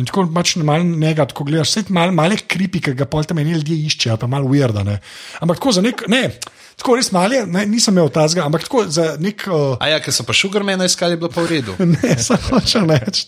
In 0.00 0.06
tako 0.08 0.24
pač 0.32 0.54
malo 0.56 0.84
njega, 0.84 1.26
tako 1.28 1.44
gledaš, 1.44 1.74
vse 1.74 1.92
malo 1.92 2.14
mal 2.16 2.32
kripi, 2.48 2.80
ki 2.80 2.94
ga 2.96 3.04
pol 3.04 3.26
tam 3.28 3.42
eni 3.42 3.58
ljudje 3.58 3.76
iščejo, 3.90 4.16
pa 4.16 4.28
malo 4.30 4.48
weirda. 4.48 4.86
Ne. 4.88 4.96
Ampak 5.44 5.60
tako 5.60 5.74
za 5.76 5.82
nek, 5.84 6.06
ne, 6.08 6.22
tako 6.80 6.96
res 6.96 7.12
malje, 7.12 7.42
ne, 7.44 7.66
nisem 7.68 7.92
imel 7.92 8.08
tazga, 8.14 8.46
ampak 8.48 8.64
tako 8.64 8.86
za 8.88 9.10
nek. 9.20 9.44
Uh, 9.52 9.76
A 9.84 9.90
ja, 9.92 10.00
ker 10.00 10.16
so 10.16 10.24
pa 10.24 10.32
šugarmena 10.32 10.88
iskali, 10.88 11.20
bilo 11.20 11.28
pa 11.32 11.44
v 11.44 11.58
redu. 11.58 11.76
Ne, 11.92 12.16
samo 12.16 12.54
hočem 12.54 12.88
reči. 12.88 13.26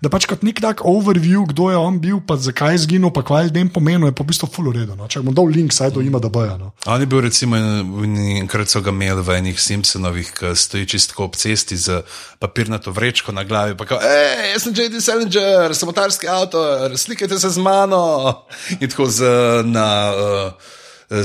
Da 0.00 0.08
pač 0.08 0.24
kot 0.24 0.40
nek 0.40 0.62
tak 0.64 0.80
overview, 0.88 1.42
kdo 1.50 1.68
je 1.68 1.76
on 1.76 1.98
bil, 2.00 2.22
pa 2.24 2.38
zakaj 2.40 2.72
je 2.72 2.84
zginil, 2.86 3.10
pa 3.12 3.20
kaj 3.20 3.50
ljudem 3.50 3.68
pomeni, 3.68 4.08
je 4.08 4.14
pa 4.16 4.24
v 4.24 4.32
bistvu 4.32 4.48
full 4.48 4.70
uredu. 4.72 4.96
No. 4.96 5.04
Če 5.12 5.20
bom 5.20 5.36
dal 5.36 5.50
link, 5.52 5.74
saj 5.76 5.92
do 5.92 6.00
ima, 6.00 6.16
da 6.16 6.30
bojo. 6.32 6.54
No. 6.56 6.70
On 6.88 6.96
je 7.00 7.08
bil, 7.10 7.20
recimo, 7.26 7.58
en- 7.60 8.16
enkrat 8.40 8.72
so 8.72 8.80
ga 8.80 8.94
imeli 8.94 9.20
v 9.20 9.36
enih 9.36 9.60
Simpsonovih, 9.60 10.32
ki 10.32 10.54
stoji 10.56 10.88
čisto 10.88 11.20
ob 11.20 11.36
cesti 11.36 11.76
z 11.76 12.00
papirnato 12.40 12.94
vrečko 12.96 13.36
na 13.36 13.44
glavi. 13.44 13.76
Pa 13.76 13.84
kao, 13.84 14.00
hej, 14.00 14.54
jaz 14.54 14.64
sem 14.64 14.72
J.D. 14.72 15.04
Salinger, 15.04 15.76
samotarski 15.76 16.32
avtor, 16.32 16.96
slikajte 16.96 17.36
se 17.36 17.52
z 17.52 17.60
mano. 17.60 18.46
In 18.80 18.88
tako 18.88 19.04
z, 19.12 19.28
na 19.68 19.88
uh, 20.16 20.72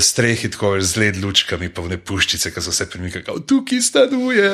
strehi, 0.04 0.52
tako 0.52 0.76
z 0.84 1.00
led 1.00 1.24
lučkami, 1.24 1.72
pa 1.72 1.80
ne 1.88 1.96
puščice, 1.96 2.52
ki 2.52 2.60
so 2.60 2.76
se 2.76 2.84
premikali, 2.92 3.24
tukaj 3.48 3.80
stanuje. 3.80 4.52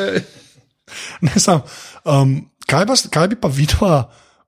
Ne, 1.27 1.35
sam, 1.41 1.63
um, 2.05 2.52
kaj, 2.73 2.89
pa, 2.89 2.97
kaj 3.17 3.31
bi 3.33 3.39
pa 3.41 3.51
videla, 3.53 4.03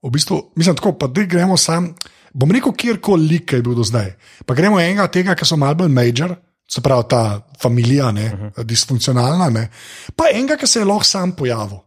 v 0.05 0.13
bistvu, 0.13 0.41
mislim, 0.57 0.77
tako, 0.77 0.95
pa 0.99 1.09
da 1.09 1.25
gremo 1.29 1.57
sam, 1.61 1.93
bom 2.33 2.51
rekel, 2.53 2.75
kjerkoli 2.77 3.29
lik, 3.29 3.47
ki 3.49 3.61
je 3.61 3.65
bil 3.65 3.77
do 3.79 3.85
zdaj. 3.87 4.15
Pa 4.47 4.57
gremo 4.57 4.81
enega 4.81 5.07
tega, 5.13 5.37
ki 5.37 5.49
so 5.49 5.59
malo 5.61 5.85
bolj 5.85 5.93
major, 5.93 6.37
se 6.69 6.83
pravi 6.85 7.09
ta 7.09 7.23
familija, 7.61 8.11
ne, 8.13 8.27
uh 8.27 8.41
-huh. 8.41 8.65
disfunkcionalna, 8.65 9.51
ne, 9.51 9.69
pa 10.17 10.29
enega, 10.33 10.57
ki 10.57 10.67
se 10.67 10.81
je 10.81 10.85
lahko 10.85 11.05
sam 11.05 11.33
pojavil. 11.33 11.79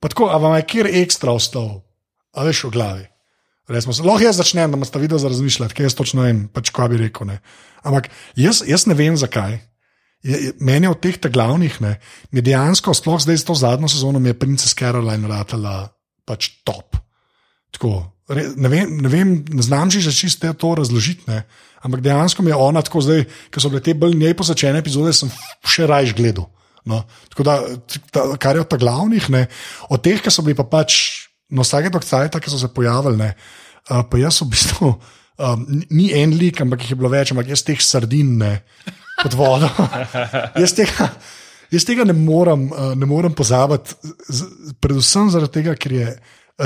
Pa 0.00 0.08
tako, 0.08 0.28
a 0.30 0.36
vam 0.36 0.56
je 0.56 0.66
kjer 0.66 0.86
ekstra 0.86 1.32
ostal, 1.32 1.82
a 2.34 2.44
veš 2.44 2.64
v 2.64 2.70
glavi. 2.70 3.06
Resmo, 3.68 3.92
lahko 4.04 4.24
jaz 4.24 4.36
začnem, 4.36 4.70
da 4.70 4.76
imaš 4.76 4.90
ta 4.90 4.98
video 4.98 5.18
za 5.18 5.28
razmišljati, 5.28 5.74
kaj 5.74 5.84
jaz 5.84 5.94
točno 5.94 6.22
vem, 6.22 6.48
pač 6.48 6.70
kaj 6.70 6.88
bi 6.88 6.96
rekel. 6.96 7.26
Ne. 7.26 7.38
Ampak 7.82 8.08
jaz, 8.36 8.62
jaz 8.66 8.86
ne 8.86 8.94
vem, 8.94 9.16
zakaj. 9.16 9.58
Je, 10.22 10.52
meni 10.62 10.86
od 10.86 11.00
teh 11.02 11.18
glavnih, 11.18 11.80
ne, 11.82 11.96
mi 12.30 12.42
dejansko, 12.46 12.94
sploh 12.94 13.18
zdaj 13.18 13.42
z 13.42 13.46
to 13.48 13.54
zadnjo 13.58 13.90
sezono, 13.90 14.22
je 14.22 14.38
Princess 14.38 14.76
Caroline 14.78 15.26
ratala 15.26 15.90
pač 16.24 16.62
top. 16.62 16.94
Tako, 17.74 17.90
re, 18.30 18.46
ne, 18.54 18.70
vem, 18.70 18.92
ne 19.02 19.10
vem, 19.10 19.34
ne 19.50 19.62
znam 19.66 19.90
že 19.90 20.14
čisto 20.14 20.52
to 20.54 20.74
razložiti, 20.78 21.26
ne, 21.26 21.42
ampak 21.82 22.04
dejansko 22.06 22.42
mi 22.42 22.54
je 22.54 22.60
ona 22.60 22.84
tako 22.86 23.02
zdaj, 23.02 23.26
ker 23.50 23.62
so 23.62 23.72
bile 23.72 23.82
te 23.82 23.96
bolj 23.98 24.14
njej 24.14 24.38
posvečene 24.38 24.78
epizode, 24.78 25.10
sem 25.10 25.32
še 25.66 25.90
rajš 25.90 26.14
gledal. 26.14 26.46
No, 26.86 27.02
tako 27.30 27.42
da, 27.46 27.58
ta, 28.14 28.26
kar 28.38 28.58
je 28.58 28.62
od 28.62 28.78
glavnih, 28.78 29.26
ne, 29.30 29.46
od 29.90 30.02
teh, 30.02 30.22
ki 30.22 30.30
so 30.30 30.46
bili 30.46 30.54
pa 30.54 30.66
pač 30.66 31.26
no, 31.50 31.66
vsake 31.66 31.90
dokcajta, 31.90 32.38
ki 32.38 32.50
so 32.50 32.62
se 32.62 32.70
pojavili, 32.70 33.18
ne, 33.18 33.34
uh, 33.90 34.06
pa 34.06 34.22
jaz 34.22 34.38
v 34.42 34.50
bistvu. 34.54 34.94
Um, 35.42 35.62
ni 35.90 36.12
en 36.14 36.34
lik, 36.38 36.60
ampak 36.62 36.84
jih 36.84 36.92
je 36.92 36.98
bilo 37.00 37.10
več, 37.10 37.32
ampak 37.32 37.48
jaz 37.50 37.64
teh 37.66 37.80
sardin 37.82 38.36
ne 38.38 38.60
pod 39.22 39.38
vodo. 39.38 39.70
jaz, 40.62 40.74
tega, 40.76 41.08
jaz 41.72 41.88
tega 41.88 42.06
ne 42.08 42.16
morem, 42.16 42.68
uh, 42.70 42.92
ne 42.98 43.08
morem 43.08 43.34
pozabiti, 43.36 43.96
predvsem 44.82 45.30
zaradi 45.34 45.60
tega, 45.60 45.76
ker 45.78 45.98
je 45.98 46.14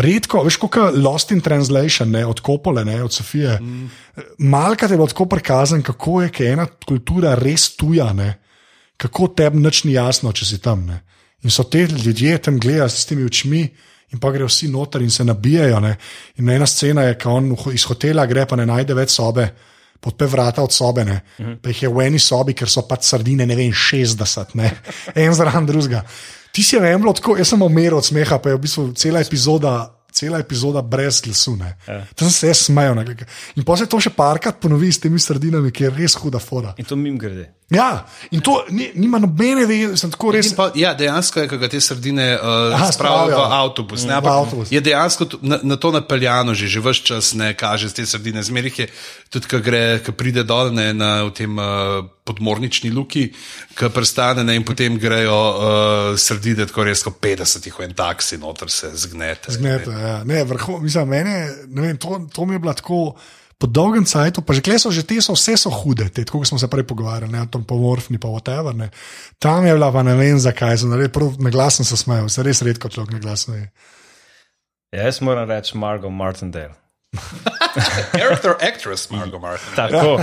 redko, 0.02 0.42
veš, 0.44 0.59
kot 0.61 0.78
Lost 0.96 1.32
in 1.32 1.40
Translation, 1.40 2.11
ne, 2.12 2.24
od 2.26 2.40
Kopole, 2.44 2.84
ne, 2.84 2.98
od 3.04 3.12
Sofije. 3.12 3.59
Mm. 3.61 3.90
Malkrat 4.50 4.90
je 4.90 4.96
bilo 4.96 5.07
tako 5.07 5.26
prikazano, 5.26 5.82
kako 5.82 6.22
je 6.22 6.32
ena 6.52 6.66
kultura 6.66 7.34
res 7.38 7.70
tuja, 7.76 8.11
ne, 8.12 8.34
kako 8.96 9.28
tebi 9.36 9.61
nič 9.61 9.84
ni 9.84 9.96
jasno, 9.96 10.32
če 10.32 10.48
si 10.48 10.59
tam. 10.62 10.86
Ne. 10.88 11.02
In 11.44 11.52
so 11.52 11.66
te 11.70 11.84
ljudje 11.86 12.38
tam 12.42 12.59
gledali 12.61 12.90
s 12.90 13.07
temi 13.07 13.24
očmi 13.24 13.62
in 14.12 14.20
pa 14.20 14.30
grejo 14.32 14.48
vsi 14.48 14.68
noter 14.72 15.02
in 15.02 15.11
se 15.11 15.24
nabijajo. 15.24 15.80
Ne. 15.80 15.96
In 16.40 16.50
ena 16.50 16.66
scena 16.66 17.02
je, 17.07 17.18
ko 17.20 17.36
on 17.36 17.52
iz 17.74 17.84
hotela 17.84 18.26
gre, 18.26 18.46
pa 18.46 18.57
ne 18.57 18.66
najde 18.66 18.94
več 18.96 19.12
sobe. 19.14 19.48
Podpe 20.01 20.26
vrata 20.26 20.62
od 20.62 20.72
sobe, 20.72 21.03
uh 21.03 21.09
-huh. 21.09 21.57
pa 21.62 21.68
jih 21.68 21.82
je 21.82 21.88
v 21.88 22.07
eni 22.07 22.18
sobi, 22.18 22.55
ker 22.55 22.68
so 22.68 22.82
pač 22.82 23.05
sardine, 23.05 23.47
ne 23.47 23.57
vem, 23.57 23.72
60, 23.72 24.55
ne. 24.55 24.70
en 25.14 25.34
zraven 25.34 25.66
drugega. 25.66 26.03
Ti 26.53 26.62
si 26.62 26.80
ne 26.80 26.99
bilo 26.99 27.12
tako, 27.12 27.36
jaz 27.36 27.49
sem 27.49 27.62
umiral 27.62 27.99
od 27.99 28.05
smeha, 28.05 28.38
pa 28.38 28.49
je 28.49 28.55
v 28.55 28.61
bistvu 28.61 28.92
cela 28.92 29.20
epizoda. 29.20 29.95
Cela 30.16 30.38
epizoda 30.40 30.80
brez 30.82 31.20
glasu. 31.20 31.58
Ja. 31.60 32.06
Tam 32.16 32.30
se 32.30 32.48
jaz 32.48 32.64
smejo. 32.64 32.94
In 33.56 33.64
pa 33.64 33.76
se 33.76 33.84
to 33.84 34.00
še 34.00 34.14
parkrat 34.16 34.56
ponovi 34.62 34.88
s 34.92 35.02
temi 35.02 35.20
sardinami, 35.20 35.68
ki 35.68 35.84
je 35.84 35.90
res 35.92 36.16
huda 36.16 36.40
fora. 36.40 36.72
In 36.80 36.88
to 36.88 36.96
mim 36.96 37.18
grede. 37.20 37.50
Ja, 37.68 38.06
in 38.30 38.40
to 38.40 38.60
ni, 38.70 38.92
nima 38.94 39.18
nobene 39.18 39.66
veze, 39.66 39.96
sem 40.00 40.10
tako 40.14 40.30
res. 40.32 40.52
Pa, 40.56 40.70
ja, 40.78 40.94
dejansko 40.96 41.42
je, 41.42 41.50
ko 41.50 41.68
te 41.68 41.80
sardine 41.84 42.30
uh, 42.38 42.86
spravijo 42.94 43.42
v 43.42 43.56
avtobus. 43.58 44.08
Ne, 44.08 44.16
v 44.22 44.32
avtobus. 44.32 44.72
Je 44.72 44.80
dejansko 44.80 45.28
na, 45.42 45.58
na 45.66 45.76
to 45.76 45.90
napeljano 45.92 46.54
že, 46.54 46.70
že 46.70 46.80
vse 46.80 47.04
čas 47.10 47.34
ne 47.36 47.52
kaže 47.58 47.92
te 47.92 48.06
sardine. 48.06 48.40
Zmeraj 48.46 48.86
je 48.86 48.88
tudi, 49.28 49.50
ko 49.50 49.60
gre, 49.60 49.98
ko 50.00 50.16
pride 50.16 50.46
dol 50.48 50.72
ne, 50.72 50.92
na 50.96 51.26
tem 51.34 51.58
uh, 51.58 52.06
podmornični 52.26 52.90
luki, 52.90 53.28
ko 53.78 53.90
prstane 53.94 54.44
ne, 54.44 54.56
in 54.58 54.66
potem 54.66 54.98
grejo 55.00 55.38
uh, 55.38 56.10
sardine, 56.20 56.66
tako 56.66 56.86
res 56.88 57.04
kot 57.06 57.20
50 57.22 57.70
jih 57.70 57.80
v 57.80 57.88
en 57.88 57.96
taksi, 57.96 58.40
noter 58.42 58.72
se 58.72 58.90
zgnete. 59.06 59.54
Zgnete, 59.56 59.94
ne. 59.94 60.04
ja. 60.04 60.20
Ne, 60.28 60.44
vrho, 60.48 60.80
mislim, 60.82 61.10
mene, 61.14 61.40
ne 61.70 61.88
vem, 61.88 61.98
to, 62.02 62.20
to 62.34 62.46
mi 62.46 62.58
je 62.58 62.64
bilo 62.66 62.74
tako 62.76 63.00
po 63.56 63.66
dolgem 63.66 64.04
času, 64.04 64.44
pa 64.44 64.52
že 64.52 64.60
kle 64.60 64.76
so 64.76 64.92
že 64.92 65.02
te, 65.02 65.16
so 65.24 65.32
vse 65.32 65.56
so 65.56 65.72
hude, 65.72 66.08
te, 66.12 66.24
tako 66.28 66.44
smo 66.44 66.58
se 66.60 66.68
prej 66.68 66.84
pogovarjali, 66.84 67.32
ne 67.32 67.46
tam 67.48 67.64
pomorfni, 67.64 68.20
pa 68.20 68.28
whatever. 68.28 68.76
Ne. 68.76 68.90
Tam 69.40 69.64
je 69.64 69.72
bila 69.72 69.88
pa 69.92 70.04
ne 70.04 70.14
vem 70.14 70.38
zakaj, 70.38 70.84
na 70.84 71.50
glas 71.50 71.80
sem 71.80 71.88
se 71.88 71.96
smejal, 71.96 72.28
se 72.28 72.44
res 72.44 72.60
redko 72.62 72.92
človek 72.92 73.16
na 73.16 73.22
glas 73.22 73.48
smeje. 73.48 73.72
Ja, 74.92 75.08
jaz 75.08 75.20
moram 75.24 75.48
reči 75.48 75.76
Margot 75.76 76.12
Martindale. 76.12 76.76
Character 78.12 78.57
actress 78.61 79.11
Margot 79.11 79.40
Martindale. 79.40 79.90
Tako. 79.90 80.20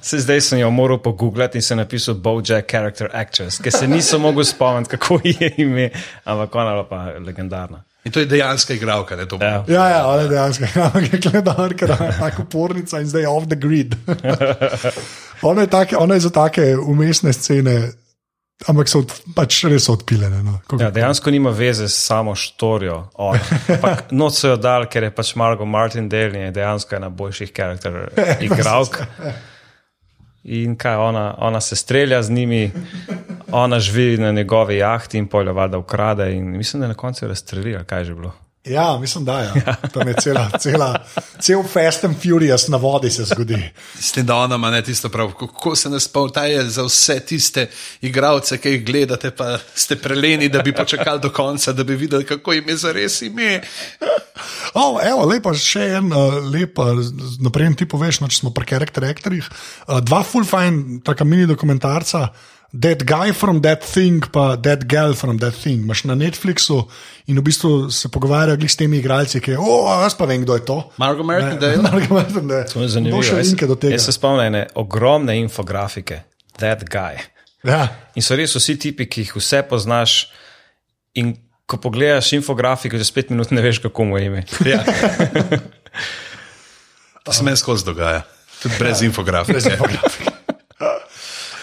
Se 0.00 0.18
zdaj 0.18 0.40
sem 0.40 0.58
jo 0.58 0.70
moral 0.70 0.98
pogooglati 0.98 1.58
in 1.58 1.62
se 1.62 1.76
napisal 1.76 2.14
Bojack 2.14 2.70
character 2.70 3.10
actress, 3.12 3.58
ker 3.58 3.72
se 3.72 3.88
nisem 3.88 4.20
mogel 4.20 4.44
spomniti, 4.44 4.90
kako 4.90 5.20
je 5.24 5.54
ime, 5.56 5.90
ampak 6.24 6.54
ona 6.54 6.70
je 6.76 6.84
pa 6.90 7.04
legendarna. 7.26 7.82
In 8.04 8.12
to 8.12 8.20
je 8.20 8.26
dejansko 8.26 8.72
igralka, 8.72 9.16
da 9.16 9.26
to 9.26 9.38
bo. 9.38 9.44
Ja, 9.44 9.88
ja, 9.88 10.06
ona 10.06 10.22
je 10.22 10.28
dejansko 10.28 10.64
igralka, 10.64 11.18
gledar, 11.30 11.74
ker 11.74 11.90
je 11.90 12.12
tako 12.18 12.44
pornica 12.44 13.00
in 13.00 13.08
zdaj 13.08 13.22
je 13.22 13.28
off 13.28 13.46
the 13.46 13.56
grid. 13.56 13.96
ona, 15.42 15.60
je 15.60 15.66
take, 15.66 15.96
ona 15.96 16.14
je 16.14 16.20
za 16.20 16.30
take 16.30 16.76
umestne 16.76 17.32
scene. 17.32 17.92
Ampak 18.64 18.88
so 18.88 19.02
pač 19.36 19.58
res 19.68 19.84
odpiljene. 19.92 20.38
No. 20.40 20.54
Ja, 20.80 20.88
dejansko 20.90 21.30
nima 21.30 21.52
veze 21.52 21.90
s 21.90 21.98
samo 22.06 22.32
štorijo. 22.34 23.02
Noč 24.20 24.40
so 24.40 24.54
jo 24.54 24.56
dal, 24.56 24.86
ker 24.88 25.04
je 25.04 25.12
pač 25.12 25.34
Margo 25.36 25.68
Martin 25.68 26.08
del 26.08 26.32
in 26.32 26.48
je 26.48 26.54
dejansko 26.56 26.96
ena 26.96 27.10
boljših 27.12 27.52
karakterov 27.52 28.16
igralk. 28.46 29.02
In 30.56 30.76
kaj 30.78 30.96
ona, 31.02 31.26
ona 31.42 31.60
se 31.60 31.76
strelja 31.76 32.22
z 32.22 32.32
njimi, 32.32 32.62
ona 33.52 33.80
živi 33.82 34.16
na 34.22 34.32
njegovi 34.32 34.78
jahti 34.78 35.18
in 35.18 35.28
poljo 35.28 35.52
vada 35.52 35.78
ukrade. 35.78 36.30
In 36.32 36.56
mislim, 36.56 36.80
da 36.80 36.88
na 36.88 36.94
koncu 36.94 37.28
razstrelila, 37.28 37.84
kaj 37.84 38.00
je 38.00 38.04
že 38.04 38.14
bilo. 38.14 38.32
Ja, 38.66 38.98
mislim, 38.98 39.24
da 39.24 39.40
ja. 39.40 39.54
je 40.06 40.14
cela, 40.20 40.50
cela, 40.58 41.04
cel 41.40 41.62
Fast 41.62 42.04
and 42.04 42.16
Furious 42.22 42.68
na 42.68 42.76
vodi 42.76 43.10
se 43.10 43.24
zgodi. 43.24 43.70
S 44.00 44.12
tem, 44.12 44.26
da 44.26 44.36
ona 44.36 44.54
ima 44.54 44.82
tisto 44.82 45.08
prav, 45.08 45.32
kako 45.32 45.76
se 45.76 45.90
nas 45.90 46.02
spomni 46.02 46.70
za 46.70 46.82
vse 46.82 47.20
tiste 47.20 47.68
igralce, 48.00 48.58
ki 48.58 48.68
jih 48.68 48.84
gledate, 48.86 49.30
pa 49.30 49.58
ste 49.74 49.96
preleni, 49.96 50.48
da 50.48 50.62
bi 50.62 50.72
počakali 50.72 51.20
do 51.20 51.30
konca, 51.30 51.72
da 51.72 51.84
bi 51.84 51.96
videli, 51.96 52.24
kako 52.24 52.52
jim 52.52 52.68
je 52.68 52.76
zares 52.76 53.22
ime. 53.22 53.60
Oh, 54.74 54.98
evo, 55.02 55.24
lepa, 55.24 55.54
še 55.54 55.86
en 56.00 56.10
uh, 56.12 56.40
lep, 56.52 56.80
naprej 57.40 57.70
ti 57.78 57.86
poveš, 57.88 58.20
no, 58.20 58.28
če 58.28 58.42
smo 58.42 58.50
pri 58.50 58.66
karakterih. 58.66 59.46
Uh, 59.86 60.00
dva 60.00 60.24
full 60.26 60.44
fine, 60.44 61.00
taka 61.06 61.24
mini 61.24 61.46
dokumentarca. 61.46 62.26
That 62.74 63.06
guy 63.06 63.32
from 63.32 63.62
that 63.62 63.84
thing, 63.84 64.20
pa 64.32 64.56
that 64.56 64.88
girl 64.90 65.14
from 65.14 65.38
that 65.38 65.54
thing. 65.54 65.86
Imáš 65.86 66.04
na 66.04 66.14
Netflixu 66.18 66.88
in 67.26 67.38
v 67.38 67.42
bistvu 67.42 67.90
se 67.90 68.08
pogovarjajo 68.08 68.68
s 68.68 68.76
temi 68.76 68.98
igralci, 68.98 69.40
ki 69.40 69.54
je, 69.54 69.58
oh, 69.58 69.86
jaz 70.02 70.18
pa 70.18 70.26
vem, 70.26 70.42
kdo 70.42 70.58
je 70.58 70.64
to. 70.66 70.78
Margo 70.98 71.22
Merton, 71.22 71.58
da 71.58 71.70
je 71.72 71.78
Margo 71.88 72.14
Merton, 72.14 72.48
da 72.48 72.54
je 72.54 72.66
to. 72.66 72.88
Zanimivo. 72.88 73.22
Jaz 73.22 74.04
se 74.04 74.12
spomnim 74.12 74.66
ogromne 74.74 75.38
infografike, 75.38 76.22
that 76.58 76.84
guy. 76.90 77.22
Ja. 77.66 77.88
In 78.14 78.22
so 78.22 78.36
res 78.38 78.54
vsi 78.54 78.76
tipi, 78.78 79.06
ki 79.10 79.26
jih 79.26 79.34
vse 79.38 79.62
poznaš. 79.66 80.26
In 81.16 81.34
ko 81.66 81.80
pogledaš 81.82 82.32
infografiko, 82.36 82.98
že 82.98 83.06
spet 83.08 83.30
minut 83.34 83.50
ne 83.50 83.62
veš, 83.62 83.82
kako 83.82 84.04
mu 84.04 84.18
je 84.18 84.26
ime. 84.30 84.42
Ja. 84.70 84.82
to 87.24 87.32
se 87.36 87.42
meni 87.42 87.56
skozi 87.56 87.84
dogaja, 87.84 88.22
tudi 88.62 88.74
brez 88.78 89.02
ja. 89.02 89.06
infografike. 89.06 89.52
Brez 89.52 89.66
infografike. 89.66 90.35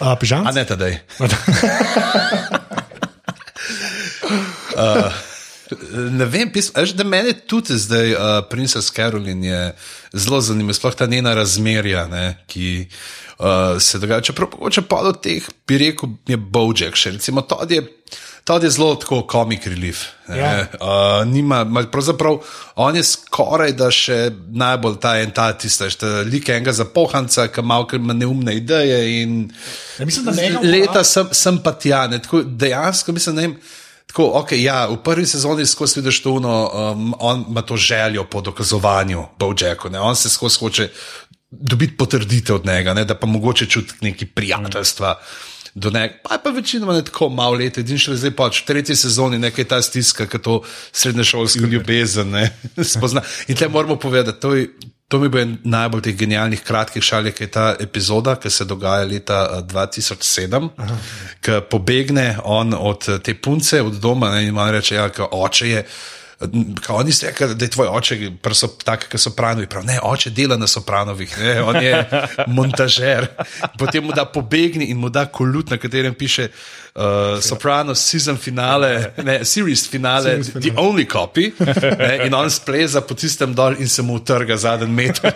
Uh, 0.03 0.17
A 0.43 0.51
ne 0.51 0.65
tedaj. 0.67 0.97
uh, 4.75 5.13
ne 6.19 6.25
vem, 6.25 6.51
pisaš, 6.51 6.91
da 6.97 7.03
meni 7.07 7.33
tudi 7.47 7.77
zdaj 7.79 8.13
uh, 8.13 8.19
Princess 8.49 8.91
Carolyn 8.91 9.43
je 9.43 9.61
zelo 10.13 10.41
zanimiva, 10.41 10.73
sploh 10.75 10.95
ta 10.95 11.05
njena 11.07 11.33
razmerja, 11.33 12.07
ne, 12.11 12.25
ki 12.47 12.87
uh, 13.39 13.79
se 13.79 13.99
dogaja. 14.03 14.21
Čeprav 14.27 14.59
če 14.75 14.83
pa 14.89 15.01
do 15.07 15.15
teh, 15.15 15.47
bi 15.67 15.79
rekel, 15.79 16.17
je 16.27 16.37
Bojack 16.37 16.99
še. 16.99 17.15
Recimo, 17.17 17.45
to 17.47 17.63
je. 17.69 17.85
To 18.43 18.57
je 18.57 18.69
zelo 18.69 18.95
tako 18.95 19.21
komik 19.27 19.67
relief. 19.67 20.03
Ja. 20.27 20.67
Uh, 20.73 21.27
nima, 21.27 21.85
pravzaprav 21.91 22.37
on 22.75 22.95
je 22.95 23.03
skoraj 23.03 23.71
da 23.79 23.87
še 23.91 24.17
najbolj 24.51 24.97
ta 24.99 25.13
en 25.19 25.31
ta 25.31 25.45
tisti, 25.55 25.87
je 26.01 26.25
lik 26.27 26.49
enega 26.49 26.73
zapohanca, 26.75 27.47
ki 27.47 27.63
ima 27.63 27.79
malo 27.79 28.13
neumne 28.13 28.55
ideje. 28.55 28.99
Ja, 29.99 30.05
mislim, 30.05 30.25
da 30.25 30.59
leta 30.67 31.03
sem, 31.03 31.31
sem 31.31 31.61
pa 31.63 31.71
tja. 31.71 32.07
Ne, 32.07 32.19
tako, 32.19 32.43
dejansko 32.43 33.15
mislim, 33.15 33.35
da 33.35 33.47
je. 33.47 33.53
Tako, 34.11 34.27
okay, 34.43 34.59
ja, 34.61 34.83
v 34.91 34.99
prvi 35.01 35.25
sezoni 35.25 35.65
skozi 35.65 36.01
vidiš 36.01 36.19
to, 36.21 36.33
um, 36.35 37.13
on 37.19 37.45
ima 37.49 37.61
to 37.61 37.77
željo 37.77 38.27
po 38.29 38.41
dokazovanju, 38.41 39.23
Bojacku. 39.39 39.89
On 40.01 40.15
se 40.15 40.29
skozi 40.29 40.59
hoče 40.59 40.89
dobiti 41.49 41.97
potrditev 41.97 42.55
od 42.55 42.65
njega, 42.65 42.93
ne, 42.93 43.05
da 43.05 43.15
pa 43.15 43.27
mogoče 43.27 43.65
čuti 43.65 43.93
neki 44.01 44.25
prijateljstva. 44.25 45.13
Mm 45.13 45.52
do 45.75 45.89
nekaj, 45.89 46.17
pa 46.23 46.33
je 46.33 46.43
pa 46.43 46.49
večinoma 46.49 46.93
ne 46.93 47.03
tako 47.05 47.29
malo 47.29 47.57
let, 47.57 47.77
in 47.77 47.97
še 47.97 48.15
zdaj 48.15 48.33
pač 48.37 48.61
v 48.61 48.67
tretji 48.67 48.95
sezoni 48.95 49.39
nekaj 49.41 49.65
ta 49.71 49.81
stiska, 49.81 50.27
ki 50.29 50.41
to 50.41 50.59
srednješolsko 50.91 51.69
ljubezen 51.69 52.29
ne, 52.29 52.49
spozna. 52.93 53.23
In 53.47 53.57
tle 53.57 53.69
moramo 53.73 53.95
povedati, 53.95 54.39
to, 54.39 54.53
je, 54.55 54.67
to 55.07 55.19
mi 55.19 55.31
bo 55.33 55.41
en 55.41 55.57
najbolj 55.63 56.05
teh 56.05 56.17
genialnih 56.17 56.61
kratkih 56.61 57.03
šal, 57.03 57.31
ki 57.33 57.47
je 57.47 57.51
ta 57.57 57.67
epizoda, 57.79 58.35
ki 58.37 58.53
se 58.53 58.69
dogaja 58.69 59.07
leta 59.09 59.39
2007, 59.65 60.69
ki 61.41 61.61
pobegne 61.69 62.35
on 62.43 62.77
od 62.77 63.09
te 63.23 63.33
punce, 63.33 63.81
od 63.81 63.97
doma 64.01 64.35
ne, 64.35 64.43
in 64.43 64.53
ima 64.53 64.69
reče, 64.71 64.95
ja, 64.95 65.09
oče 65.31 65.69
je. 65.69 65.87
Kao, 66.81 66.95
oni 66.95 67.11
rekli, 67.21 67.55
da 67.55 67.65
je 67.65 67.69
tvoj 67.69 67.87
oče, 67.87 68.17
taki, 68.83 69.07
ki 69.09 69.17
so 69.17 69.31
pranovi. 69.35 69.67
Prav, 69.67 69.85
ne, 69.85 69.99
oče 70.03 70.29
dela 70.29 70.57
na 70.57 70.67
sopranovih, 70.67 71.37
ne, 71.39 71.61
on 71.63 71.75
je 71.75 72.05
montažer. 72.57 73.27
Potem 73.79 74.03
mu 74.03 74.11
da 74.15 74.25
pobegni 74.25 74.85
in 74.85 74.97
mu 74.97 75.09
da 75.09 75.25
kolut, 75.25 75.69
na 75.69 75.77
katerem 75.77 76.13
piše 76.13 76.49
uh, 76.95 77.39
Soprano, 77.41 77.93
season 77.95 78.37
finale, 78.37 79.13
ne, 79.23 79.45
series 79.45 79.87
finale, 79.87 80.29
series 80.29 80.51
the 80.51 80.61
finale. 80.61 80.87
only 80.87 81.05
copy. 81.05 81.53
Ne, 82.03 82.25
in 82.25 82.33
on 82.33 82.49
spleza 82.49 83.01
po 83.01 83.13
tistem 83.13 83.53
dol 83.53 83.75
in 83.79 83.87
se 83.89 84.01
mu 84.01 84.15
utrga 84.15 84.57
zadnji 84.57 84.87
meter. 84.87 85.33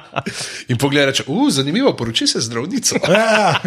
In 0.68 0.78
pogleda, 0.78 1.06
reče, 1.06 1.24
uh, 1.26 1.50
zanimivo, 1.50 1.92
poroči 1.96 2.26
se 2.26 2.40
zdravnico. 2.40 2.96
Ja. 3.08 3.60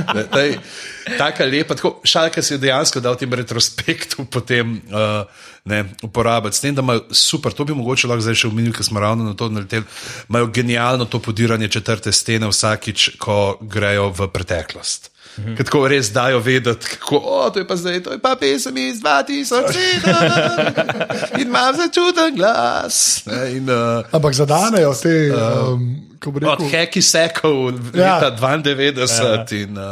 Taka 1.17 1.45
lepa, 1.45 1.75
tako 1.75 2.01
šalka 2.03 2.41
si 2.41 2.53
je 2.53 2.57
dejansko 2.57 2.99
dal 2.99 3.15
tem 3.15 3.33
retrospektu 3.33 4.25
potem 4.25 4.81
uh, 4.91 5.25
ne, 5.65 5.85
uporabiti. 6.03 6.57
S 6.57 6.59
tem, 6.59 6.75
da 6.75 6.81
imajo 6.81 7.05
super, 7.11 7.53
to 7.53 7.65
bi 7.65 7.75
mogoče 7.77 8.07
lahko 8.07 8.25
zdaj 8.25 8.39
še 8.41 8.47
omenili, 8.51 8.73
ker 8.75 8.87
smo 8.87 9.03
ravno 9.03 9.27
na 9.27 9.35
to 9.37 9.49
naleteli, 9.49 9.85
imajo 10.29 10.49
genialno 10.53 11.05
to 11.05 11.19
podiranje 11.19 11.67
četrte 11.67 12.11
stene 12.11 12.49
vsakič, 12.51 13.09
ko 13.21 13.57
grejo 13.61 14.09
v 14.09 14.31
preteklost. 14.33 15.11
Mhm. 15.37 15.55
Ker 15.57 15.65
tako 15.65 15.87
res 15.87 16.13
dajo 16.13 16.39
vedeti, 16.39 16.87
kako 16.97 17.17
o, 17.17 17.49
to 17.53 17.59
je 17.59 17.67
pa 17.67 17.75
zdaj, 17.75 18.03
to 18.03 18.11
je 18.15 18.19
pa 18.19 18.35
pesem 18.39 18.77
iz 18.77 19.01
2007 19.01 21.35
in 21.41 21.47
ima 21.47 21.73
začuten 21.77 22.35
glas. 22.35 23.21
Ne, 23.25 23.57
in, 23.57 23.69
uh, 23.69 24.05
Ampak 24.11 24.33
zadanejo 24.33 24.93
te. 25.01 25.31
Um, 25.33 26.07
rekel, 26.23 26.49
od 26.49 26.61
heki 26.71 27.01
sekov 27.01 27.65
leta 27.93 28.25
ja. 28.33 28.37
92 28.37 29.21
ja. 29.21 29.45
in 29.51 29.77
uh, 29.77 29.83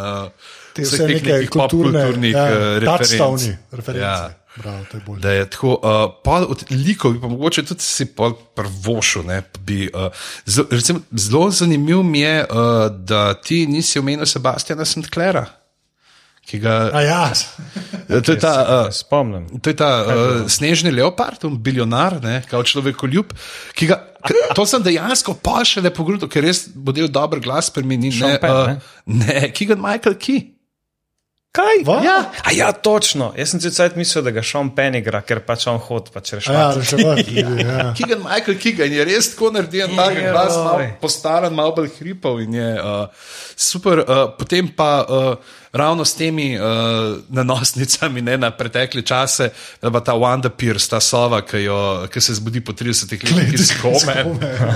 vse 0.77 1.07
nekaj 1.07 1.47
kulturnih 1.47 2.33
ja, 2.33 2.49
uh, 2.49 2.77
referenc. 2.81 3.41
Ja. 3.95 4.44
Bravo, 4.55 4.85
je 4.93 5.19
da 5.19 5.31
je 5.31 5.49
tako, 5.49 5.69
uh, 5.69 6.13
pa 6.23 6.31
od 6.31 6.63
likov, 6.71 7.19
pa 7.21 7.27
mogoče 7.27 7.65
tudi 7.65 7.83
si 7.83 8.05
pol 8.05 8.33
prvošil. 8.55 9.21
Uh, 9.21 10.11
zelo, 10.45 10.99
zelo 11.11 11.51
zanimivo 11.51 12.03
mi 12.03 12.19
je, 12.19 12.45
uh, 12.45 12.91
da 12.91 13.33
ti 13.33 13.67
nisi 13.67 13.99
omenil 13.99 14.25
Sebastiana 14.25 14.85
Sandklera. 14.85 15.45
Ga, 16.53 17.01
ja. 17.01 17.33
to 18.21 18.31
je 18.31 18.39
ta, 18.39 18.85
uh, 18.85 18.93
Spomnim. 18.93 19.47
To 19.59 19.69
je 19.69 19.75
ta 19.75 20.05
uh, 20.05 20.49
snežni 20.49 20.91
leopard, 20.93 21.41
bilionar, 21.57 22.19
kot 22.49 22.69
človek 22.69 23.01
ljub. 23.09 23.33
Ga, 23.81 23.97
to 24.55 24.65
sem 24.69 24.83
dejansko 24.85 25.35
pa 25.41 25.63
še 25.65 25.81
le 25.81 25.91
pogledal, 25.93 26.29
ker 26.29 26.45
res 26.45 26.67
bo 26.69 26.93
del 26.93 27.09
dober 27.09 27.41
glas, 27.41 27.71
premeni. 27.73 28.13
Ne, 28.21 28.37
uh, 28.37 28.93
ne, 29.09 29.49
ki 29.57 29.73
ga 29.73 29.79
Michael 29.79 30.19
Key. 30.21 30.54
Kaj? 31.55 31.83
Ja. 32.03 32.17
ja, 32.51 32.71
točno. 32.75 33.31
Jaz 33.39 33.53
sem 33.53 33.61
si 33.63 33.71
cel 33.71 33.89
cel 33.89 33.99
mislil, 33.99 34.23
da 34.25 34.33
ga 34.35 34.43
Sean 34.43 34.69
Penn 34.75 34.99
igra, 34.99 35.21
ker 35.25 35.39
pač 35.45 35.67
on 35.71 35.79
hod, 35.79 36.11
pač 36.13 36.35
reš. 36.35 36.49
Ja, 36.55 36.69
reševati. 36.75 37.35
ja. 37.39 37.91
Kigan, 37.97 38.23
Michael 38.23 38.57
Kigan 38.61 38.93
je 38.93 39.05
res 39.07 39.31
tako 39.33 39.51
naredil, 39.55 39.91
da 39.95 40.09
je 40.11 40.25
glas 40.31 40.57
postaran, 41.01 41.55
malo 41.55 41.75
bolj 41.77 41.91
hripov 41.99 42.41
in 42.43 42.57
je 42.59 42.71
uh, 42.79 43.29
super. 43.55 44.03
Uh, 44.03 44.25
potem 44.39 44.71
pa. 44.75 44.91
Uh, 45.07 45.61
ravno 45.76 46.05
s 46.05 46.15
temi 46.15 46.55
uh, 46.59 46.63
nanosnicami 47.30 48.21
ne, 48.21 48.38
na 48.38 48.51
pretekle 48.51 49.01
čase, 49.01 49.49
da 49.82 49.91
pa 49.91 49.99
ta 49.99 50.15
Wanda 50.15 50.49
Pierce, 50.49 50.89
ta 50.89 50.99
sova, 50.99 51.41
ki, 51.43 51.57
jo, 51.67 52.07
ki 52.11 52.21
se 52.21 52.34
zbudi 52.39 52.63
po 52.63 52.73
30 52.73 53.11
letih 53.11 53.59
iz 53.59 53.73
kome 53.82 54.15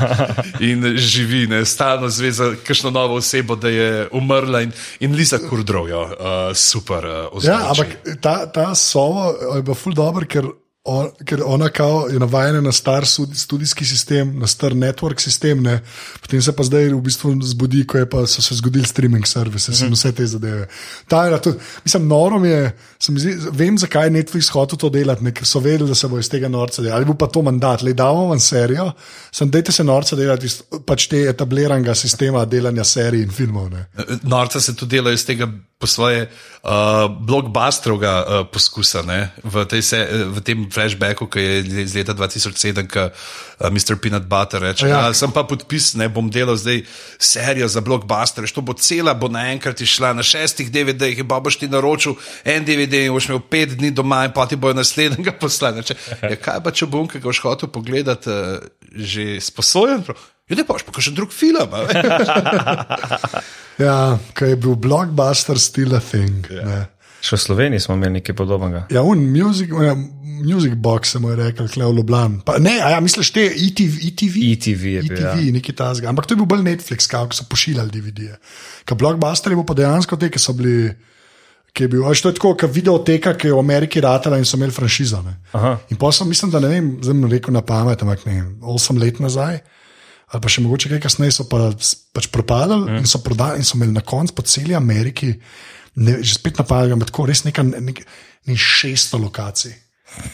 in 0.69 0.97
živi, 0.97 1.47
ne, 1.47 1.63
stalno 1.65 2.09
zveza, 2.09 2.51
kakšno 2.67 2.91
novo 2.91 3.15
osebo, 3.23 3.55
da 3.55 3.69
je 3.69 4.07
umrla 4.11 4.61
in, 4.67 4.71
in 4.99 5.15
Liza 5.15 5.39
Kurdrov, 5.49 5.87
uh, 5.87 6.09
super. 6.55 7.07
Uh, 7.31 7.43
ja, 7.43 7.61
ampak 7.71 8.19
ta, 8.21 8.43
ta 8.51 8.75
sova 8.75 9.31
je 9.55 9.63
pa 9.63 9.77
ful 9.77 9.95
dobr, 9.95 10.27
ker 10.27 10.51
on, 10.83 11.09
ker 11.25 11.41
ona 11.45 11.69
kao 11.69 12.07
je 12.11 12.19
navajena 12.19 12.61
na 12.61 12.71
star 12.71 13.05
študijski 13.43 13.85
sistem, 13.85 14.31
na 14.39 14.47
star 14.47 14.71
network 14.71 15.19
sistem, 15.19 15.63
ne? 15.63 15.81
potem 16.21 16.41
se 16.41 16.55
pa 16.55 16.63
zdaj 16.63 16.93
v 16.93 17.01
bistvu 17.03 17.33
zbudi, 17.43 17.83
ko 17.87 17.99
pa, 18.11 18.23
so 18.27 18.41
se 18.41 18.55
zgodili 18.55 18.87
streaming 18.87 19.27
service, 19.27 19.71
mm 19.71 19.75
-hmm. 19.75 19.93
vse 19.93 20.11
te 20.11 20.27
zadeve. 20.27 20.67
Ta, 21.07 21.41
tudi, 21.41 21.57
mislim, 21.83 22.07
noro 22.07 22.45
je, 22.45 22.77
zdi, 23.07 23.37
vem, 23.51 23.77
zakaj 23.77 24.07
je 24.07 24.11
Netflix 24.11 24.51
hotel 24.51 24.77
to 24.77 24.89
delati, 24.89 25.23
ne? 25.23 25.33
ker 25.33 25.45
so 25.45 25.59
vedeli, 25.59 25.89
da 25.89 25.95
se 25.95 26.07
bo 26.07 26.19
iz 26.19 26.29
tega 26.29 26.47
norca 26.47 26.81
delali. 26.81 26.97
Ali 26.97 27.05
bo 27.05 27.13
pa 27.13 27.27
to 27.27 27.41
mandat, 27.41 27.81
le 27.81 27.93
damo 27.93 28.27
vam 28.27 28.39
serijo, 28.39 28.91
sem 29.31 29.51
dejte 29.51 29.71
se 29.71 29.83
norca 29.83 30.15
delati 30.15 30.45
iz 30.45 30.61
pač 30.85 31.07
te 31.07 31.17
etabliranega 31.29 31.95
sistema 31.95 32.45
delanja 32.45 32.83
serij 32.83 33.21
in 33.21 33.31
filmov. 33.31 33.69
Ne? 33.69 33.85
Norca 34.23 34.61
se 34.61 34.75
tudi 34.75 34.95
delajo 34.95 35.13
iz 35.13 35.25
tega 35.25 35.51
po 35.79 35.87
svoje 35.87 36.27
uh, 36.27 37.07
blockbusterovega 37.07 38.13
uh, 38.19 38.47
poskusa 38.51 38.99
ne? 39.07 39.31
v, 39.43 39.63
se, 39.79 39.95
v 40.27 40.41
tem 40.43 40.65
flashbacku, 40.67 41.23
ki 41.31 41.39
je 41.39 41.83
iz 41.85 41.95
leta 41.95 42.11
2007, 42.11 42.83
ki 42.83 43.05
uh, 43.07 43.69
Mr. 43.71 43.95
Peanut 43.95 44.27
Butter 44.27 44.59
reče: 44.59 44.89
ja. 44.91 45.07
Sem 45.15 45.31
pa 45.31 45.45
podpis, 45.47 45.93
ne 45.95 46.09
bom 46.11 46.27
delal 46.27 46.59
zdaj 46.59 46.83
serijo 47.15 47.69
za 47.71 47.79
blockbuster, 47.79 48.43
to 48.43 48.59
bo 48.59 48.75
cela, 48.75 49.15
bo 49.15 49.31
naenkrat 49.31 49.79
išla 49.79 50.11
na 50.19 50.25
šestih 50.25 50.67
DVD-jih, 50.67 51.23
pa 51.23 51.39
boš 51.39 51.61
ti 51.63 51.71
naročil 51.71 52.19
en 52.43 52.67
DVD 52.67 53.07
in 53.07 53.15
boš 53.15 53.29
imel 53.31 53.39
pet 53.47 53.77
dni 53.79 53.93
doma 53.95 54.25
in 54.27 54.35
pa 54.35 54.49
ti 54.51 54.59
bojo 54.59 54.75
naslednjega 54.75 55.37
poslana. 55.43 55.79
Ja, 56.19 56.35
kaj 56.35 56.59
pa 56.59 56.75
če 56.75 56.91
bom, 56.91 57.07
ki 57.07 57.23
ga 57.23 57.31
boš 57.31 57.39
hotel 57.47 57.71
pogledati, 57.71 58.27
uh, 58.27 58.67
že 58.99 59.39
sposojen? 59.47 60.03
Ja, 60.49 60.57
ne 60.57 60.65
paš, 60.65 60.81
pa 60.81 60.97
še 60.97 61.13
drug 61.13 61.29
film. 61.29 61.69
ja, 63.85 63.97
kaj 64.33 64.55
je 64.55 64.57
bil 64.57 64.73
blockbuster, 64.81 65.59
still 65.61 65.93
a 65.93 66.01
thing. 66.01 66.47
Ja. 66.49 66.87
Še 67.21 67.35
v 67.35 67.41
Sloveniji 67.43 67.83
smo 67.83 67.97
imeli 67.99 68.17
nekaj 68.17 68.33
podobnega. 68.33 68.87
Ja, 68.89 69.03
un 69.05 69.21
music, 69.29 69.69
ja, 69.69 69.93
music 70.41 70.73
box, 70.79 71.13
se 71.13 71.21
mu 71.21 71.29
je 71.33 71.37
rekel, 71.37 71.69
Kleo 71.69 71.91
Ljubljana. 71.93 72.57
Ne, 72.65 72.79
a 72.81 72.95
ja, 72.95 73.03
misliš, 73.03 73.29
te 73.35 73.45
ETV, 73.45 73.99
ETV, 74.09 74.41
ETV 74.55 74.87
je 74.95 75.05
bil. 75.05 75.19
ETV, 75.19 75.45
ja. 75.45 75.53
nekaj 75.59 75.77
tasga. 75.83 76.09
Ampak 76.09 76.25
to 76.25 76.33
je 76.33 76.41
bil 76.41 76.49
bolj 76.49 76.65
Netflix, 76.65 77.05
kako 77.11 77.37
so 77.37 77.45
pošiljali 77.51 77.93
DVD-je. 77.93 78.41
Kaj 78.89 78.97
blockbuster 78.97 79.53
je 79.53 79.59
bil 79.59 79.69
pa 79.69 79.77
dejansko 79.77 80.17
te, 80.17 80.33
ki 80.33 80.41
so 80.41 80.57
bili. 80.57 80.95
Ki 81.69 81.85
je 81.85 81.91
bil, 81.91 82.01
až 82.09 82.23
to 82.25 82.31
je 82.31 82.39
tako, 82.39 82.55
kot 82.57 82.71
videoteka, 82.73 83.35
ki 83.37 83.51
je 83.51 83.53
v 83.53 83.61
Ameriki 83.61 84.01
ratala 84.01 84.39
in 84.41 84.47
so 84.49 84.57
imeli 84.57 84.73
franšizo. 84.73 85.19
In 85.93 85.99
pa 86.01 86.09
sem, 86.09 86.25
mislim, 86.25 86.49
da 86.49 86.57
ne 86.63 86.71
vem, 86.71 86.87
zdaj 87.03 87.13
bom 87.13 87.29
rekel 87.29 87.53
na 87.53 87.61
pamet, 87.61 88.01
ampak 88.01 88.25
ne, 88.25 88.39
8 88.65 88.97
let 88.97 89.21
nazaj 89.21 89.59
ali 90.29 90.41
pa 90.41 90.51
še 90.51 90.61
mogoče 90.61 90.91
kaj 90.93 91.01
kasneje, 91.03 91.35
so 91.39 91.45
pa, 91.49 91.69
pač 92.13 92.29
propadali 92.33 92.85
mm. 92.85 93.01
in 93.01 93.09
so 93.09 93.21
prodali 93.25 93.61
in 93.61 93.67
so 93.67 93.77
imeli 93.77 93.95
na 93.95 94.05
koncu 94.05 94.35
po 94.37 94.45
celi 94.45 94.75
Ameriki, 94.77 95.33
ne, 95.99 96.19
že 96.21 96.37
spet 96.37 96.61
napadali, 96.61 96.93
ampak 96.93 97.09
tako 97.11 97.25
res 97.29 97.43
nekaj, 97.47 97.65
nekaj, 97.65 98.09
nekaj 98.49 98.65
600 98.65 99.21
lokacij. 99.23 99.77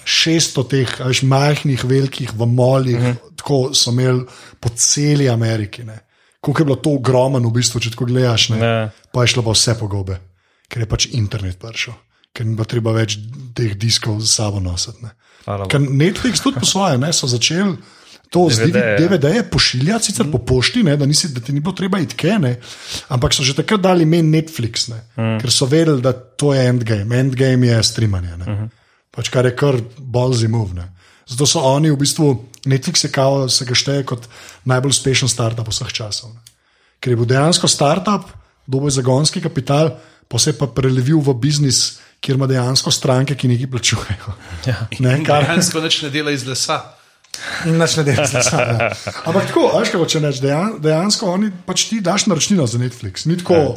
600 0.08 0.66
teh 0.72 0.92
veš, 1.04 1.22
majhnih, 1.28 1.84
velikih, 1.88 2.32
v 2.36 2.48
molih, 2.48 3.00
mm 3.00 3.06
-hmm. 3.06 3.36
tako 3.40 3.74
so 3.74 3.92
imeli 3.92 4.26
po 4.60 4.70
celi 4.76 5.30
Ameriki. 5.30 5.84
Kako 6.42 6.62
je 6.62 6.66
bilo 6.66 6.76
to 6.76 6.90
ogromno, 6.90 7.50
v 7.50 7.52
bistvu, 7.52 7.80
če 7.80 7.92
tako 7.92 8.06
gledaš, 8.06 8.50
ne? 8.50 8.92
pa 9.12 9.22
je 9.22 9.28
šlo 9.28 9.44
pa 9.44 9.52
vse 9.52 9.80
po 9.80 9.88
gobe, 9.88 10.20
ker 10.68 10.82
je 10.82 10.86
pač 10.86 11.08
internet 11.12 11.60
prišel, 11.60 11.94
ker 12.34 12.46
ni 12.46 12.66
treba 12.66 12.92
več 12.92 13.18
teh 13.56 13.76
diskov 13.76 14.20
za 14.20 14.28
sabo 14.28 14.60
nositi. 14.60 15.08
Ker 15.46 15.82
Netflix 15.82 16.42
tudi 16.42 16.60
po 16.60 16.66
svoje, 16.66 16.98
ne, 16.98 17.14
so 17.14 17.28
začeli 17.28 17.78
to 18.36 18.50
z 18.52 18.68
DVD-je 19.00 19.36
ja. 19.40 19.44
pošiljati, 19.48 20.06
sicer 20.06 20.28
mm. 20.28 20.32
po 20.32 20.42
pošti, 20.44 20.84
ne, 20.84 20.98
da, 21.00 21.06
nisi, 21.08 21.30
da 21.32 21.40
ti 21.40 21.54
ni 21.56 21.62
bilo 21.64 21.72
treba 21.76 22.02
iti 22.04 22.32
ampak 23.08 23.34
so 23.34 23.44
že 23.44 23.56
takrat 23.56 23.82
dali 23.82 24.04
ime 24.04 24.20
Netflix, 24.20 24.90
ne, 24.92 25.00
mm. 25.16 25.38
ker 25.40 25.52
so 25.52 25.66
vedeli, 25.72 26.02
da 26.04 26.12
to 26.12 26.52
je 26.54 26.66
endgame. 26.68 27.16
Endgame 27.16 27.68
je 27.68 27.84
streamanje, 27.84 28.36
mm 28.36 28.44
-hmm. 28.44 28.70
pač 29.12 29.30
kar 29.30 29.46
je 29.46 29.56
kar 29.56 29.80
bolj 29.98 30.36
zimovne. 30.44 30.92
Zato 31.28 31.46
so 31.46 31.60
oni 31.60 31.92
v 31.92 31.98
bistvu, 31.98 32.46
Netflix 32.66 33.04
je 33.04 33.12
kao, 33.12 33.50
se 33.50 33.66
ga 33.66 33.76
šteje 33.76 34.04
kot 34.04 34.28
najbolj 34.66 34.90
uspešen 34.90 35.30
startup 35.30 35.68
vseh 35.68 35.94
časov. 35.94 36.34
Ne. 36.34 36.40
Ker 37.00 37.12
je 37.12 37.16
bil 37.16 37.26
dejansko 37.26 37.68
startup, 37.68 38.28
dober 38.68 38.92
zagonski 38.92 39.42
kapital, 39.42 39.96
pa 40.28 40.40
se 40.40 40.50
je 40.50 40.58
pa 40.58 40.68
prelevil 40.68 41.20
v 41.20 41.34
biznis, 41.34 42.00
kjer 42.20 42.36
ima 42.36 42.48
dejansko 42.48 42.92
stranke, 42.92 43.36
ki 43.36 43.48
nekaj 43.48 43.72
plačujejo. 43.72 44.36
Ja. 44.66 44.88
Ne, 45.00 45.24
kar 45.24 45.44
dejansko 45.48 45.80
ne 46.04 46.10
dela 46.10 46.32
iz 46.32 46.46
lesa. 46.46 46.96
Nič 47.66 47.98
ne 47.98 48.04
delaš, 48.04 48.34
ja. 48.34 48.92
ampak 49.28 49.50
tako, 49.50 49.68
veš, 49.80 49.92
kaj 49.94 50.08
če 50.14 50.22
neš, 50.24 50.40
dejan, 50.44 50.78
dejansko 50.84 51.34
oni 51.34 51.52
pač 51.66 51.90
ti 51.90 52.00
daš 52.04 52.28
naročnino 52.32 52.68
za 52.68 52.82
Netflix. 52.82 53.26
Ni 53.30 53.38
tako, 53.42 53.60
ja. 53.60 53.76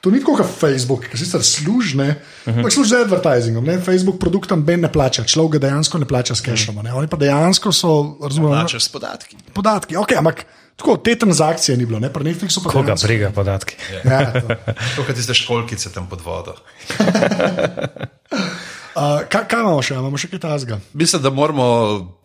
To 0.00 0.12
ni 0.14 0.20
tako 0.22 0.36
kot 0.38 0.46
Facebook, 0.46 1.08
ki 1.10 1.18
sicer 1.18 1.42
služi, 1.42 1.96
uh 1.96 2.02
-huh. 2.04 2.58
ampak 2.58 2.72
služi 2.72 2.90
za 2.90 3.00
advertising. 3.02 3.58
Ne? 3.66 3.80
Facebook 3.80 4.20
produktom 4.20 4.64
Ben 4.64 4.80
ne 4.80 4.92
plača, 4.92 5.24
človek 5.24 5.52
ga 5.52 5.58
dejansko 5.58 5.98
ne 5.98 6.06
plača 6.06 6.34
s 6.34 6.42
cashom. 6.42 6.76
Uh 6.76 6.82
-huh. 6.82 6.96
Oni 6.96 7.08
pa 7.08 7.16
dejansko 7.16 7.72
so, 7.72 8.16
razumeli, 8.22 8.52
plačajo 8.52 8.80
s 8.80 8.88
podatki. 8.88 9.36
Podatki, 9.52 9.96
ok, 9.96 10.12
ampak. 10.18 10.44
Tako, 10.78 10.96
te 10.96 11.18
transakcije 11.18 11.76
ni 11.76 11.86
bilo, 11.86 11.98
ne 11.98 12.12
pa 12.12 12.20
Netflixu. 12.20 12.62
Koga 12.62 12.84
dejansko. 12.84 13.06
briga 13.06 13.30
podatki? 13.30 13.74
Ja, 14.04 14.32
to, 14.32 14.40
to 14.96 15.04
kot 15.06 15.16
tiste 15.16 15.34
školkice 15.34 15.92
tam 15.92 16.08
pod 16.08 16.20
vodo. 16.24 16.54
Uh, 18.98 19.20
kaj, 19.30 19.44
kaj 19.46 19.60
imamo 19.62 19.82
še, 19.82 19.94
imamo 19.94 20.18
še 20.18 20.28
kaj 20.32 20.40
tasga? 20.42 20.80
Mislim, 20.92 21.22
da 21.22 21.30
moramo 21.30 21.66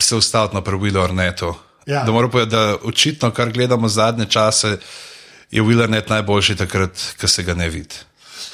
se 0.01 0.15
ustaviti 0.15 0.55
na 0.57 0.61
pravilu 0.65 1.01
Arnetu. 1.01 1.53
Ja. 1.85 2.01
Da 2.03 2.11
moramo 2.11 2.31
povedati, 2.31 2.55
da 2.55 2.89
očitno, 2.89 3.29
kar 3.31 3.51
gledamo 3.51 3.87
zadnje 3.87 4.25
čase, 4.25 4.77
je 5.51 5.61
Willernet 5.61 6.09
najboljši 6.09 6.55
takrat, 6.55 7.03
ko 7.21 7.27
se 7.27 7.43
ga 7.43 7.53
ne 7.53 7.69
vidi. 7.69 8.01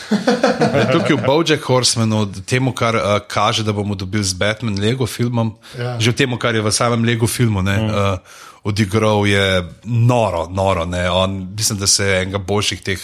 Tukaj 0.93 1.15
v 1.15 1.21
Bojack 1.25 1.63
Horsemanu, 1.63 2.25
temu, 2.49 2.73
kar 2.75 2.97
uh, 2.97 3.07
kaže, 3.27 3.63
da 3.63 3.71
bomo 3.73 3.95
dobili 3.95 4.23
z 4.23 4.33
Batman 4.33 4.75
Lego 4.81 5.07
filmom, 5.07 5.55
Ja. 5.79 5.95
že 6.01 6.11
v 6.11 6.15
tem, 6.15 6.37
kar 6.37 6.55
je 6.55 6.65
v 6.65 6.71
samem 6.75 7.05
Lego 7.05 7.27
filmu. 7.27 7.61
Ne, 7.61 7.77
mm. 7.77 7.89
uh, 7.89 8.19
Odigral 8.67 9.23
je 9.23 9.63
noro, 9.87 10.49
noro. 10.51 10.83
Ne. 10.85 11.07
On, 11.07 11.47
mislim, 11.55 11.79
da 11.79 11.87
se 11.87 12.03
je 12.05 12.21
enega 12.21 12.37
boljših 12.37 12.81
teh 12.83 12.99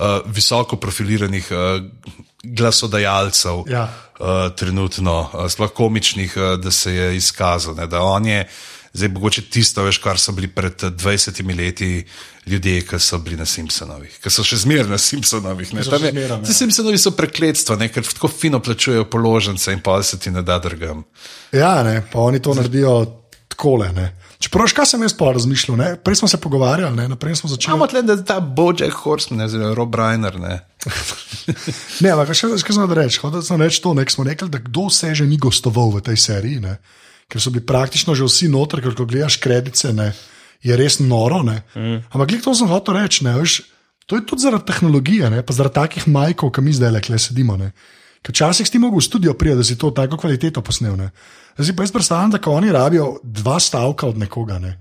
uh, 0.00 0.24
visoko 0.26 0.76
profiliranih 0.76 1.50
uh, 1.50 1.84
glasodajalcev 2.44 3.64
Ja. 3.68 3.84
uh, 4.16 4.26
trenutno, 4.56 5.30
uh, 5.34 5.46
sploh 5.48 5.70
komičnih, 5.70 6.36
uh, 6.36 6.56
da 6.56 6.70
se 6.70 6.94
je 6.94 7.16
izkazal. 7.16 7.74
Ne, 7.74 7.86
da 7.86 8.00
on 8.02 8.26
je 8.26 8.48
zdaj 8.92 9.08
mogoče 9.08 9.42
tisto, 9.42 9.82
veš, 9.82 9.98
kar 9.98 10.18
so 10.18 10.32
bili 10.32 10.48
pred 10.48 10.74
eh, 10.82 10.90
20 10.90 11.56
leti 11.56 12.04
ljudje, 12.46 12.80
ki 12.82 12.98
so 12.98 13.18
bili 13.18 13.36
na 13.36 13.46
Simpsonovih, 13.46 14.16
ki 14.18 14.30
so 14.30 14.42
še 14.42 14.56
zmeraj 14.56 14.88
na 14.88 14.98
Simpsonovih. 14.98 15.70
Ne, 15.72 15.80
je- 15.80 15.84
zmeraj, 15.84 16.42
ti 16.42 16.50
ja. 16.50 16.54
Simpsonovi 16.54 16.98
so 16.98 17.10
prekletstva, 17.10 17.76
ne, 17.76 17.86
ker 17.88 18.02
tako 18.02 18.28
fino 18.28 18.58
plačujejo 18.60 19.04
položnice 19.04 19.72
in 19.72 19.80
pa 19.80 20.02
se 20.02 20.18
ti 20.18 20.30
ne 20.30 20.42
da 20.42 20.58
drgam. 20.58 21.04
Ja, 21.52 21.82
ne, 21.82 22.02
pa 22.12 22.18
oni 22.20 22.42
to 22.42 22.54
naredijo 22.54 23.06
takole. 23.48 23.92
Ne. 23.92 24.08
Čeprav, 24.40 24.72
kaj 24.72 24.86
sem 24.88 25.02
jaz 25.04 25.12
pa 25.12 25.32
razmišljal, 25.36 25.76
ne? 25.76 25.88
prej 26.00 26.22
smo 26.22 26.28
se 26.28 26.38
pogovarjali, 26.40 26.96
ne? 26.96 27.08
naprej 27.12 27.36
smo 27.36 27.50
začeli. 27.50 27.74
Imamo 27.74 27.86
tle, 27.86 28.00
da 28.02 28.16
je 28.16 28.24
ta 28.24 28.38
Bojack 28.40 28.96
Horseman, 29.02 29.38
ne, 29.38 29.44
oziroma 29.44 29.74
Rob 29.76 29.94
Reiner. 29.94 30.40
Ne. 30.40 30.60
Ne, 32.00 32.12
ampak 32.14 32.30
še 32.36 32.48
kaj 32.62 32.76
sem 32.76 32.92
reči? 32.94 33.18
Hotel 33.20 33.42
sem 33.44 33.60
reči 33.60 33.82
to, 33.84 33.92
ne, 33.96 34.04
ker 34.06 34.14
smo 34.14 34.24
rekli, 34.24 34.48
da 34.48 34.60
kdo 34.62 34.86
vse 34.86 35.12
že 35.18 35.26
ni 35.28 35.36
gostoval 35.40 35.92
v 35.96 36.02
tej 36.08 36.16
seriji, 36.16 36.60
ne? 36.64 36.78
ker 37.30 37.42
so 37.42 37.52
bili 37.52 37.66
praktično 37.66 38.14
že 38.16 38.26
vsi 38.26 38.48
noter, 38.50 38.80
ker 38.82 38.96
ko 38.96 39.06
gledaš 39.06 39.36
kredice, 39.42 39.92
ne, 39.94 40.08
je 40.64 40.76
res 40.76 40.98
noro. 41.04 41.42
Ne? 41.46 41.60
Mm. 41.76 42.00
Ampak 42.08 42.32
glej, 42.32 42.42
to 42.46 42.56
sem 42.56 42.70
hotel 42.70 42.96
reči. 42.96 43.26
Ne, 43.28 43.36
veš, 43.38 43.60
to 44.08 44.16
je 44.16 44.24
tudi 44.26 44.46
zaradi 44.46 44.66
tehnologije, 44.72 45.30
ne, 45.30 45.44
pa 45.44 45.56
zaradi 45.56 45.78
takih 45.78 46.08
majkov, 46.08 46.54
ki 46.54 46.64
mi 46.64 46.72
zdaj 46.74 46.96
le 46.96 47.20
sedimo. 47.20 47.60
Ne. 47.60 47.72
Ker 48.24 48.34
včasih 48.34 48.68
si 48.68 48.72
ti 48.72 48.80
mogel 48.80 49.00
v 49.00 49.06
studio 49.06 49.36
priti, 49.36 49.60
da 49.60 49.64
si 49.64 49.78
to 49.80 49.92
tako 49.94 50.18
kvaliteto 50.20 50.64
posnel. 50.64 50.96
Ne. 50.96 51.10
Zdaj 51.60 51.66
si 51.66 51.76
pa 51.76 51.82
jaz 51.82 51.92
predstavljam, 51.92 52.30
da 52.30 52.38
oni 52.50 52.72
rabijo 52.72 53.18
dva 53.22 53.60
stavka 53.60 54.06
od 54.06 54.18
nekoga. 54.18 54.58
Ne. 54.58 54.78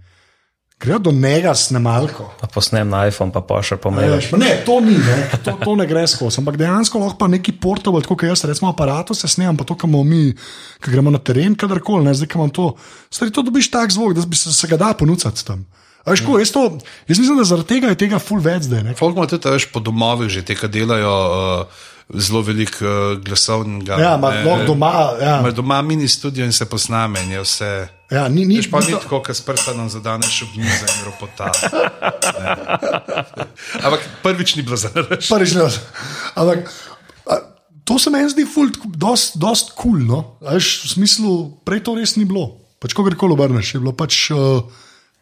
Grejo 0.80 1.00
do 1.00 1.12
njega 1.12 1.56
snemalko. 1.56 2.30
Pa 2.40 2.48
posnem 2.48 2.90
na 2.90 3.08
iPhone, 3.08 3.34
pa 3.36 3.42
pošljem 3.42 3.80
po 3.84 3.92
Ne, 3.92 4.64
to 4.66 4.80
ni, 4.80 4.96
ne, 4.96 5.18
to, 5.44 5.58
to 5.64 5.76
ne 5.76 5.88
gre 5.88 6.06
skozi. 6.08 6.40
Ampak 6.40 6.56
dejansko 6.58 7.00
lahko 7.00 7.18
pa 7.20 7.28
neki 7.28 7.52
portable, 7.60 8.00
tako 8.02 8.16
kot 8.16 8.30
jaz, 8.30 8.46
recimo 8.48 8.72
aparatu 8.72 9.14
se 9.14 9.28
snemam, 9.28 9.58
pa 9.58 9.68
to, 9.68 9.76
kar 9.76 9.90
imamo 9.90 10.04
mi, 10.04 10.32
ki 10.80 10.92
gremo 10.92 11.12
na 11.12 11.20
teren, 11.20 11.58
kadarkoli, 11.60 12.06
ne, 12.06 12.14
zdaj, 12.16 12.32
ki 12.32 12.40
imam 12.40 12.50
to. 12.56 12.70
Stari, 13.12 13.36
to 13.36 13.44
dobiš 13.44 13.72
tak 13.72 13.92
zvok, 13.92 14.16
da 14.16 14.24
bi 14.24 14.40
se, 14.40 14.54
se 14.56 14.72
ga 14.72 14.80
da 14.80 14.94
ponucati 14.94 15.46
tam. 15.46 15.68
A 16.06 16.16
Veš, 16.16 16.24
ko, 16.24 16.40
jaz, 16.40 16.56
to, 16.56 16.64
jaz 17.12 17.20
mislim, 17.20 17.38
da 17.38 17.44
zaradi 17.44 17.68
tega 17.74 17.92
je 17.92 18.00
tega 18.00 18.24
full 18.24 18.40
več 18.40 18.70
zdaj. 18.70 18.86
Ne. 18.88 18.96
Folk 18.96 19.20
ima 19.20 19.28
tudi 19.28 19.52
veš, 19.52 19.68
po 19.74 19.84
domovih 19.84 20.32
že 20.32 20.48
te, 20.48 20.56
ki 20.56 20.72
delajo 20.72 21.12
uh, 21.12 21.84
zelo 22.14 22.42
veliko 22.42 22.86
uh, 22.86 23.24
glasovnega. 23.24 23.94
Ja, 24.02 24.16
ima 24.18 24.28
lahko 24.28 24.66
doma. 24.68 24.92
Ja, 25.22 25.40
Ima 25.40 25.52
doma 25.52 25.82
mini 25.82 26.08
studio 26.08 26.46
in 26.46 26.54
se 26.54 26.66
posname 26.66 27.24
in 27.24 27.32
je 27.32 27.42
vse. 27.42 27.88
ja, 28.12 28.28
ni, 28.28 28.46
ni, 28.46 28.58
Veš 28.58 28.72
pa 28.72 28.80
ni 28.80 28.92
tako, 28.92 29.22
kot 29.22 29.36
s 29.36 29.42
prstanom 29.46 29.90
zadaneš 29.90 30.42
ob 30.42 30.58
mizo 30.58 30.86
in 30.90 31.06
ropota. 31.06 31.52
Ampak 33.86 34.10
prvič 34.24 34.56
ni 34.56 34.66
bilo 34.66 34.78
zaradi. 34.78 35.22
Prvič 35.30 35.54
ne. 35.54 35.70
Ampak 36.36 36.72
to 37.86 38.00
se 38.00 38.10
meni 38.10 38.30
zdi 38.30 38.46
ful, 38.46 38.70
dost, 38.86 39.38
dost 39.38 39.74
kul. 39.74 40.00
Cool, 40.00 40.06
no? 40.06 40.38
Veš, 40.46 40.84
v 40.86 40.94
smislu, 40.98 41.32
prej 41.66 41.82
to 41.86 41.98
res 41.98 42.18
ni 42.18 42.26
bilo. 42.26 42.58
Pač 42.80 42.94
kogarkoli 42.94 43.34
obrneš, 43.34 43.74
je 43.76 43.82
bilo 43.82 43.94
pač 43.98 44.30
uh, 44.34 44.62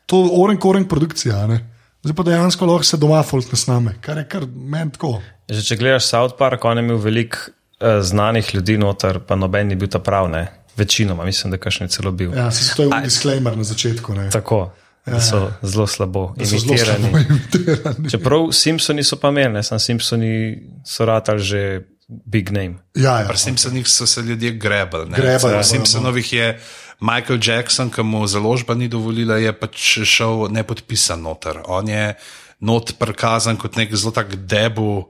to 0.05 0.19
oren 0.39 0.59
koren 0.59 0.87
produkcija. 0.87 1.47
Ne? 1.47 1.63
Zdaj 2.03 2.15
pa 2.15 2.23
dejansko 2.27 2.67
lahko 2.67 2.87
se 2.87 2.99
doma 2.99 3.23
folk 3.23 3.49
ne 3.51 3.59
sname, 3.59 3.95
kar 4.03 4.19
je 4.19 4.27
kar 4.29 4.45
meni 4.47 4.93
tako. 4.95 5.17
Že 5.49 5.63
če 5.63 5.77
gledaš 5.79 6.09
South 6.09 6.35
Park, 6.37 6.65
on 6.65 6.77
je 6.77 6.83
imel 6.83 6.97
veliko 6.99 7.37
uh, 7.47 8.01
znanih 8.03 8.55
ljudi 8.55 8.77
noter, 8.77 9.19
pa 9.19 9.35
noben 9.35 9.67
ni 9.67 9.75
bil 9.75 9.87
ta 9.87 9.99
prav, 9.99 10.29
ne? 10.29 10.47
Večinoma, 10.77 11.25
mislim, 11.25 11.51
da 11.51 11.57
kakšen 11.57 11.87
je 11.87 11.95
celo 11.95 12.11
bil. 12.11 12.35
Ja, 12.35 12.51
se 12.51 12.75
to 12.75 12.83
je 12.83 12.89
bil 12.89 13.01
disclaimer 13.01 13.57
na 13.57 13.63
začetku. 13.63 14.13
Ne? 14.13 14.29
Tako, 14.29 14.69
da 15.05 15.19
so 15.23 15.47
zelo 15.61 15.87
slabo 15.87 16.33
so 16.37 16.45
zelo 16.45 16.61
slabo 16.61 16.73
imitirani. 16.73 17.25
imitirani. 17.29 18.09
Čeprav 18.11 18.51
Simpsoni 18.51 19.03
so 19.03 19.15
pa 19.15 19.29
imeli, 19.29 19.53
ne, 19.53 19.63
sam 19.63 19.79
Simpsoni 19.79 20.57
so 20.85 21.05
ratali 21.05 21.39
že 21.39 21.61
big 22.07 22.51
name. 22.51 22.75
Ja, 22.95 23.19
ja. 23.19 23.27
Pri 23.27 23.37
Simpsonih 23.37 23.87
so 23.87 24.07
se 24.07 24.21
ljudje 24.21 24.51
grebali. 24.51 25.09
ne. 25.09 25.17
Grebali, 25.17 25.39
Pri 25.53 25.59
ja. 25.59 25.63
Simpsonovih 25.63 26.33
je 26.33 26.59
Michael 26.99 27.39
Jackson, 27.43 27.89
ki 27.89 28.03
mu 28.03 28.27
založba 28.27 28.73
ni 28.73 28.87
dovolila, 28.87 29.37
je 29.37 29.53
pač 29.53 29.99
šel 30.03 30.47
nepodpisan 30.49 31.21
noter. 31.21 31.61
On 31.65 31.89
je 31.89 32.13
not 32.59 32.93
prikazan 32.99 33.57
kot 33.57 33.75
nek 33.77 33.95
zelo 33.95 34.11
tak 34.11 34.35
debu. 34.35 35.07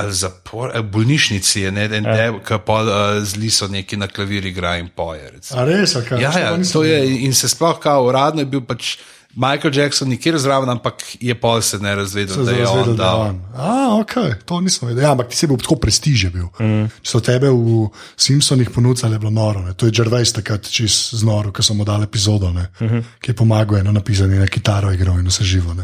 Ali 0.00 0.12
zapor, 0.16 0.70
ali 0.72 0.80
v 0.80 0.88
bolnišnici 0.88 1.66
je 1.66 1.70
ne, 1.70 1.82
en 1.98 2.06
ja. 2.08 2.14
deb, 2.16 2.38
ki 2.48 2.56
pa 2.64 2.78
uh, 2.80 3.18
z 3.20 3.36
liso 3.36 3.68
neki 3.68 3.98
na 4.00 4.08
klavir 4.08 4.46
igra 4.48 4.78
in 4.80 4.88
poje. 4.88 5.28
recimo. 5.34 5.60
A 5.60 5.66
res, 5.68 5.92
kaj? 6.08 6.22
Ja, 6.22 6.32
ja, 6.32 6.54
to 6.72 6.80
je 6.84 6.96
in 7.26 7.36
se 7.36 7.48
sploh 7.52 7.76
kao 7.76 8.06
uradno 8.08 8.40
je 8.40 8.48
bil 8.48 8.64
pač 8.64 8.96
Michael 9.36 9.74
Jackson 9.74 10.08
nikjer 10.08 10.38
zraven, 10.38 10.68
ampak 10.68 11.02
je 11.20 11.34
pol 11.40 11.60
se 11.60 11.78
ne 11.78 11.94
razvedel, 11.94 12.44
da 12.44 12.52
je 12.52 12.68
on 12.68 12.96
dal. 12.96 13.34
A, 13.54 13.98
ok, 14.00 14.14
to 14.44 14.60
nisem 14.64 14.88
vedel. 14.88 15.04
Ja, 15.04 15.10
ampak 15.12 15.28
ti 15.28 15.36
si 15.36 15.46
bil 15.46 15.60
tako 15.60 15.76
prestiže. 15.76 16.30
Bil. 16.32 16.48
Mm. 16.56 16.88
Če 17.04 17.10
so 17.12 17.20
tebe 17.20 17.50
v 17.52 17.90
Simpsonih 18.16 18.70
ponudili, 18.72 19.12
je 19.12 19.20
bilo 19.20 19.30
noro. 19.30 19.60
Ne. 19.66 19.74
To 19.76 19.90
je 19.90 19.92
Jarvis 19.92 20.32
takrat 20.32 20.64
čist 20.72 21.18
znoro, 21.20 21.52
ko 21.52 21.62
so 21.62 21.76
mu 21.76 21.84
dali 21.84 22.08
epizodo, 22.08 22.48
mm 22.48 22.64
-hmm. 22.80 23.02
ki 23.20 23.30
je 23.30 23.36
pomagal 23.36 23.78
eno 23.78 23.92
napisati 23.92 24.40
na 24.40 24.46
kitaro 24.46 24.92
igro 24.92 25.12
in 25.20 25.28
vse 25.28 25.44
živo. 25.44 25.76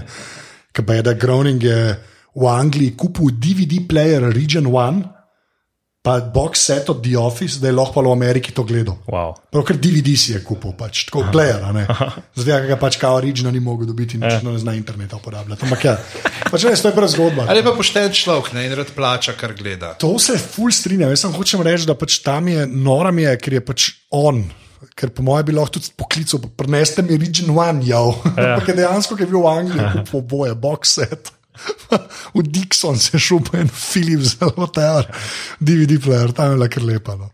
Ker 0.73 0.87
pa 0.89 0.97
je, 0.97 1.03
da 1.05 1.13
Groening 1.13 1.63
je 1.63 1.81
v 2.33 2.49
Angliji 2.49 2.97
kupil 2.97 3.35
DVD 3.37 3.83
player 3.89 4.33
Region 4.33 4.71
1, 4.73 5.03
pa 6.03 6.19
box 6.21 6.65
set 6.67 6.89
od 6.91 7.03
The 7.03 7.19
Office, 7.19 7.61
da 7.61 7.69
je 7.69 7.77
lahko 7.77 8.03
v 8.03 8.11
Ameriki 8.13 8.53
to 8.53 8.65
gledal. 8.67 8.97
Wow. 9.07 9.37
Prav 9.53 9.63
kar 9.69 9.77
DVD 9.79 10.17
si 10.19 10.33
je 10.33 10.41
kupil, 10.43 10.73
pač, 10.75 11.05
tako 11.07 11.29
player, 11.31 11.63
a 11.63 11.71
ne. 11.77 11.85
Zdaj, 12.35 12.65
ki 12.65 12.73
ga 12.73 12.79
pač 12.81 12.99
kao 12.99 13.21
original 13.21 13.55
ni 13.55 13.61
mogel 13.63 13.87
dobiti, 13.87 14.19
in 14.19 14.27
očitno 14.27 14.51
ne 14.51 14.59
zna 14.59 14.75
interneta 14.75 15.21
uporabljati. 15.21 15.63
Ampak 15.69 15.85
ja, 15.87 15.95
pač 16.49 16.67
res, 16.67 16.83
to 16.83 16.91
je 16.91 16.97
prva 16.97 17.11
zgodba. 17.13 17.47
Ali 17.53 17.63
pa 17.63 17.77
pošten 17.77 18.11
človek 18.11 18.51
ne, 18.57 18.67
in 18.67 18.75
rad 18.75 18.91
plača, 18.97 19.37
kar 19.39 19.55
gleda. 19.55 19.93
To 20.03 20.17
se 20.19 20.35
ful 20.41 20.75
strinjam. 20.75 21.13
Jaz 21.15 21.23
sem 21.29 21.37
hočem 21.37 21.63
reči, 21.63 21.87
da 21.87 21.95
pač 21.95 22.19
tam 22.25 22.51
je 22.51 22.67
nora 22.67 23.15
mi 23.15 23.29
je, 23.29 23.37
ker 23.39 23.61
je 23.61 23.65
pač 23.71 23.89
on. 24.11 24.43
Ker 24.99 25.13
po 25.15 25.23
mojem 25.23 25.47
bi 25.47 25.55
lahko 25.57 25.79
tudi 25.79 25.93
poklical, 25.97 26.43
preneste 26.59 27.03
mi 27.07 27.17
Region 27.21 27.53
One, 27.55 27.85
jav. 27.87 28.17
Ja. 28.37 28.55
Ampak 28.57 28.73
dejansko, 28.77 29.17
ki 29.17 29.27
je 29.27 29.31
bil 29.31 29.43
v 29.45 29.53
Angliji, 29.53 29.89
kupil 30.01 30.21
oboje, 30.23 30.55
box 30.59 30.97
set. 30.99 31.33
v 32.37 32.43
Dixon 32.49 32.97
se 32.99 33.17
je 33.17 33.21
šel 33.21 33.43
po 33.45 33.59
en 33.61 33.69
Philips, 33.69 34.39
zelo 34.41 34.67
teor, 34.73 35.07
DVD 35.61 36.01
player, 36.03 36.33
tam 36.33 36.55
je 36.55 36.57
bila 36.57 36.69
kar 36.73 36.83
lepa. 36.89 37.17
No. 37.21 37.29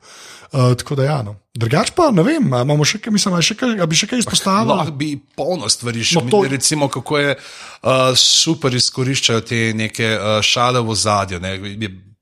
Uh, 0.48 0.72
tako 0.80 0.96
da, 0.96 1.04
ja, 1.04 1.18
no. 1.22 1.34
drugač 1.52 1.90
pa 1.92 2.08
ne 2.10 2.22
vem, 2.24 2.46
imamo 2.48 2.84
še 2.88 2.98
kaj, 3.04 3.12
mislim, 3.12 3.34
še 3.44 3.54
kaj, 3.58 3.74
bi 3.84 3.96
še 4.00 4.06
kaj 4.08 4.22
izpostavili. 4.22 4.72
Lahko 4.72 4.94
bi 4.96 5.08
polno 5.36 5.68
stvari 5.68 6.00
še 6.00 6.16
No, 6.16 6.24
to- 6.24 6.40
videli, 6.40 6.56
recimo, 6.56 6.88
kako 6.88 7.18
je 7.20 7.34
uh, 7.36 8.12
super 8.16 8.72
izkoriščajo 8.74 9.44
te 9.44 9.58
neke 9.76 10.08
uh, 10.16 10.38
šale 10.40 10.80
v 10.80 10.96
zadju. 10.96 11.40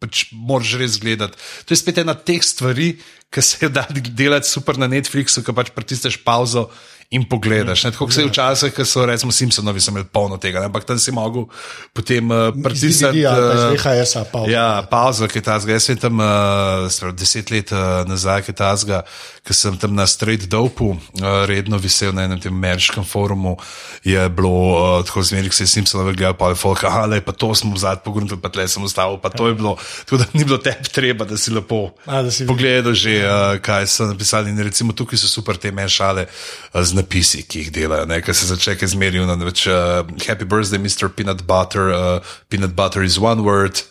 Pač 0.03 0.26
moraš 0.32 0.74
res 0.80 0.99
gledati. 1.01 1.38
To 1.64 1.72
je 1.72 1.80
spet 1.80 2.03
ena 2.03 2.12
teh 2.14 2.42
stvari, 2.44 2.90
ki 3.32 3.42
se 3.42 3.64
je 3.64 3.70
da 3.72 3.86
delati 3.90 4.49
super 4.49 4.76
na 4.78 4.88
Netflixu, 4.90 5.44
ki 5.44 5.55
pač 5.57 5.72
pritisneš 5.76 6.20
pauzo 6.24 6.68
in 7.11 7.24
pogledaš. 7.28 7.84
Ne? 7.84 7.90
Tako 7.90 8.11
se 8.11 8.22
je 8.22 8.28
včasih, 8.28 8.72
ko 8.74 8.84
so 8.84 9.07
recimo 9.07 9.32
Simpsonovi 9.32 9.80
sem 9.80 9.94
imel 9.94 10.09
polno 10.12 10.36
tega, 10.42 10.61
ne? 10.61 10.66
ampak 10.66 10.84
tam 10.84 10.98
si 10.98 11.12
mogel 11.14 11.46
potem 11.94 12.30
uh, 12.30 12.50
pritisniti. 12.64 13.22
Pa 13.22 13.36
iz 13.54 13.62
uh, 13.62 13.74
VHS-a, 13.76 14.24
pauzo. 14.32 14.50
Ja, 14.50 14.82
pauza, 14.90 15.28
ki 15.30 15.38
je 15.38 15.44
ta 15.46 15.59
zgolj. 15.62 15.76
Jaz 15.78 15.86
sem 15.86 16.00
tam 16.02 16.18
uh, 16.18 17.12
deset 17.14 17.50
let 17.54 17.70
uh, 17.72 18.02
nazaj, 18.09 18.42
ki 18.42 18.50
je 18.50 18.59
ta 18.59 18.72
zgolj, 18.74 19.04
ker 19.46 19.54
sem 19.54 19.78
tam 19.78 19.94
na 19.94 20.07
Straight 20.11 20.48
Dopu 20.50 20.96
uh, 20.96 20.98
redno 21.46 21.78
visel 21.78 22.11
na 22.16 22.26
enem 22.26 22.42
tem 22.42 22.54
ameriškem 22.54 23.07
forumu. 23.07 23.54
Je 24.02 24.26
bilo 24.28 24.50
uh, 24.50 25.04
tako 25.07 25.22
zmeraj, 25.22 25.54
se 25.54 25.68
je 25.68 25.72
Simpson 25.76 26.02
gledal, 26.11 26.34
pa 26.34 26.50
je 26.50 26.59
folk, 26.59 26.82
ah, 26.90 27.07
le 27.07 27.20
pa 27.22 27.32
to 27.32 27.54
smo 27.54 27.74
v 27.74 27.82
zadnjem 27.84 28.02
pogledu, 28.04 28.40
pa 28.42 28.50
tle 28.50 28.66
sem 28.68 28.82
ustavil, 28.82 29.20
pa 29.22 29.30
to 29.30 29.46
je 29.46 29.54
bilo, 29.54 29.76
tako 30.04 30.24
da 30.24 30.26
ni 30.34 30.44
bilo 30.44 30.59
tebi 30.59 30.90
treba, 30.90 31.24
da 31.24 31.38
si 31.38 31.54
lepo 31.54 31.94
A, 32.07 32.22
da 32.26 32.30
si- 32.34 32.46
pogledal 32.46 32.94
že, 32.98 33.22
uh, 33.22 33.62
kaj 33.62 33.86
so 33.86 34.11
napisali. 34.11 34.50
In 34.50 34.59
recimo 34.59 34.92
tukaj 34.92 35.18
so 35.22 35.30
super 35.30 35.57
te 35.57 35.70
mešale 35.70 36.26
uh, 36.26 36.82
z 36.82 36.95
napisi, 36.97 37.42
ki 37.47 37.64
jih 37.64 37.72
delajo, 37.74 38.07
ne, 38.09 38.20
ker 38.24 38.34
se 38.34 38.49
začne 38.49 38.88
zmerijo. 38.88 39.26
Več, 39.44 39.66
uh, 39.70 40.03
happy 40.26 40.49
birthday, 40.49 40.80
Mr. 40.80 41.09
Peanut 41.12 41.44
Butter, 41.47 41.92
uh, 41.92 42.20
peanut 42.49 42.74
butter 42.76 43.05
is 43.05 43.18
one 43.20 43.44
word. 43.44 43.82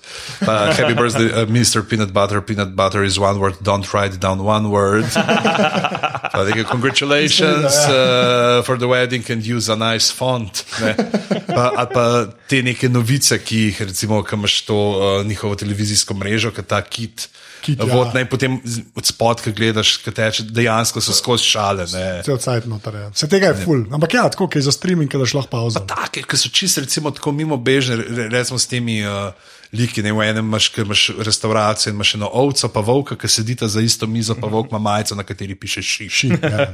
Uh, 0.42 0.74
happy 0.78 0.94
birthday, 0.94 1.30
uh, 1.32 1.46
Mr. 1.46 1.86
Peanut 1.88 2.14
Butter, 2.14 2.42
peanut 2.42 2.76
butter 2.76 3.04
is 3.04 3.20
one 3.20 3.40
word, 3.40 3.56
don't 3.64 3.88
write 3.94 4.20
down 4.20 4.44
one 4.44 4.72
word. 4.72 5.06
Pa 6.36 6.44
nekaj, 6.44 6.68
congratulations 6.68 7.72
uh, 7.88 8.62
for 8.66 8.76
the 8.76 8.88
wedding 8.88 9.24
and 9.30 9.46
use 9.46 9.70
a 9.70 9.76
nice 9.78 10.12
font. 10.12 10.66
Ne. 10.82 10.92
Pa, 11.48 11.72
ali 11.72 11.88
pa 11.94 12.06
te 12.50 12.60
neke 12.66 12.90
novice, 12.92 13.40
ki 13.40 13.70
jih, 13.70 13.86
recimo, 13.88 14.20
ko 14.26 14.36
imaš 14.36 14.58
to 14.68 14.76
uh, 14.76 15.24
njihovo 15.24 15.56
televizijsko 15.56 16.18
mrežo, 16.18 16.52
ki 16.52 16.66
ta 16.68 16.82
kit. 16.82 17.30
Kit, 17.66 17.82
ja. 17.82 17.88
Vod, 17.90 18.14
ne, 18.14 18.22
potem 18.30 18.60
od 18.94 19.08
spod, 19.10 19.42
ki 19.42 19.54
gledaš, 19.58 19.96
ki 20.04 20.14
teče, 20.14 20.46
dejansko 20.54 21.02
so 21.02 21.16
skozi 21.18 21.48
šale. 21.50 21.88
Ne. 21.96 22.06
Cel 22.28 22.38
cajt 22.42 22.68
noter. 22.70 23.00
Ja. 23.02 23.08
Se 23.18 23.30
tega 23.32 23.50
je 23.50 23.64
ful. 23.64 23.82
Ampak 23.90 24.14
ja, 24.14 24.28
tako, 24.30 24.46
ki 24.54 24.62
je 24.62 24.68
za 24.68 24.76
streaming, 24.76 25.10
da 25.10 25.26
šlo 25.26 25.42
pauza. 25.50 25.82
Take, 25.90 26.22
ki 26.30 26.38
so 26.38 26.52
čisto, 26.54 26.84
recimo, 26.86 27.10
tako 27.16 27.34
mimo 27.34 27.58
bežne, 27.58 27.98
re- 28.04 28.30
recimo 28.30 28.62
s 28.62 28.70
temi 28.70 29.00
uh, 29.02 29.34
liki. 29.76 30.04
Ne, 30.06 30.14
v 30.16 30.26
enem 30.26 30.48
imaš, 30.48 30.70
ker 30.74 30.86
imaš 30.88 31.04
restauracijo 31.28 31.92
in 31.92 31.98
imaš 32.00 32.14
eno 32.18 32.30
ovco, 32.34 32.70
pa 32.74 32.84
volka, 32.86 33.18
ki 33.20 33.30
sedita 33.32 33.68
za 33.72 33.84
isto 33.84 34.08
mizo, 34.08 34.36
pa 34.40 34.50
volk 34.52 34.72
ima 34.72 34.80
majico, 34.80 35.16
na 35.16 35.24
kateri 35.28 35.56
piše 35.60 35.84
šiš. 35.86 36.20
Ši, 36.20 36.30
ja. 36.42 36.68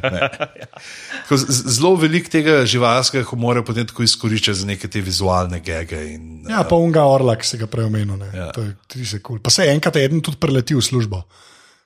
Tako 1.21 1.37
Zelo 1.47 1.95
veliko 1.99 2.29
tega 2.31 2.61
živalskega 2.65 3.25
humora 3.29 3.63
potem 3.65 3.87
tako 3.87 4.03
izkorišča 4.03 4.53
za 4.61 4.67
neke 4.67 4.87
te 4.91 5.01
vizualne 5.01 5.59
gege. 5.63 6.01
In, 6.13 6.43
ja, 6.49 6.63
pa 6.67 6.75
unga 6.75 7.05
orla, 7.07 7.35
ki 7.39 7.47
si 7.47 7.59
ga 7.61 7.69
prej 7.71 7.87
omenil. 7.89 8.17
ne. 8.19 8.29
Ja. 8.35 8.49
To 8.55 8.65
je 8.65 8.75
ti 8.87 9.05
se 9.05 9.21
kul. 9.23 9.39
Pa 9.43 9.53
se 9.53 9.69
enkrat 9.71 9.97
eden 10.01 10.21
tudi 10.21 10.37
preleti 10.41 10.75
v 10.75 10.83
službo. 10.83 11.23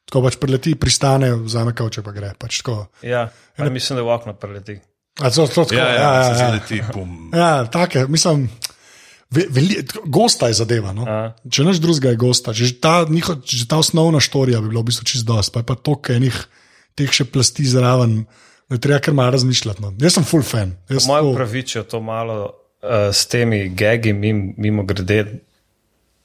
Tako 0.05 0.21
pač 0.27 0.37
preleti, 0.41 0.75
pristane, 0.77 1.31
vzame 1.45 1.73
kavče 1.77 2.03
pa 2.05 2.13
gre. 2.13 2.33
Pač 2.39 2.61
tako. 2.61 2.85
Ja, 3.05 3.27
pa 3.57 3.69
mislim, 3.69 3.97
da 3.99 4.05
v 4.05 4.13
okno 4.13 4.35
preleti. 4.37 4.77
A, 5.21 5.29
to, 5.31 5.47
to, 5.47 5.63
tako, 5.63 5.77
ja, 5.79 5.87
ja, 5.87 5.93
ja, 5.93 6.13
ja, 6.13 6.55
ja, 6.55 6.59
se 6.67 6.75
ja. 6.75 6.89
bum. 6.93 7.31
Ja, 7.33 7.65
take, 7.71 8.03
mislim, 8.11 8.49
veli, 9.49 9.79
gosta 10.05 10.47
je 10.47 10.59
zadeva. 10.61 10.93
No? 10.95 11.05
Če 11.49 11.65
naš 11.67 11.81
drugega 11.83 12.13
je 12.13 12.19
gosta, 12.21 12.53
že 12.55 12.71
ta, 12.81 13.05
njiho, 13.09 13.37
že 13.45 13.67
ta 13.69 13.79
osnovna 13.81 14.21
štorija 14.23 14.61
bi 14.61 14.71
bila 14.71 14.83
v 14.83 14.91
bistvu 14.91 15.07
čist 15.11 15.27
dost, 15.27 15.53
pa 15.53 15.63
je 15.63 15.69
pa 15.69 15.75
toliko 15.75 16.15
enih 16.15 16.37
teh 16.95 17.11
še 17.11 17.27
plasti 17.27 17.65
zraven, 17.67 18.23
da 18.71 18.79
treba 18.81 19.01
kar 19.03 19.13
malo 19.17 19.35
razmišljati. 19.35 19.83
No. 19.83 19.91
Jaz 20.01 20.15
sem 20.17 20.27
full 20.27 20.45
fan. 20.45 20.75
Moje 20.89 21.03
tako- 21.03 21.33
upravičijo 21.33 21.83
to 21.83 22.01
malo 22.01 22.37
uh, 22.45 23.11
s 23.11 23.25
temi 23.27 23.67
gegi, 23.69 24.13
mim, 24.13 24.53
mimo 24.57 24.83
grede, 24.87 25.25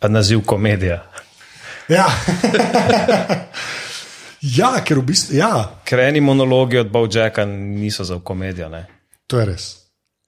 naziv 0.03 0.45
komedija. 0.47 1.03
Ja. 1.91 2.07
ja, 4.61 4.71
ker 4.87 5.03
v 5.03 5.05
bistvu, 5.11 5.37
ja, 5.37 5.53
Ker 5.85 5.99
eni 6.07 6.21
monologi 6.23 6.79
od 6.79 6.91
Bowjacka 6.91 7.45
niso 7.51 8.05
za 8.05 8.21
komedijo. 8.23 8.69
Ne? 8.69 8.87
to 9.31 9.39
je 9.39 9.47
res. 9.47 9.80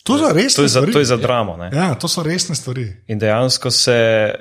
To, 0.02 0.18
so 0.18 0.32
resne 0.32 0.56
To 0.56 0.62
je 0.62 0.68
za, 0.68 0.80
to 0.92 0.98
je 0.98 1.04
za 1.04 1.16
dramo. 1.16 1.56
Ne? 1.56 1.70
Ja, 1.72 1.94
to 1.94 2.08
so 2.08 2.22
resne 2.22 2.54
stvari. 2.54 2.88
In 3.06 3.18
dejansko 3.18 3.70
se, 3.70 4.34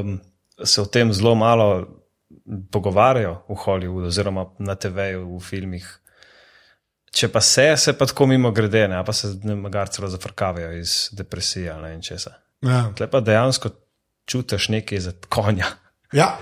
um, 0.00 0.20
se 0.64 0.80
o 0.80 0.86
tem 0.86 1.12
zelo 1.12 1.34
malo 1.34 1.86
pogovarjajo 2.70 3.42
v 3.48 3.56
Hollywoodu, 3.64 4.06
oziroma 4.06 4.46
na 4.58 4.74
TV-ju, 4.74 5.26
v 5.36 5.40
filmih. 5.40 5.86
Če 7.14 7.28
pa 7.30 7.40
se, 7.40 7.68
se 7.76 7.92
pa 7.92 8.06
tako 8.06 8.26
mimo 8.26 8.50
grede, 8.50 8.88
ne, 8.88 8.98
a 8.98 9.04
pa 9.04 9.12
se 9.12 9.30
magar 9.44 9.88
celo 9.88 10.08
zafrkavijo 10.08 10.72
iz 10.72 11.08
depresije 11.12 11.70
ali 11.70 11.94
ne 11.96 12.02
česa. 12.02 12.34
Ja. 12.64 12.88
Tle 12.96 13.06
pa 13.10 13.20
dejansko 13.20 13.70
čutiš 14.26 14.68
nekaj 14.68 15.00
za 15.00 15.12
konja. 15.28 15.66
Ja. 16.12 16.38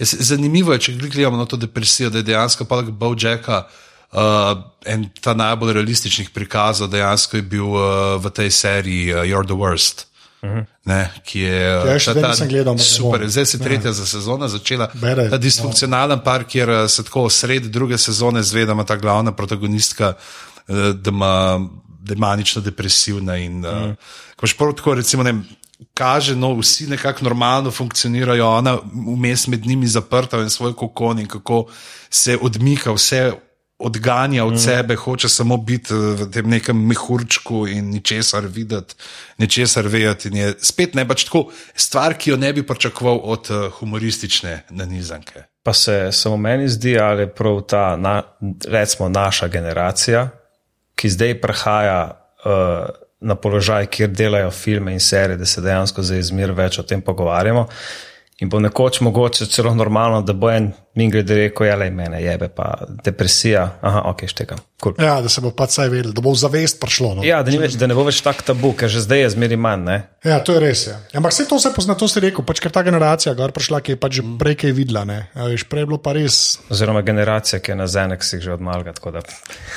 Zanimivo 0.00 0.72
je, 0.72 0.80
če 0.80 0.92
gledamo 0.92 1.36
na 1.36 1.44
to 1.46 1.56
depresijo, 1.56 2.10
da 2.10 2.22
je 2.22 2.30
dejansko 2.30 2.64
pa 2.64 2.80
Bowjacka. 2.82 3.62
Uh, 4.10 4.58
en 4.86 5.04
ta 5.20 5.34
najbolj 5.38 5.72
realističnih 5.72 6.30
prikazov 6.34 6.88
dejansko 6.90 7.36
je 7.36 7.42
bil 7.42 7.66
uh, 7.66 8.16
v 8.18 8.30
tej 8.34 8.50
seriji 8.50 9.12
uh, 9.14 9.22
You're 9.22 9.46
the 9.46 9.54
Worst. 9.54 10.06
Uh 10.42 10.50
-huh. 10.50 10.64
ne, 10.84 11.10
ki 11.24 11.40
je 11.40 11.60
Ja, 11.62 11.98
še 11.98 12.14
ta- 12.14 12.28
nisem 12.28 12.48
gledal, 12.48 12.78
Super, 12.78 13.28
zdaj 13.28 13.46
se 13.46 13.56
je 13.56 13.62
tretja 13.62 13.88
ja. 13.88 13.92
za 13.92 14.06
sezono 14.06 14.48
začela. 14.48 14.90
Bere, 14.94 15.30
ta 15.30 15.36
disfunkcionalen 15.36 16.20
par, 16.24 16.44
kjer 16.44 16.68
uh, 16.70 16.90
se 16.90 17.02
tako 17.02 17.30
sredi 17.30 17.68
druge 17.68 17.98
sezone 17.98 18.42
zve, 18.42 18.66
da 18.66 18.72
ima 18.72 18.84
ta 18.84 18.96
glavna 18.96 19.32
protagonistka, 19.32 20.14
uh, 20.68 20.76
da 20.76 21.10
ima 21.10 21.60
da 22.00 22.12
je 22.12 22.18
manično 22.18 22.62
depresivna. 22.62 23.36
In, 23.36 23.66
uh, 23.66 23.72
mm. 23.72 23.96
Ko 24.36 24.42
imaš 24.42 24.56
prav 24.56 24.72
tako, 24.72 24.94
recimo, 24.94 25.22
ne, 25.22 25.42
kaže, 25.94 26.36
no, 26.36 26.54
vsi 26.54 26.86
nekako 26.86 27.24
normalno 27.24 27.70
funkcionirajo, 27.70 28.48
ona 28.48 28.78
vmes 29.16 29.46
med 29.46 29.66
njimi 29.66 29.86
zaprta 29.86 30.36
v 30.36 30.50
svoj 30.50 30.72
kokon 30.72 31.18
in 31.18 31.26
kako 31.26 31.66
se 32.10 32.38
odmika, 32.42 32.92
vse 32.92 33.32
odganja 33.80 34.44
od 34.44 34.52
mm. 34.52 34.58
sebe, 34.58 34.96
hoče 34.96 35.28
samo 35.28 35.56
biti 35.56 35.94
eh, 35.94 35.96
v 35.96 36.30
tem 36.32 36.48
nekem 36.50 36.86
mehurčku 36.86 37.66
in 37.68 37.90
ničesar 37.90 38.46
videti, 38.46 38.94
ničesar 39.38 39.88
vedeti. 39.88 40.28
In 40.28 40.36
je 40.36 40.54
spet 40.58 40.94
ne 40.94 41.06
pač 41.08 41.24
tako 41.24 41.48
stvar, 41.74 42.14
ki 42.14 42.30
jo 42.30 42.36
ne 42.36 42.52
bi 42.52 42.66
pričakoval 42.66 43.20
od 43.24 43.50
uh, 43.50 43.70
humoristične 43.78 44.62
nanizanke. 44.70 45.42
Pa 45.62 45.72
se 45.72 46.08
samo 46.12 46.36
meni 46.36 46.68
zdi, 46.68 46.98
ali 46.98 47.22
je 47.22 47.34
prav 47.34 47.60
ta, 47.68 47.96
na, 47.96 48.22
recimo, 48.68 49.08
naša 49.08 49.48
generacija, 49.48 50.28
ki 50.94 51.08
zdaj 51.08 51.40
prehaja 51.40 52.00
uh, 52.44 52.88
na 53.20 53.34
položaj, 53.34 53.86
kjer 53.86 54.10
delajo 54.10 54.50
filme 54.50 54.92
in 54.92 55.00
serije, 55.00 55.36
da 55.36 55.46
se 55.46 55.60
dejansko 55.60 56.02
zdaj 56.02 56.22
zmer 56.22 56.52
več 56.56 56.78
o 56.78 56.82
tem 56.82 57.02
pogovarjamo. 57.02 57.66
In 58.40 58.48
bo 58.48 58.60
nekoč 58.60 59.00
mogoče 59.04 59.46
celo 59.46 59.74
normalno, 59.74 60.22
da 60.22 60.32
bo 60.32 60.50
en 60.50 60.70
min 60.96 61.10
grede 61.10 61.36
rekel, 61.36 61.66
ja, 61.66 61.76
le 61.76 61.90
mene 61.90 62.22
jebe, 62.22 62.48
pa 62.48 62.72
depresija. 63.04 63.66
Aha, 63.80 64.02
ok, 64.10 64.26
štekam. 64.26 64.62
Cool. 64.80 64.94
ja, 64.98 65.20
da 65.20 65.28
se 65.28 65.42
bo 65.44 65.50
pač 65.52 65.74
vsaj 65.74 65.90
vedel, 65.92 66.12
da 66.16 66.22
bo 66.24 66.32
v 66.32 66.38
zavest 66.40 66.78
prišlo. 66.80 67.18
No. 67.18 67.24
Ja, 67.26 67.42
da, 67.44 67.52
več, 67.60 67.74
da 67.76 67.84
ne 67.84 67.96
bo 67.96 68.06
več 68.06 68.22
tak 68.24 68.40
tabu, 68.46 68.72
ker 68.72 68.88
že 68.88 69.02
zdaj 69.04 69.20
je 69.26 69.28
zmeri 69.34 69.58
manj. 69.60 69.82
Ne? 69.84 69.96
Ja, 70.24 70.38
to 70.44 70.56
je 70.56 70.60
res. 70.62 70.86
Ja. 70.88 70.96
Ampak 71.20 71.34
vse 71.34 71.44
to 71.48 71.58
se 71.60 71.72
pozna, 71.76 71.96
to 72.00 72.08
si 72.08 72.20
rekel, 72.24 72.44
pač, 72.48 72.62
ker 72.64 72.72
ta 72.72 72.80
generacija, 72.86 73.34
gor 73.36 73.52
prišla, 73.52 73.82
ki 73.84 73.94
je 73.94 73.98
pač 74.00 74.18
že 74.20 74.24
prej 74.40 74.56
kaj 74.64 74.72
videla. 74.76 75.04
ne. 75.04 75.28
A 75.36 75.50
Veš, 75.52 75.66
prej 75.68 75.84
je 75.84 75.90
bilo 75.92 76.00
pa 76.00 76.14
res. 76.16 76.56
Oziroma 76.72 77.04
generacija, 77.04 77.60
ki 77.60 77.74
je 77.74 77.76
na 77.76 77.86
Zeneksih 77.90 78.40
že 78.40 78.56
odmalga. 78.56 78.96
tako 78.96 79.12
Da... 79.18 79.20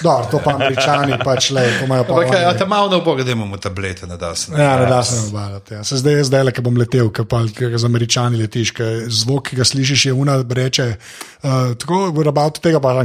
Dobro, 0.03 0.27
to 0.31 0.39
pa 0.39 0.55
američani 0.55 1.19
pač 1.19 1.51
le, 1.51 1.67
to 1.79 1.85
imajo 1.87 2.07
pa. 2.07 2.13
Ampak, 2.13 2.35
oni, 2.35 2.45
a 2.47 2.55
tam 2.55 2.69
malo 2.71 2.87
na 2.91 3.03
boga, 3.03 3.27
da 3.27 3.35
imamo 3.35 3.59
tablete, 3.59 4.07
da 4.07 4.35
se. 4.35 4.51
ne. 4.51 4.63
Ja, 4.63 4.79
ne 4.79 4.87
da 4.87 5.03
se 5.03 5.19
ne 5.19 5.27
obadati. 5.27 5.73
Ja. 5.73 5.83
Se 5.83 5.99
zdaj 5.99 6.13
je 6.13 6.23
zdaj, 6.31 6.51
ki 6.55 6.63
bom 6.63 6.79
letel, 6.79 7.11
ki 7.11 7.27
pa 7.27 7.43
ga 7.43 7.75
z 7.75 7.85
američani 7.91 8.39
letiš, 8.39 8.71
ki 8.71 8.89
zvok, 9.11 9.51
ki 9.51 9.59
ga 9.59 9.67
slišiš, 9.67 10.05
je 10.11 10.13
una 10.15 10.39
reče. 10.47 10.95
Uh, 11.43 11.75
tako 11.75 12.07
rabavti 12.23 12.63
tega 12.63 12.79
pa. 12.79 13.03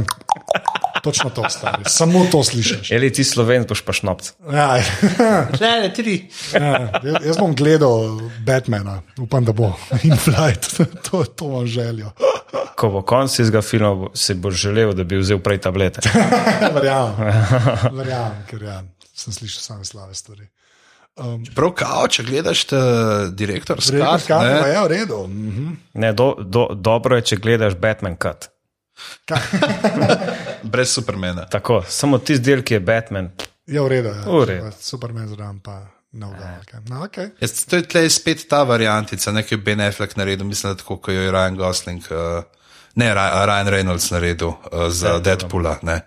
Točno 1.01 1.29
to, 1.29 1.49
stari. 1.49 1.83
Samo 1.85 2.25
to 2.25 2.43
slišiš. 2.43 2.91
Ali 2.91 3.13
ti 3.13 3.23
sloven, 3.23 3.63
boš 3.63 3.81
pa 3.81 3.93
šnopc. 3.93 4.31
Ja, 4.45 4.81
Ne, 5.61 5.71
ne, 5.79 5.93
tri. 5.93 6.27
ja, 6.53 6.89
jaz- 7.01 7.37
bom 7.37 7.55
gledal 7.55 8.19
Batmana, 8.39 9.01
upam, 9.17 9.45
da 9.45 9.51
bo 9.51 9.73
in 10.03 10.17
flight. 10.17 10.75
to, 11.05 11.23
to 11.25 11.45
imam 11.45 11.67
željo. 11.67 12.11
Ko 12.75 12.89
bo 12.89 13.01
konc 13.01 13.31
tega 13.31 13.61
filma, 13.61 13.93
bo- 13.95 14.11
si 14.13 14.33
boš 14.33 14.55
želel, 14.57 14.93
da 14.93 15.03
bi 15.03 15.17
vzel 15.17 15.39
prej 15.39 15.57
tablete. 15.59 16.03
Verjamem, 16.75 17.33
verjamem, 17.93 18.43
ker 18.45 18.63
ja, 18.63 18.81
sem 19.13 19.33
slišal 19.33 19.61
same 19.63 19.85
slave 19.85 20.13
stvari. 20.13 20.47
Prav 21.55 21.71
kao, 21.71 22.07
če 22.07 22.23
gledaš 22.23 22.61
te 22.65 22.77
direktor 23.33 23.81
Skat, 23.83 24.23
kaj 24.23 24.45
ne, 24.45 24.59
pa 24.61 24.67
je 24.67 24.79
v 24.79 24.87
redu. 24.89 25.17
Mhm. 25.27 25.73
Ne, 25.95 26.13
do, 26.13 26.29
do, 26.39 26.69
dobro 26.73 27.15
je, 27.15 27.21
če 27.23 27.35
gledaš 27.37 27.75
Batman 27.75 28.15
Cut. 28.15 28.47
Brez 30.63 30.89
Supermana. 30.93 31.45
Tako, 31.45 31.83
samo 31.87 32.17
tisti 32.17 32.43
del, 32.45 32.63
ki 32.63 32.73
je 32.73 32.79
Batman. 32.79 33.31
Je 33.69 33.81
v 33.81 33.87
redu. 33.87 34.09
Ja. 34.09 34.25
V 34.25 34.45
redu. 34.49 34.71
Superman 34.81 35.27
zraven 35.27 35.59
pa 35.59 35.81
ne 36.11 36.25
vdal. 36.25 36.83
No, 36.89 37.03
okay. 37.05 37.29
Jaz, 37.41 37.65
to 37.69 37.77
je 37.77 37.85
tleh 37.85 38.09
spet 38.09 38.47
ta 38.49 38.63
variantica, 38.65 39.31
nekaj 39.31 39.57
Ben 39.61 39.81
Affleck 39.81 40.17
naredil, 40.17 40.47
mislim, 40.49 40.73
da 40.73 40.81
tako, 40.81 40.97
kot 40.97 41.13
jo 41.13 41.21
je 41.21 41.31
Ryan 41.31 41.57
Gosling, 41.57 42.01
uh, 42.09 42.43
ne 42.95 43.13
Ryan 43.13 43.69
Reynolds 43.69 44.09
naredil 44.11 44.55
uh, 44.55 44.87
za 44.89 45.19
Deadpoola. 45.19 45.77
Ne. 45.85 46.01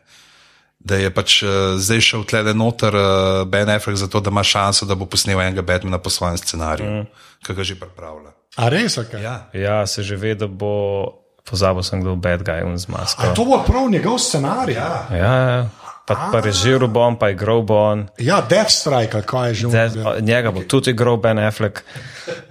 Da 0.82 0.98
je 0.98 1.12
pač 1.14 1.38
uh, 1.46 1.78
zdaj 1.78 2.02
šel 2.02 2.26
tle 2.26 2.42
noter 2.54 2.94
uh, 2.98 3.46
Ben 3.46 3.70
Affleck 3.70 4.00
zato, 4.00 4.20
da 4.20 4.34
ima 4.34 4.42
šanso, 4.42 4.86
da 4.86 4.98
bo 4.98 5.06
posnel 5.06 5.40
enega 5.40 5.62
Batmana 5.62 6.02
po 6.02 6.10
svojem 6.10 6.38
scenariju, 6.42 6.90
mm. 6.90 7.06
ki 7.46 7.54
ga 7.54 7.62
že 7.62 7.78
pripravlja. 7.78 8.34
A 8.58 8.68
res, 8.68 8.98
ok. 8.98 9.14
Ja. 9.22 9.36
Ja, 9.54 9.86
se 9.86 10.02
že 10.02 10.16
ve, 10.16 10.34
da 10.34 10.50
bo. 10.50 11.21
Pozabil 11.42 11.82
sem, 11.82 12.00
kdo 12.00 12.10
je 12.10 12.16
bad 12.16 12.42
guy 12.42 12.62
in 12.62 12.78
z 12.78 12.86
masko. 12.88 13.22
A 13.22 13.34
to 13.34 13.44
bo 13.44 13.62
prav 13.66 13.90
njegov 13.90 14.18
scenarij. 14.18 14.74
Ja, 14.74 15.06
Ja, 15.10 15.34
ja. 15.50 15.68
Pa, 16.02 16.34
pa 16.34 16.40
režiral 16.42 16.90
bom, 16.90 17.14
pa 17.14 17.30
igral 17.30 17.62
bom. 17.62 18.10
ja 18.18 18.42
Death 18.42 18.74
Strike, 18.74 19.22
kaj 19.22 19.48
je 19.48 19.54
že 19.54 19.66
Zdaj, 19.68 19.88
umrl. 19.88 20.20
Njega 20.20 20.50
bo 20.50 20.60
tudi 20.62 20.90
igral 20.90 21.16
Ben 21.16 21.38
Affleck, 21.38 21.78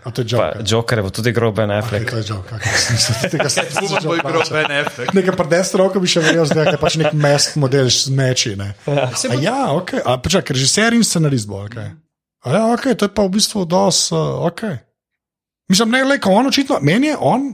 A 0.04 0.12
to 0.12 0.22
je 0.24 0.28
pa 0.32 0.56
joke. 0.56 0.64
Joker 0.64 1.02
bo 1.04 1.10
tudi 1.10 1.30
igral 1.30 1.52
Ben 1.52 1.68
Okay, 1.70 1.80
Affleck. 1.80 2.10
to 2.10 2.18
je 2.18 2.24
joke. 2.28 2.48
Okay. 2.48 2.72
Tega 3.32 3.50
se 3.52 3.62
Kako 3.68 4.08
bo 4.08 4.16
igral 4.16 4.44
Ben 4.52 4.72
Affleck? 4.72 5.14
Nekaj 5.14 5.36
pa 5.36 5.44
Death 5.44 5.68
Strike 5.68 6.00
bi 6.00 6.08
še 6.08 6.24
verjel, 6.24 6.46
zdaj 6.48 6.72
je 6.72 6.78
pač 6.80 6.96
nek 6.96 7.12
mesk 7.14 7.56
model 7.60 7.92
z 7.92 8.08
meči. 8.10 8.56
Ne. 8.56 8.72
A 8.88 9.36
ja, 9.36 9.76
ok. 9.76 10.00
A 10.00 10.16
počakaj, 10.18 10.56
režiser 10.56 10.96
in 10.96 11.04
scenarist 11.04 11.48
bo, 11.48 11.60
ok. 11.68 11.76
A 12.42 12.56
ja, 12.56 12.64
ok, 12.72 12.96
to 12.96 13.06
je 13.06 13.12
pa 13.12 13.28
v 13.28 13.36
bistvu 13.36 13.68
dos, 13.68 14.16
uh, 14.16 14.48
ok. 14.48 14.64
Mislim, 15.70 15.92
ne, 15.92 16.08
le, 16.08 16.18
ko 16.24 16.32
on 16.32 16.48
očitno, 16.48 16.80
meni 16.82 17.12
je 17.12 17.18
on, 17.20 17.52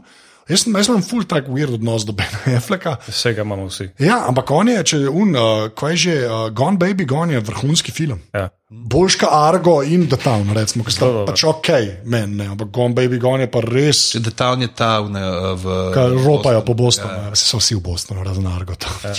jaz, 0.49 0.65
jaz 0.67 0.89
imam 0.89 1.03
full 1.05 1.27
tak 1.29 1.49
weird 1.51 1.77
odnos 1.77 2.05
do 2.07 2.15
Bena 2.17 2.57
Afflecka. 2.57 2.97
Vsega 3.07 3.45
imamo 3.47 3.67
vsi. 3.71 3.89
Ja, 3.99 4.23
ampak 4.27 4.51
on 4.51 4.71
je, 4.71 4.83
če 4.83 5.01
je 5.05 5.09
un, 5.09 5.35
uh, 5.35 5.67
kaj 5.75 5.91
je 5.95 5.97
že, 6.05 6.15
uh, 6.27 6.47
Gone 6.55 6.77
Baby 6.77 7.05
Gone 7.05 7.33
je 7.33 7.43
vrhunski 7.43 7.91
film. 7.91 8.21
Ja. 8.33 8.49
Boljška 8.69 9.27
Argo 9.31 9.79
in 9.81 10.09
The 10.09 10.17
Town, 10.17 10.51
recimo, 10.51 10.83
ki 10.83 10.91
sta 10.91 11.07
pač 11.23 11.39
ok, 11.47 11.69
meni 12.03 12.35
ne, 12.35 12.47
ampak 12.51 12.67
Gone 12.67 12.91
Baby 12.91 13.15
Gone 13.15 13.39
je 13.39 13.47
pa 13.47 13.61
res. 13.63 14.11
Če 14.11 14.19
detajl 14.19 14.59
je 14.59 14.67
ta 14.69 14.99
v, 14.99 15.07
ne, 15.07 15.21
v 15.55 15.63
Kaj 15.95 16.11
ropajo 16.19 16.59
po 16.61 16.75
Bostonu, 16.75 17.31
ja. 17.31 17.31
so 17.33 17.57
vsi 17.57 17.77
v 17.77 17.83
Bostonu, 17.85 18.25
razen 18.27 18.43
Argo. 18.43 18.75
Ja. 18.75 19.13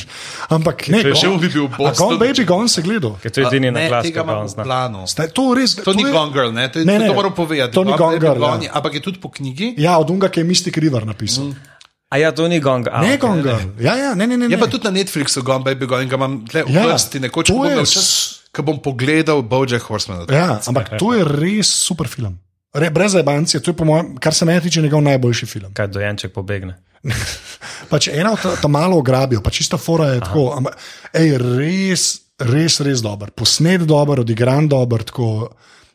Ampak 0.53 0.93
ne, 0.93 1.01
že 1.01 1.33
bi 1.33 1.49
bil 1.49 1.65
Bostonu, 1.67 1.97
Gone 1.97 2.21
Baby 2.21 2.45
Gone 2.45 2.69
se 2.69 2.85
gledal. 2.85 3.17
Ker 3.17 3.33
to 3.33 3.41
je 3.41 3.49
edini 3.49 3.73
na 3.73 3.81
ne, 3.81 3.89
glas, 3.89 4.05
ki 4.05 4.13
ga 4.13 4.21
imam 4.21 4.45
v 4.45 4.53
planu. 4.59 5.09
Sta- 5.09 5.33
To, 5.33 5.57
res, 5.57 5.81
To 5.81 5.97
ni 5.97 6.05
je- 6.05 6.13
Gone 6.13 6.29
Girl, 6.31 6.53
ne? 6.53 6.69
to, 6.69 6.79
je, 6.79 6.85
Ne, 6.85 6.99
to, 6.99 7.01
ne, 7.01 7.09
to 7.09 7.17
moram 7.17 7.33
povedati. 7.33 7.73
to 7.73 7.85
ni 7.85 7.97
Gone 7.97 8.21
Girl, 8.21 8.37
ja. 8.37 8.45
Gone 8.45 8.63
je- 8.63 8.71
Ampak 8.71 8.93
je 8.93 9.01
tudi 9.01 9.17
po 9.17 9.31
knjigi. 9.31 9.81
Ja, 9.81 9.97
od 9.97 10.11
unga, 10.11 10.29
ki 10.29 10.41
je 10.41 10.47
Mystic 10.47 10.77
River 10.77 11.09
napisal. 11.09 11.45
Mm. 11.47 11.57
A 12.11 12.17
ja, 12.19 12.33
to 12.33 12.45
ni 12.45 12.57
gong. 12.59 12.85
A, 12.87 13.01
Ne, 13.01 13.15
ok, 13.15 13.21
Gone 13.23 13.41
Girl. 13.41 13.65
Ja, 13.81 13.97
ja, 13.97 14.13
ne, 14.13 14.27
ne, 14.27 14.37
ne. 14.37 14.45
Je 14.45 14.49
ne. 14.51 14.59
pa 14.59 14.67
tudi 14.67 14.85
na 14.85 14.93
Netflixu, 14.93 15.41
Gone 15.41 15.65
Baby 15.65 15.89
Gone, 15.89 16.05
in 16.05 16.09
ga 16.09 16.17
imam 16.17 16.45
tle 16.45 16.65
v 16.65 16.69
Ja, 16.71 16.85
vrsti, 16.85 17.17
nekoč 17.23 17.49
to 17.49 17.53
bom 17.55 17.65
imel 17.65 17.85
čas, 17.85 18.38
ko 18.51 18.63
bom 18.63 18.79
pogledal 18.79 19.43
Bojack 19.43 19.83
Horseman. 19.83 20.27
Ja, 20.29 20.61
ampak 20.63 20.97
to 20.97 21.15
je 21.15 21.25
res 21.25 21.69
super 21.69 22.09
film. 22.09 22.39
Re, 22.75 22.91
brez 22.91 23.13
zabancije, 23.13 23.61
to 23.61 23.71
je, 23.71 23.77
po 23.77 23.85
mojem, 23.85 24.17
kar 24.17 24.35
se 24.35 24.45
mene 24.45 24.61
tiče, 24.61 24.83
njegov 24.83 25.01
najboljši 25.03 25.47
film. 25.47 25.71
Kaj 25.73 25.87
dojenček 25.89 26.33
pobegne. 26.33 26.77
Pač 27.91 28.09
ena 28.09 28.35
ta, 28.37 28.57
ta 28.57 28.69
malo 28.69 28.99
ograbijo, 28.99 29.41
pač 29.41 29.63
čista 29.63 29.79
fora 29.79 30.11
je 30.11 30.19
Aha. 30.19 30.27
tako. 30.27 30.43
Ampak, 30.53 30.77
ej, 31.15 31.31
res, 31.39 32.03
res, 32.39 32.81
res 32.81 33.01
dober. 33.01 33.31
Posnet 33.33 33.87
dober, 33.89 34.21
odigran 34.21 34.69
dober, 34.69 35.03
tako. 35.03 35.49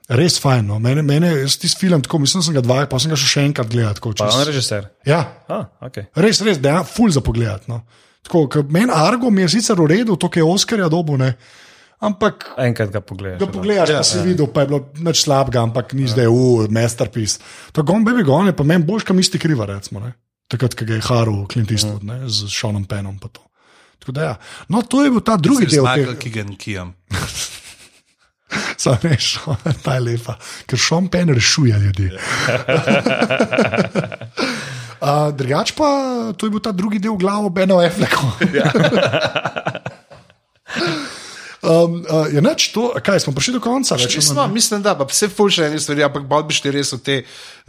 Res 0.09 0.35
fajn. 0.41 0.65
No. 0.67 0.79
Mene, 0.83 0.99
mene, 1.01 1.29
jaz 1.45 1.55
tisti 1.57 1.79
film, 1.85 2.01
tako, 2.03 2.19
mislim, 2.19 2.41
da 2.41 2.45
sem 2.45 2.55
ga 2.57 2.61
dva, 2.61 2.79
pa 2.91 2.99
sem 2.99 3.13
ga 3.13 3.15
še, 3.15 3.45
enkrat 3.47 3.69
gledal. 3.71 3.93
Tako, 3.95 4.11
Pa 4.17 4.25
čist- 4.25 4.39
on 4.39 4.47
režiser. 4.49 4.87
Ja, 5.07 5.21
Ah, 5.47 5.69
okay. 5.79 6.09
res, 6.15 6.41
res, 6.43 6.57
da 6.59 6.79
je 6.79 6.83
ful 6.89 7.09
za 7.09 7.21
pogled. 7.23 7.69
No. 7.71 7.83
Tako, 8.25 8.63
Meni 8.69 8.91
Argo 8.91 9.29
mi 9.31 9.45
je 9.45 9.53
sicer 9.55 9.79
v 9.79 9.87
redu, 9.87 10.17
to 10.17 10.27
je 10.33 10.43
Oscarja 10.43 10.89
dobo, 10.89 11.15
ne. 11.17 11.35
Ampak 11.99 12.53
Enkrat 12.57 12.91
ga 12.93 13.01
pogledaš. 13.01 13.39
Ga 13.39 13.47
pogledaš, 13.51 13.89
ja, 13.89 14.01
pa 14.01 14.07
si 14.07 14.17
ja. 14.17 14.23
videl, 14.23 14.47
pa 14.47 14.63
je 14.63 14.71
bilo 14.71 14.81
nič 15.05 15.23
slabega, 15.25 15.63
ampak 15.63 15.93
ni 15.93 16.07
ja. 16.07 16.13
zdaj, 16.15 16.27
uf, 16.31 16.69
masterpiece. 16.73 17.39
To 17.71 17.83
Gone 17.83 18.05
Baby 18.07 18.23
Gone 18.27 18.49
je 18.51 18.57
pa 18.57 18.63
meni 18.63 18.85
boljš, 18.87 19.07
kam 19.07 19.19
isti 19.19 19.39
kriva, 19.39 19.65
recimo. 19.69 19.99
Ne? 20.03 20.13
Takrat, 20.47 20.75
ko 20.75 20.85
ga 20.85 20.99
je 20.99 21.05
Haru 21.07 21.47
Clint 21.51 21.71
Eastwood 21.71 22.03
ne? 22.03 22.23
z 22.27 22.49
Seanom 22.51 22.85
Penom. 22.85 23.19
pa 23.19 23.27
to. 23.27 23.41
Tako 23.99 24.11
da 24.11 24.21
Ja. 24.23 24.35
No, 24.67 24.81
to 24.81 25.03
je 25.03 25.11
bil 25.11 25.21
ta 25.23 25.37
drugi 25.37 25.65
del 25.65 25.83
Michael 25.83 26.15
tega. 26.15 26.19
Keegan 26.19 26.55
Kijam. 26.55 26.93
Sam 28.77 28.97
ne, 29.03 29.17
Sean, 29.19 29.57
ta 29.81 29.95
je 29.95 30.01
lepa, 30.03 30.37
ker 30.67 30.77
Sean 30.79 31.07
Penn 31.07 31.33
rešuje 31.33 31.79
ljudi. 31.79 32.11
Uh, 35.03 35.35
drugač 35.35 35.75
pa, 35.75 35.87
to 36.31 36.47
je 36.47 36.51
bil 36.53 36.63
ta 36.63 36.71
drugi 36.71 36.95
del 36.95 37.19
glave 37.19 37.51
Beno 37.51 37.83
Afflecka. 37.83 38.23
Um, 41.63 42.03
uh, 42.03 42.27
je 42.27 42.41
neč 42.43 42.65
to, 42.75 42.89
kaj 42.99 43.21
smo 43.23 43.31
prišli 43.31 43.53
do 43.55 43.59
konca? 43.63 43.95
več 43.95 44.17
ali 44.19 44.35
manj? 44.35 44.51
Mislim, 44.51 44.81
da 44.83 44.97
pa 44.99 45.05
vse 45.07 45.29
fulše 45.31 45.69
ene 45.69 45.79
stvari, 45.79 46.03
ampak 46.03 46.25
bolj 46.27 46.43
bi 46.49 46.57
šli 46.57 46.73
res 46.75 46.91
v 46.91 46.99
te 46.99 47.15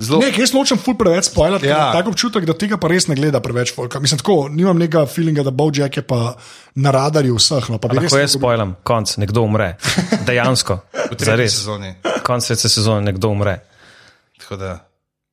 zelo. 0.03 0.18
Ne, 0.18 0.32
jaz 0.34 0.51
nočem 0.51 0.80
ful 0.82 0.97
preveč 0.99 1.28
spoilati, 1.28 1.68
ja. 1.70 1.92
Tako 1.95 2.11
občutek, 2.11 2.42
da 2.49 2.57
tega 2.59 2.74
pa 2.82 2.90
res 2.90 3.07
ne 3.07 3.14
gleda 3.14 3.38
preveč 3.45 3.70
folka. 3.76 4.03
Mislim, 4.03 4.18
tako, 4.18 4.49
nimam 4.51 4.82
nekega 4.82 5.05
feelinga, 5.07 5.45
da 5.47 5.55
Bojack 5.55 6.01
je 6.01 6.03
pa 6.03 6.34
na 6.74 6.90
radarju 6.90 7.38
vseh. 7.38 7.70
No, 7.70 7.78
pa 7.78 7.92
bi 7.92 8.01
Lahko 8.01 8.18
jaz 8.18 8.34
spojlam, 8.34 8.74
konc, 8.82 9.14
nekdo 9.22 9.47
umre. 9.47 9.76
Dejansko. 10.26 10.80
v 10.90 11.14
tretji 11.14 11.30
Zares. 11.30 11.61
sezoni. 11.61 11.95
Konc 12.26 12.51
tretje 12.51 12.74
sezone, 12.74 13.07
nekdo 13.07 13.30
umre. 13.30 13.61
Tako 14.42 14.59
da. 14.59 14.74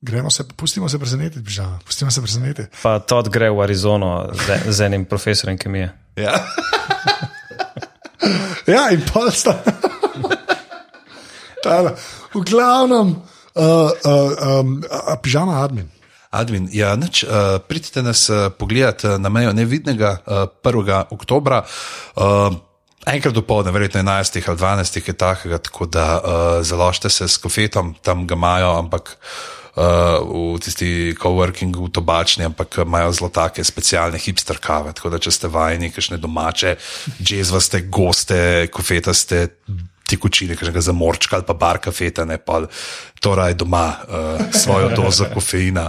Gremo 0.05 0.30
se, 0.30 0.45
pustimo 0.45 0.89
se 0.89 1.01
presenetiti, 1.01 1.41
pižama, 1.45 1.82
pustimo 1.86 2.12
se 2.14 2.22
presenetiti. 2.22 2.70
Pa 2.82 2.99
Todd 2.99 3.34
gre 3.34 3.49
v 3.49 3.62
Arizono 3.66 4.30
z, 4.34 4.62
z 4.70 4.89
enim 4.89 5.05
profesorjem 5.05 5.57
kemije. 5.57 5.93
Ja. 6.22 6.38
Ja, 8.67 8.89
in 8.93 9.01
pa 9.05 9.32
sta. 9.34 9.57
Tale, 11.61 11.95
v 12.34 12.41
glavnem, 12.45 13.15
uh, 13.17 13.89
uh, 14.05 14.59
um, 14.61 14.82
a, 14.89 15.17
pižama 15.22 15.61
admin. 15.61 15.89
Admin, 16.32 16.69
ja, 16.74 16.95
nič, 16.95 17.24
uh, 17.28 17.59
pridite 17.61 18.01
nas 18.01 18.30
uh, 18.32 18.49
pogledat 18.49 19.03
uh, 19.05 19.17
na 19.22 19.30
mejo 19.30 19.53
nevidnega 19.53 20.22
uh, 20.26 20.45
1. 20.63 21.13
oktobra. 21.13 21.65
Uh, 22.15 22.53
Enkrat 23.01 23.34
do 23.34 23.41
povdne, 23.41 23.74
verjetno 23.74 24.05
11 24.05 24.45
ali 24.45 24.57
12 24.57 25.07
je 25.09 25.13
takega, 25.17 25.57
tako 25.57 25.89
da 25.89 26.05
uh, 26.22 26.22
založite 26.61 27.09
se 27.09 27.26
s 27.28 27.41
kofetom, 27.41 27.95
tam 28.01 28.28
ga 28.30 28.38
imajo, 28.38 28.78
ampak 28.78 29.17
uh, 29.17 29.61
v 30.21 30.59
tisti 30.61 30.89
coworkingu, 31.19 31.89
tobačni, 31.93 32.45
ampak 32.47 32.82
imajo 32.86 33.11
zelo 33.17 33.29
take 33.34 33.63
specialne 33.63 34.19
hipster 34.21 34.59
kave. 34.61 34.93
Tako 34.97 35.13
da, 35.13 35.19
če 35.21 35.34
ste 35.36 35.51
vajeni, 35.51 35.91
kakšne 35.93 36.19
domače, 36.21 36.75
džezvaste, 37.21 37.86
goste, 37.89 38.41
kofetaste. 38.73 39.47
Tekočine, 40.11 40.57
ki 40.59 40.73
ga 40.75 40.82
zamorčka 40.84 41.38
ali 41.38 41.45
pa 41.47 41.53
bar 41.55 41.77
kafeta, 41.79 42.25
ne 42.27 42.36
pa 42.36 42.57
to 43.23 43.36
raj 43.38 43.53
doma, 43.55 43.86
uh, 44.03 44.41
svojo 44.51 44.89
dozo 44.91 45.29
kofeina 45.32 45.86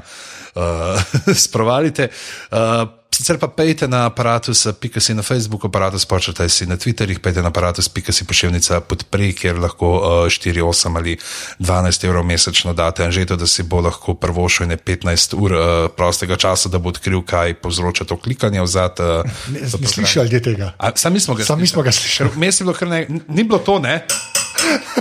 uh, 0.61 1.35
sprovalite. 1.35 2.09
Uh, 2.51 3.03
sicer 3.13 3.37
pa 3.37 3.49
pejte 3.49 3.85
na 3.89 4.09
aparatus.si 4.09 5.13
na 5.15 5.23
Facebooku, 5.23 5.69
aparatus 5.69 6.09
počrtaj 6.09 6.49
si 6.49 6.65
na 6.65 6.81
Twitterih, 6.81 7.21
pejte 7.21 7.45
na 7.45 7.53
aparatus.si 7.53 8.25
pošiljnica 8.25 8.81
podpri, 8.89 9.37
kjer 9.37 9.61
lahko 9.61 9.89
uh, 10.01 10.33
4, 10.33 10.65
8 10.65 10.97
ali 10.97 11.17
12 11.61 12.09
evrov 12.09 12.25
mesečno 12.25 12.73
date 12.73 13.05
anžeto, 13.05 13.37
da 13.37 13.47
si 13.47 13.63
bo 13.63 13.85
lahko 13.85 14.17
prvošel 14.17 14.73
ne 14.73 14.81
15 14.81 15.37
ur 15.37 15.53
uh, 15.53 15.63
prostega 15.93 16.41
časa, 16.41 16.73
da 16.73 16.81
bo 16.81 16.89
odkril, 16.89 17.21
kaj 17.23 17.61
povzroča 17.61 18.09
to 18.09 18.17
klikanje 18.17 18.65
v 18.65 18.67
zad. 18.67 18.97
Uh, 18.99 19.29
Ne, 19.53 19.61
ne 19.61 19.89
slišali 19.89 20.27
ljudje 20.27 20.43
tega. 20.43 20.73
A, 20.79 20.97
Sami 20.97 21.21
smo 21.21 21.35
ga 21.35 21.45
Sami 21.45 21.67
smo 21.67 21.83
ga 21.83 21.93
slišali. 21.93 22.31
Bilo 22.37 22.75
ne, 22.89 23.07
ni 23.29 23.45
bilo 23.45 23.59
to, 23.59 23.79
ne. 23.79 24.07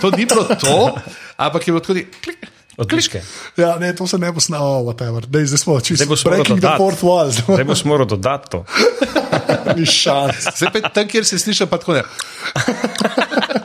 To 0.01 0.11
ni 0.11 0.25
bilo 0.25 0.43
to, 0.43 0.97
ampak 1.37 1.67
je 1.67 1.71
bilo 1.71 1.79
tudi 1.79 2.07
klik. 2.23 2.60
Odličke. 2.81 3.21
Ja, 3.57 3.75
ne, 3.75 3.95
to 3.95 4.07
se 4.07 4.17
ne 4.17 4.31
bo 4.31 4.39
snalo, 4.39 4.81
whatever. 4.83 5.21
Dej, 5.23 5.45
zdaj 5.45 5.57
smo 5.57 5.79
čisto 5.79 6.05
breaking 6.25 6.57
the 6.57 6.67
dodati. 6.67 6.77
fourth 6.77 7.01
wall, 7.01 7.29
Zdaj 7.47 7.63
boš 7.63 7.83
moral 7.83 8.07
dodati 8.07 8.49
to. 8.49 8.65
ni 9.75 9.85
šans. 9.85 10.47
Zdaj 10.57 10.71
pa 10.73 10.89
tam, 10.89 11.07
kjer 11.07 11.25
se 11.25 11.39
sliši, 11.39 11.65
pa 11.65 11.77
tako 11.77 11.93
ne. 11.93 12.03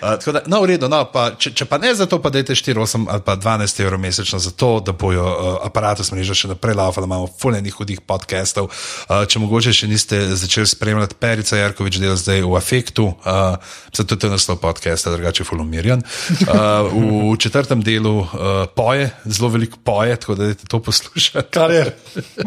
Tako 0.00 0.32
da, 0.32 0.42
no, 0.46 0.60
v 0.62 0.72
redu, 0.72 0.88
no, 0.88 1.02
pa, 1.12 1.30
če, 1.38 1.52
če 1.56 1.66
pa 1.68 1.78
ne 1.78 1.92
za 1.94 2.06
to, 2.08 2.20
pa 2.22 2.32
dajte 2.32 2.54
4, 2.56 2.80
8 2.80 3.06
ali 3.12 3.24
pa 3.24 3.36
12 3.36 3.82
evrov 3.84 4.00
mesečno 4.00 4.38
za 4.40 4.50
to, 4.50 4.70
da 4.84 4.92
bojo 4.96 5.24
uh, 5.24 5.48
aparatus 5.66 6.12
mreža 6.14 6.36
še 6.36 6.50
naprej 6.52 6.78
laufali, 6.78 7.04
da 7.04 7.10
imamo 7.10 7.28
fulejnih 7.40 7.76
hudih 7.76 8.00
podcastov. 8.00 8.70
Uh, 8.70 9.24
če 9.28 9.42
mogoče 9.42 9.74
še 9.76 9.90
niste 9.90 10.20
začeli 10.40 10.68
spremljati 10.70 11.18
Perica 11.20 11.60
Jarkovič, 11.60 12.00
dela 12.00 12.16
zdaj 12.18 12.42
v 12.46 12.56
Afektu, 12.58 13.10
uh, 13.12 13.58
zato 13.92 14.16
je 14.16 14.24
to 14.24 14.32
naslov 14.32 14.60
podcasta, 14.62 15.12
drugače 15.14 15.44
fulumirjan. 15.48 16.04
Uh, 16.48 16.88
v 17.32 17.36
četrtem 17.40 17.84
delu 17.84 18.24
uh, 18.24 18.64
poje, 18.74 19.10
zelo 19.24 19.52
veliko 19.52 19.80
poje, 19.84 20.16
tako 20.16 20.38
da 20.38 20.50
dajte 20.50 20.68
to 20.70 20.82
poslušati. 20.82 21.48
Kar 21.52 21.70
je. 21.74 21.84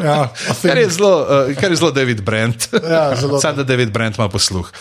Ja, 0.04 0.34
Kar 0.62 0.78
je 0.78 0.89
zelo, 0.89 1.14
uh, 1.22 1.54
kar 1.60 1.72
je 1.72 1.78
zelo 1.78 1.91
David 1.91 2.22
Brent. 2.22 2.70
Ja. 2.74 3.16
Sam 3.41 3.56
da 3.56 3.64
David 3.64 3.91
Brent 3.91 4.18
ima 4.18 4.30
posluh. 4.30 4.72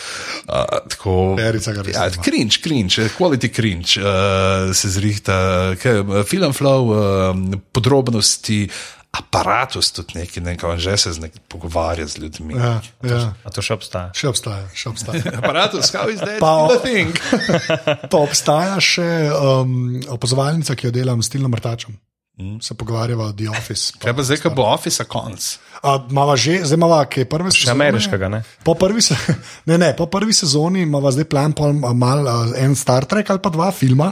Uh, 0.47 0.55
tako, 0.89 1.35
Perica 1.37 1.73
ga 1.73 1.81
res 1.81 1.95
ja, 1.95 2.07
ima. 2.07 2.23
Cringe, 2.63 2.95
cringe, 2.95 3.13
quality 3.17 3.49
cringe 3.53 3.99
uh, 3.99 4.71
se 4.73 4.89
zrihta, 4.89 5.37
kaj, 5.81 5.99
uh, 5.99 6.23
film 6.27 6.53
flow, 6.53 6.91
uh, 6.91 7.61
podrobnosti. 7.71 8.67
Aparatus 9.13 9.91
tudi 9.93 10.17
neki, 10.17 10.41
ne 10.41 10.55
vem, 10.57 10.79
že 10.81 10.97
se 10.97 11.13
z 11.13 11.21
nekim 11.21 11.41
pogovarja 11.47 12.07
z 12.09 12.17
ljudmi. 12.17 12.55
Ja, 12.57 12.81
ja. 13.05 13.19
A 13.45 13.51
to 13.53 13.61
še 13.61 13.77
obstaja. 13.77 14.09
Še 14.17 14.31
obstaja, 14.31 14.65
še 14.73 14.89
obstaja. 14.89 15.21
Aparatus, 15.39 15.93
how 15.93 16.09
is 16.09 16.17
that 16.17 16.41
Pa- 16.41 16.73
the 16.73 16.79
thing? 16.81 17.13
Pa 18.11 18.17
obstaja 18.17 18.81
še 18.81 19.05
um, 19.29 20.01
opazovalnica, 20.17 20.73
ki 20.73 20.89
jo 20.89 20.95
delam 20.97 21.21
s 21.21 21.29
Tilnom 21.29 21.53
Mrtačem. 21.53 21.93
Mm. 22.37 22.57
Se 22.65 22.73
pogovarjava 22.73 23.27
o 23.29 23.33
The 23.33 23.49
Office. 23.49 23.93
Kaj 24.01 24.13
pa 24.17 24.23
zdaj, 24.25 24.39
ko 24.41 24.49
bo 24.57 24.63
Office 24.65 25.05
konc? 25.05 25.37
Mava 26.09 26.33
že, 26.33 26.63
zdaj 26.65 26.79
imamo, 26.79 26.97
ki 27.05 27.21
je 27.21 27.27
prve 27.29 27.51
Še 27.53 27.67
sezone. 27.67 27.75
ameriškega, 27.77 28.29
ne? 28.33 28.39
Po 28.65 28.73
prvi, 28.73 29.03
se, 29.05 29.13
ne, 29.69 29.77
ne, 29.77 29.91
po 29.93 30.07
prvi 30.09 30.33
sezoni 30.33 30.81
imamo 30.81 31.11
zdaj 31.13 31.27
plan, 31.29 31.53
pol, 31.53 31.77
mal, 31.93 32.25
uh, 32.25 32.55
en 32.57 32.73
Star 32.75 33.05
Trek 33.05 33.29
ali 33.29 33.43
pa 33.43 33.53
dva 33.53 33.69
filma. 33.69 34.09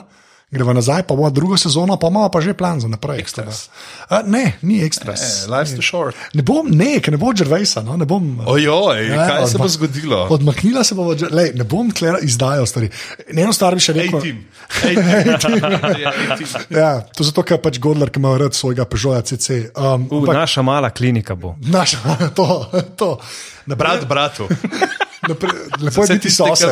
Greva 0.51 0.73
nazaj, 0.73 1.03
pa 1.03 1.15
bomo 1.15 1.29
drugo 1.29 1.55
sezono, 1.55 1.95
pa 1.95 2.07
imamo 2.07 2.27
pa 2.27 2.41
že 2.41 2.51
plan 2.53 2.75
za 2.75 2.87
naprej. 2.87 3.23
A, 4.09 4.19
ne, 4.21 4.59
ni 4.61 4.83
ekstras. 4.83 5.21
Eh, 5.21 5.47
Life's 5.47 5.71
too 5.71 5.81
short. 5.81 6.15
Ne 6.33 6.41
bom, 6.41 6.67
ne, 6.67 6.99
ker 6.99 7.11
ne 7.11 7.17
bo 7.17 7.31
Džervejsa. 7.31 7.79
No, 7.81 7.95
ne 7.95 8.03
bom, 8.05 8.43
Ojoj, 8.45 9.07
Ja, 9.07 9.27
kaj 9.29 9.47
se 9.47 9.55
odma- 9.55 9.61
bo 9.61 9.67
zgodilo? 9.69 10.19
Odmaknila 10.29 10.83
se 10.83 10.95
bo, 10.95 11.05
lej, 11.31 11.53
ne 11.55 11.63
bom 11.63 11.87
tlera 11.89 12.19
izdajal 12.19 12.65
stvari. 12.65 12.89
Eno 13.29 13.53
stvar 13.53 13.75
bi 13.75 13.79
še 13.79 13.93
rekel. 13.93 14.19
A-team. 14.19 14.43
A-team. 15.31 15.59
Ja, 16.81 16.99
to 17.01 17.23
zato, 17.23 17.43
ker 17.43 17.57
pač 17.57 17.79
Godler, 17.79 18.09
ki 18.09 18.19
ima 18.19 18.35
rad 18.35 18.51
svojega 18.51 18.83
Peugeota 18.85 19.23
CC. 19.23 19.71
Um, 19.71 20.07
U, 20.09 20.19
ampak, 20.19 20.35
naša 20.35 20.61
mala 20.61 20.89
klinika 20.89 21.35
bo. 21.35 21.55
naš, 21.61 21.95
to, 22.37 22.67
to. 22.97 23.15
Brat 23.67 24.03
bratu. 24.03 24.51
Naprej, 25.27 25.51
lepo 25.81 26.03
je 26.03 26.13
biti 26.13 26.29
sosed. 26.29 26.69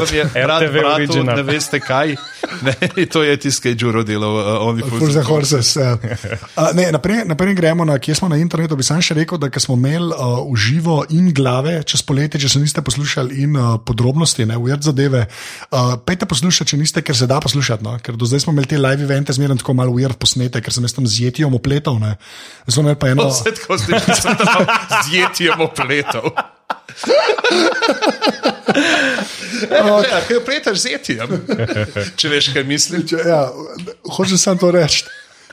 bratu, 0.74 1.24
ne 1.24 1.44
veste 1.44 1.80
kaj. 1.80 2.16
Ne, 2.62 2.74
to 3.14 3.24
je 3.24 3.38
tisto, 3.38 3.62
kaj 3.62 3.72
je 3.72 3.76
Đuro 3.76 4.04
delal, 4.04 4.34
uh, 4.66 5.24
Horses. 5.28 5.76
Uh, 5.78 6.02
ne, 6.74 6.90
naprej, 6.92 7.22
naprej 7.30 7.54
gremo 7.54 7.86
na, 7.86 8.00
kje 8.00 8.16
smo 8.16 8.30
na 8.30 8.40
internetu. 8.42 8.76
Bi 8.76 8.84
sam 8.84 9.04
še 9.06 9.14
rekel, 9.22 9.38
da 9.38 9.52
smo 9.62 9.78
imeli 9.78 10.10
uh, 10.10 10.42
v 10.50 10.58
živo 10.58 11.04
in 11.14 11.30
glave 11.36 11.84
čez 11.86 12.02
poletje, 12.02 12.42
če 12.42 12.50
se 12.50 12.64
niste 12.64 12.82
poslušali, 12.82 13.38
in 13.44 13.54
uh, 13.54 13.78
podrobnosti, 13.86 14.48
ne, 14.50 14.58
ujed 14.58 14.82
zadeve. 14.90 15.28
Uh, 15.70 15.94
pejte 16.02 16.26
poslušati, 16.26 16.74
če 16.74 16.82
niste, 16.82 17.06
ker 17.06 17.18
se 17.18 17.30
da 17.30 17.38
poslušati. 17.44 17.86
No? 17.86 18.00
Ker 18.02 18.18
do 18.18 18.26
zdaj 18.26 18.48
smo 18.48 18.56
imeli 18.56 18.74
te 18.74 18.82
live 18.82 19.06
evente, 19.06 19.36
zmeraj 19.36 19.62
tako 19.62 19.78
malo 19.78 19.94
ujed 19.94 20.18
posnete, 20.18 20.64
ker 20.66 20.74
sem 20.74 20.90
jaz 20.90 20.98
tam 20.98 21.06
z 21.06 21.30
jetijom 21.30 21.54
opletal. 21.54 22.02
ne. 22.02 22.18
Zdaj 22.66 22.74
smo 22.74 22.88
imeli 22.88 23.00
pa 23.00 23.14
eno. 23.14 23.30
Vse 23.34 23.54
tako 23.62 23.78
slišiš, 23.78 24.08
da 24.10 24.22
sem 24.26 24.42
tam 24.42 24.66
z 25.06 25.20
jetjem 25.20 25.68
opletal. 25.70 26.34
Ja, 29.70 30.22
kaj 30.28 30.38
opletaš 30.38 30.78
z 30.80 30.94
jetjem? 30.94 31.40
Če 32.16 32.30
veš, 32.30 32.52
kaj 32.54 32.64
mislim. 32.64 33.08
Če- 33.08 33.24
Ja, 33.26 33.42
hočem 34.16 34.38
samo 34.38 34.60
to 34.60 34.72
reči. 34.72 35.06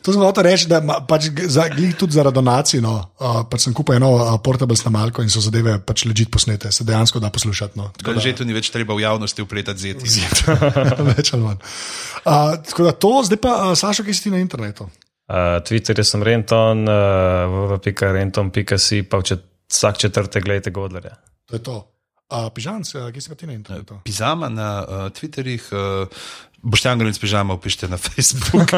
To 0.04 0.12
sem 0.14 0.22
hotel 0.22 0.44
reči, 0.46 0.68
da 0.70 0.78
pač 1.02 1.24
za, 1.50 1.64
tudi 1.98 2.14
zaradi 2.14 2.36
donacij. 2.38 2.78
No, 2.78 2.92
uh, 3.18 3.40
pač 3.50 3.64
sem 3.66 3.74
kupil 3.74 3.96
eno 3.96 4.12
uh, 4.14 4.36
portable 4.38 4.76
snemalko 4.78 5.18
in 5.24 5.32
so 5.32 5.42
zadeve 5.42 5.80
pač 5.82 6.04
ležite 6.06 6.30
posnete, 6.30 6.70
se 6.70 6.86
dejansko 6.86 7.18
da 7.18 7.26
poslušati. 7.26 7.74
No. 7.74 7.88
Tako 7.90 8.14
Da 8.14 8.22
že 8.22 8.36
tu 8.38 8.44
ni 8.46 8.54
več 8.54 8.70
treba 8.70 8.94
v 8.94 9.02
javnosti 9.02 9.42
upletati 9.42 9.80
zeti. 9.80 10.06
Več 11.10 11.32
ali 11.34 11.42
manj. 11.42 11.58
Uh, 12.22 12.54
tako 12.62 12.86
da 12.86 12.92
to, 12.94 13.10
zdaj 13.24 13.40
pa, 13.40 13.56
uh, 13.64 13.74
Sašo, 13.74 14.06
kaj 14.06 14.14
si 14.14 14.22
ti 14.22 14.30
na 14.30 14.38
internetu? 14.38 14.86
Uh, 15.26 15.58
Twitter 15.66 15.98
sem 16.06 16.22
Renton, 16.22 16.86
uh, 16.86 17.74
www.renton.si, 17.74 19.02
pa 19.02 19.18
če, 19.18 19.40
vsak 19.70 19.98
četrtek 19.98 20.44
gledajte 20.44 20.70
Godlerja. 20.70 21.14
To 21.46 21.56
je 21.56 21.62
to. 21.62 21.92
Uh, 22.26 22.48
Pižanc, 22.54 22.94
uh, 22.94 23.12
kje 23.14 23.20
si 23.22 23.30
pa 23.30 23.36
ti 23.38 23.46
na 23.46 23.54
internetu? 23.54 24.00
Pizama 24.04 24.48
na 24.50 24.70
uh, 24.82 24.94
Twitterjih, 25.14 25.62
uh, 25.70 26.08
Boštjan 26.58 26.98
Galic 26.98 27.18
Pižama 27.22 27.54
upišite 27.54 27.86
na 27.88 27.96
Facebook. 27.96 28.70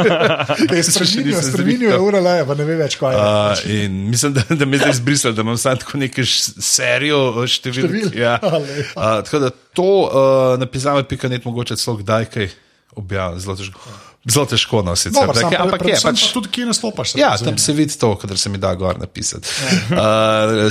Kaj 0.68 0.82
se 0.82 0.92
spremenil, 0.92 1.30
nisem 1.32 1.52
spremenil 1.52 2.04
ura 2.04 2.20
leje, 2.20 2.44
pa 2.44 2.56
ne 2.58 2.66
ve 2.68 2.76
več, 2.76 2.98
kaj 3.00 3.16
je. 3.16 3.22
Uh, 3.22 3.62
in 3.72 3.96
mislim, 4.10 4.34
da, 4.36 4.44
da 4.50 4.68
me 4.68 4.76
zdaj 4.76 4.92
izbrisali, 4.98 5.34
da 5.34 5.46
imam 5.46 5.56
samo 5.56 5.80
tako 5.80 6.02
neko 6.02 6.26
serijo 6.28 7.22
uh, 7.30 7.40
številk. 7.48 7.88
Številk? 7.88 8.20
Ja. 8.20 8.36
Ale. 8.52 8.84
Uh, 8.92 9.16
tako 9.24 9.40
da 9.46 9.50
to 9.80 9.88
uh, 9.88 10.52
na 10.60 10.68
pizame.net 10.68 11.48
mogoče 11.48 11.80
celo 11.80 11.96
kdaj 12.02 12.28
kaj 12.34 12.52
objavim, 13.00 13.40
zelo 13.40 13.56
težko. 13.56 13.96
Zelo 14.28 14.46
težko 14.46 14.76
no. 14.78 14.92
Dobar, 14.94 14.96
sam, 14.96 15.20
Ampak 15.24 15.52
je- 15.52 15.58
ampak 15.58 15.80
je 15.82 15.94
pač. 15.94 16.22
pa 16.22 16.32
tudi, 16.32 16.48
kje 16.48 16.66
nastopaš. 16.66 17.14
Ja, 17.14 17.28
razumem. 17.30 17.48
tam 17.48 17.58
se 17.58 17.72
vidi 17.72 17.94
to, 17.94 18.16
kar 18.16 18.36
se 18.36 18.48
mi 18.48 18.58
da 18.58 18.74
gor 18.74 18.98
napisati. 18.98 19.48
Uh, 19.90 19.96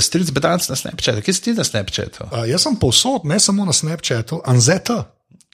Stric 0.00 0.30
Bedanc 0.30 0.62
na 0.64 0.76
Snapchatu, 0.76 1.20
kje 1.20 1.32
si 1.32 1.42
ti 1.42 1.52
na 1.52 1.64
Snapchatu? 1.64 2.24
Uh, 2.26 2.44
jaz 2.44 2.62
sem 2.62 2.76
povsod, 2.76 3.24
ne 3.24 3.38
samo 3.38 3.64
na 3.64 3.72
Snapchatu, 3.72 4.40
Anzeta. 4.44 5.04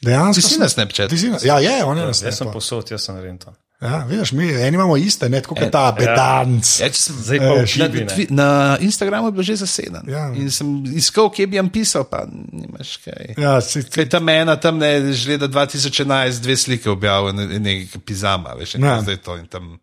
Dejansko. 0.03 0.35
Ti 0.35 0.43
si 0.43 0.49
sem- 0.51 0.61
na 0.61 0.69
Snapchatu? 0.69 1.17
Si 1.17 1.29
na, 1.29 1.39
ja, 1.43 1.59
je, 1.59 1.81
on 1.83 1.97
je 1.97 2.03
na 2.03 2.09
Jaz 2.09 2.19
sem 2.19 2.33
Snapchatu. 2.33 2.53
posod, 2.53 2.91
jaz 2.91 3.01
sem 3.01 3.17
Renton. 3.17 3.55
Ja, 3.85 3.99
vidiš, 4.01 4.33
mi 4.33 4.47
eni 4.49 4.75
imamo 4.75 4.97
iste, 4.97 5.29
ne 5.29 5.41
tako 5.41 5.55
kot 5.55 5.71
ta 5.71 5.93
bedanc. 5.93 6.65
Ja, 6.81 6.89
če 6.89 6.97
sem, 6.97 7.17
Zdaj 7.19 7.39
pa 7.39 7.45
Eh, 7.45 7.51
v 7.51 7.77
na, 7.77 7.89
Kibi, 7.89 8.27
na, 8.31 8.47
Instagramu 8.81 9.29
je 9.29 9.33
bil 9.33 9.43
že 9.43 9.57
zaseden. 9.57 10.09
Ja. 10.09 10.23
In 10.33 10.49
sem 10.51 10.71
iskal, 10.95 11.29
kje 11.29 11.47
bi 11.47 11.57
jim 11.57 11.69
pisal, 11.69 12.05
pa 12.05 12.25
nimaš 12.27 12.97
kaj. 12.99 13.35
Ja, 13.37 13.61
si, 13.61 13.83
Kaj 13.85 14.09
tam 14.09 14.29
ena, 14.29 14.57
tam 14.57 14.79
ne, 14.79 15.13
že 15.13 15.31
leta 15.31 15.47
2011, 15.47 16.41
dve 16.41 16.57
slike 16.57 16.89
objavil, 16.89 17.33
ne- 17.33 17.61
nekaj 17.61 18.01
pizama, 18.01 18.55
veš, 18.55 18.75
in 18.75 18.85
Ja. 18.85 19.01
zdaj 19.03 19.17
to 19.19 19.37
in 19.37 19.47
tam 19.47 19.77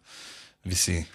visi. 0.66 1.06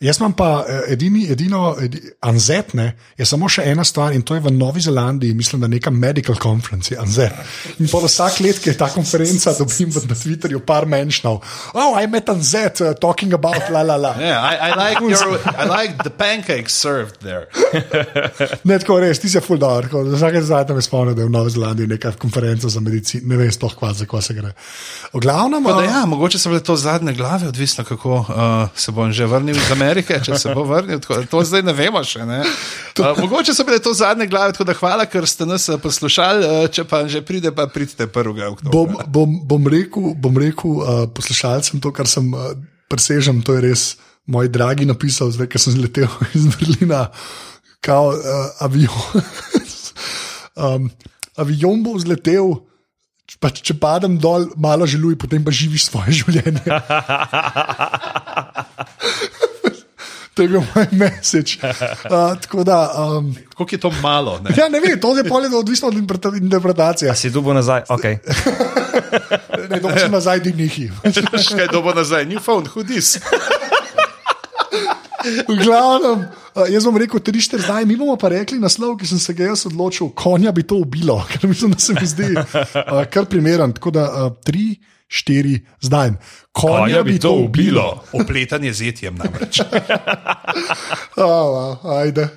Jaz 0.00 0.18
imam 0.18 0.32
pa 0.32 0.64
eh, 0.68 0.92
edini, 0.92 1.26
edino, 1.32 1.74
edi, 1.80 2.00
Anzet, 2.24 2.72
ne, 2.74 2.86
je 3.18 3.26
samo 3.28 3.48
še 3.52 3.66
ena 3.68 3.84
stvar 3.84 4.14
in 4.16 4.22
to 4.24 4.34
je 4.34 4.40
v 4.40 4.52
Novi 4.54 4.80
Zelandiji, 4.80 5.34
mislim, 5.36 5.60
da 5.60 5.68
neka 5.68 5.90
medical 5.92 6.38
conference, 6.40 6.96
Anzet. 6.96 7.36
In 7.78 7.88
pa 7.88 8.00
vsak 8.04 8.40
let, 8.40 8.62
ki 8.64 8.72
je 8.72 8.76
ta 8.80 8.88
konferenca, 8.92 9.52
dobim 9.58 9.92
na 9.92 10.16
Twitterju 10.16 10.62
par 10.64 10.86
menšnov. 10.88 11.42
Oh, 11.74 11.98
I 12.00 12.08
met 12.08 12.32
Anzet 12.32 12.80
uh, 12.80 12.94
talking 12.96 13.36
about 13.36 13.68
la 13.68 13.82
la 13.84 13.98
la. 14.00 14.14
Yeah, 14.16 14.40
I, 14.40 14.70
I, 14.70 14.78
like 14.78 15.04
your, 15.04 15.36
I 15.52 15.68
like 15.68 16.02
the 16.02 16.10
pancakes 16.10 16.74
served 16.74 17.20
there. 17.20 17.48
Ne, 18.64 18.76
tako 18.78 18.98
res, 19.00 19.18
ti 19.20 19.28
si 19.30 19.40
full 19.42 19.58
dog. 19.60 19.88
Vsake 20.14 20.40
zadnje 20.44 20.74
me 20.76 20.82
spomnim, 20.84 21.14
da 21.16 21.22
je 21.22 21.28
v 21.28 21.32
Novi 21.32 21.52
Zelandiji 21.54 21.88
neka 21.90 22.12
konferenca 22.20 22.68
za 22.72 22.80
medicino, 22.80 23.28
ne 23.30 23.38
vem 23.40 23.52
sploh, 23.52 23.72
kva, 23.76 23.92
za 23.96 24.06
kva 24.08 24.20
se 24.24 24.36
gre. 24.36 24.52
V 25.12 25.22
glavnem, 25.22 25.64
Da, 25.64 25.76
uh, 25.76 25.84
ja, 25.84 26.02
mogoče 26.08 26.38
so 26.40 26.50
bile 26.50 26.62
to 26.64 26.76
zadnje 26.76 27.12
glave, 27.18 27.48
odvisno 27.48 27.84
kako 27.84 28.18
uh, 28.20 28.26
se 28.74 28.92
bom 28.92 29.12
že 29.12 29.26
vrnil 29.26 29.56
iz 29.56 29.68
Amerike, 29.90 30.20
če 30.24 30.38
se 30.38 30.54
bo 30.54 30.64
vrnil. 30.68 31.02
Tako, 31.02 31.20
to 31.30 31.42
zdaj 31.46 31.64
ne 31.66 31.74
vemo 31.76 32.02
še. 32.06 32.24
Ne? 32.28 32.42
Uh, 33.00 33.16
mogoče 33.16 33.54
so 33.56 33.64
bile 33.64 33.78
to 33.80 33.94
zadnje 33.96 34.26
glave, 34.28 34.52
tako 34.52 34.66
da 34.68 34.74
hvala, 34.76 35.06
ker 35.08 35.24
ste 35.24 35.46
nas 35.48 35.64
uh, 35.72 35.78
poslušali. 35.80 36.42
Uh, 36.44 36.66
če 36.68 36.84
pa 36.84 36.98
že 37.08 37.22
pride, 37.24 37.48
pa 37.56 37.64
pridite 37.70 38.04
1. 38.04 38.42
oktobra. 38.50 38.72
bom, 38.74 38.98
bom, 39.08 39.38
bom 39.48 39.68
rekel, 39.72 40.10
bom 40.20 40.36
rekel 40.36 40.74
uh, 40.82 41.06
poslušalcem 41.16 41.80
to, 41.80 41.94
kar 41.96 42.10
sem 42.10 42.28
uh, 42.34 42.52
presežem, 42.92 43.40
to 43.46 43.56
je 43.56 43.62
res 43.70 43.84
moj 44.30 44.50
dragi 44.52 44.84
napisal, 44.84 45.30
zdaj, 45.32 45.48
ker 45.48 45.62
sem 45.62 45.78
letel 45.80 46.10
iz 46.36 46.44
Berlina, 46.54 47.08
kao 47.80 48.12
uh, 48.12 48.64
avion. 48.66 49.22
um, 50.66 50.90
avion 51.40 51.80
bo 51.86 51.96
vzletel. 51.96 52.58
Pa, 53.40 53.48
če 53.54 53.78
padem 53.78 54.18
dol, 54.20 54.50
malo 54.60 54.84
želuj, 54.90 55.14
potem 55.16 55.40
pa 55.46 55.54
živiš 55.54 55.86
svoje 55.88 56.18
življenje. 56.18 56.66
To 60.34 60.42
je 60.42 60.48
bil 60.48 60.62
moj 60.74 60.86
message. 61.02 61.58
Uh, 62.10 62.34
tako 62.40 62.64
da, 62.64 62.90
um, 62.98 63.34
Koliko 63.54 63.74
je 63.74 63.80
to 63.80 63.90
malo? 64.02 64.40
Ne? 64.44 64.50
ja, 64.58 64.68
ne 64.68 64.80
vem, 64.80 65.00
to 65.00 65.16
je 65.16 65.24
polje 65.24 65.56
odvisno 65.56 65.88
od 65.88 65.94
interpreta- 65.94 66.36
interpretacije. 66.42 67.10
A 67.10 67.14
si 67.14 67.30
dubo 67.30 67.52
nazaj? 67.54 67.82
Okay. 67.88 68.18
Ne, 69.70 69.80
to 69.80 69.88
pa 69.88 69.98
še 69.98 70.08
nazaj 70.08 70.40
dignihi. 70.40 70.90
Še 71.12 71.54
kaj 71.56 71.68
dobo 71.72 71.94
nazaj, 71.94 72.26
new 72.26 72.40
phone, 72.42 72.66
hudis. 72.68 73.18
V 75.48 75.56
glavnem, 75.60 76.24
jaz 76.72 76.84
bom 76.88 76.96
rekel 76.96 77.20
3-4 77.20 77.60
zdaj, 77.66 77.84
mi 77.84 77.96
bomo 78.00 78.16
pa 78.16 78.32
rekli 78.32 78.56
naslov, 78.58 78.96
ki 78.98 79.06
sem 79.06 79.20
se 79.20 79.34
ga 79.36 79.50
jaz 79.50 79.66
odločil, 79.68 80.08
konja 80.16 80.52
bi 80.56 80.64
to 80.64 80.80
ubilo, 80.80 81.20
ker 81.28 81.44
mislim, 81.50 81.76
da 81.76 81.82
se 81.84 81.94
mi 81.94 82.06
zdi 82.08 82.30
uh, 82.40 83.04
kar 83.12 83.28
primeren. 83.28 83.76
Tako 83.76 83.92
da 83.94 84.06
uh, 84.08 84.32
3-4 85.10 85.60
zdaj. 85.80 86.10
Konja 86.52 87.02
bi 87.02 87.18
to 87.18 87.32
ubilo. 87.32 88.04
Opletanje 88.12 88.72
z 88.72 88.88
etjem 88.88 89.14
namreč. 89.14 89.60
Oh, 91.16 91.26
wow, 91.26 92.00
ajde. 92.00 92.28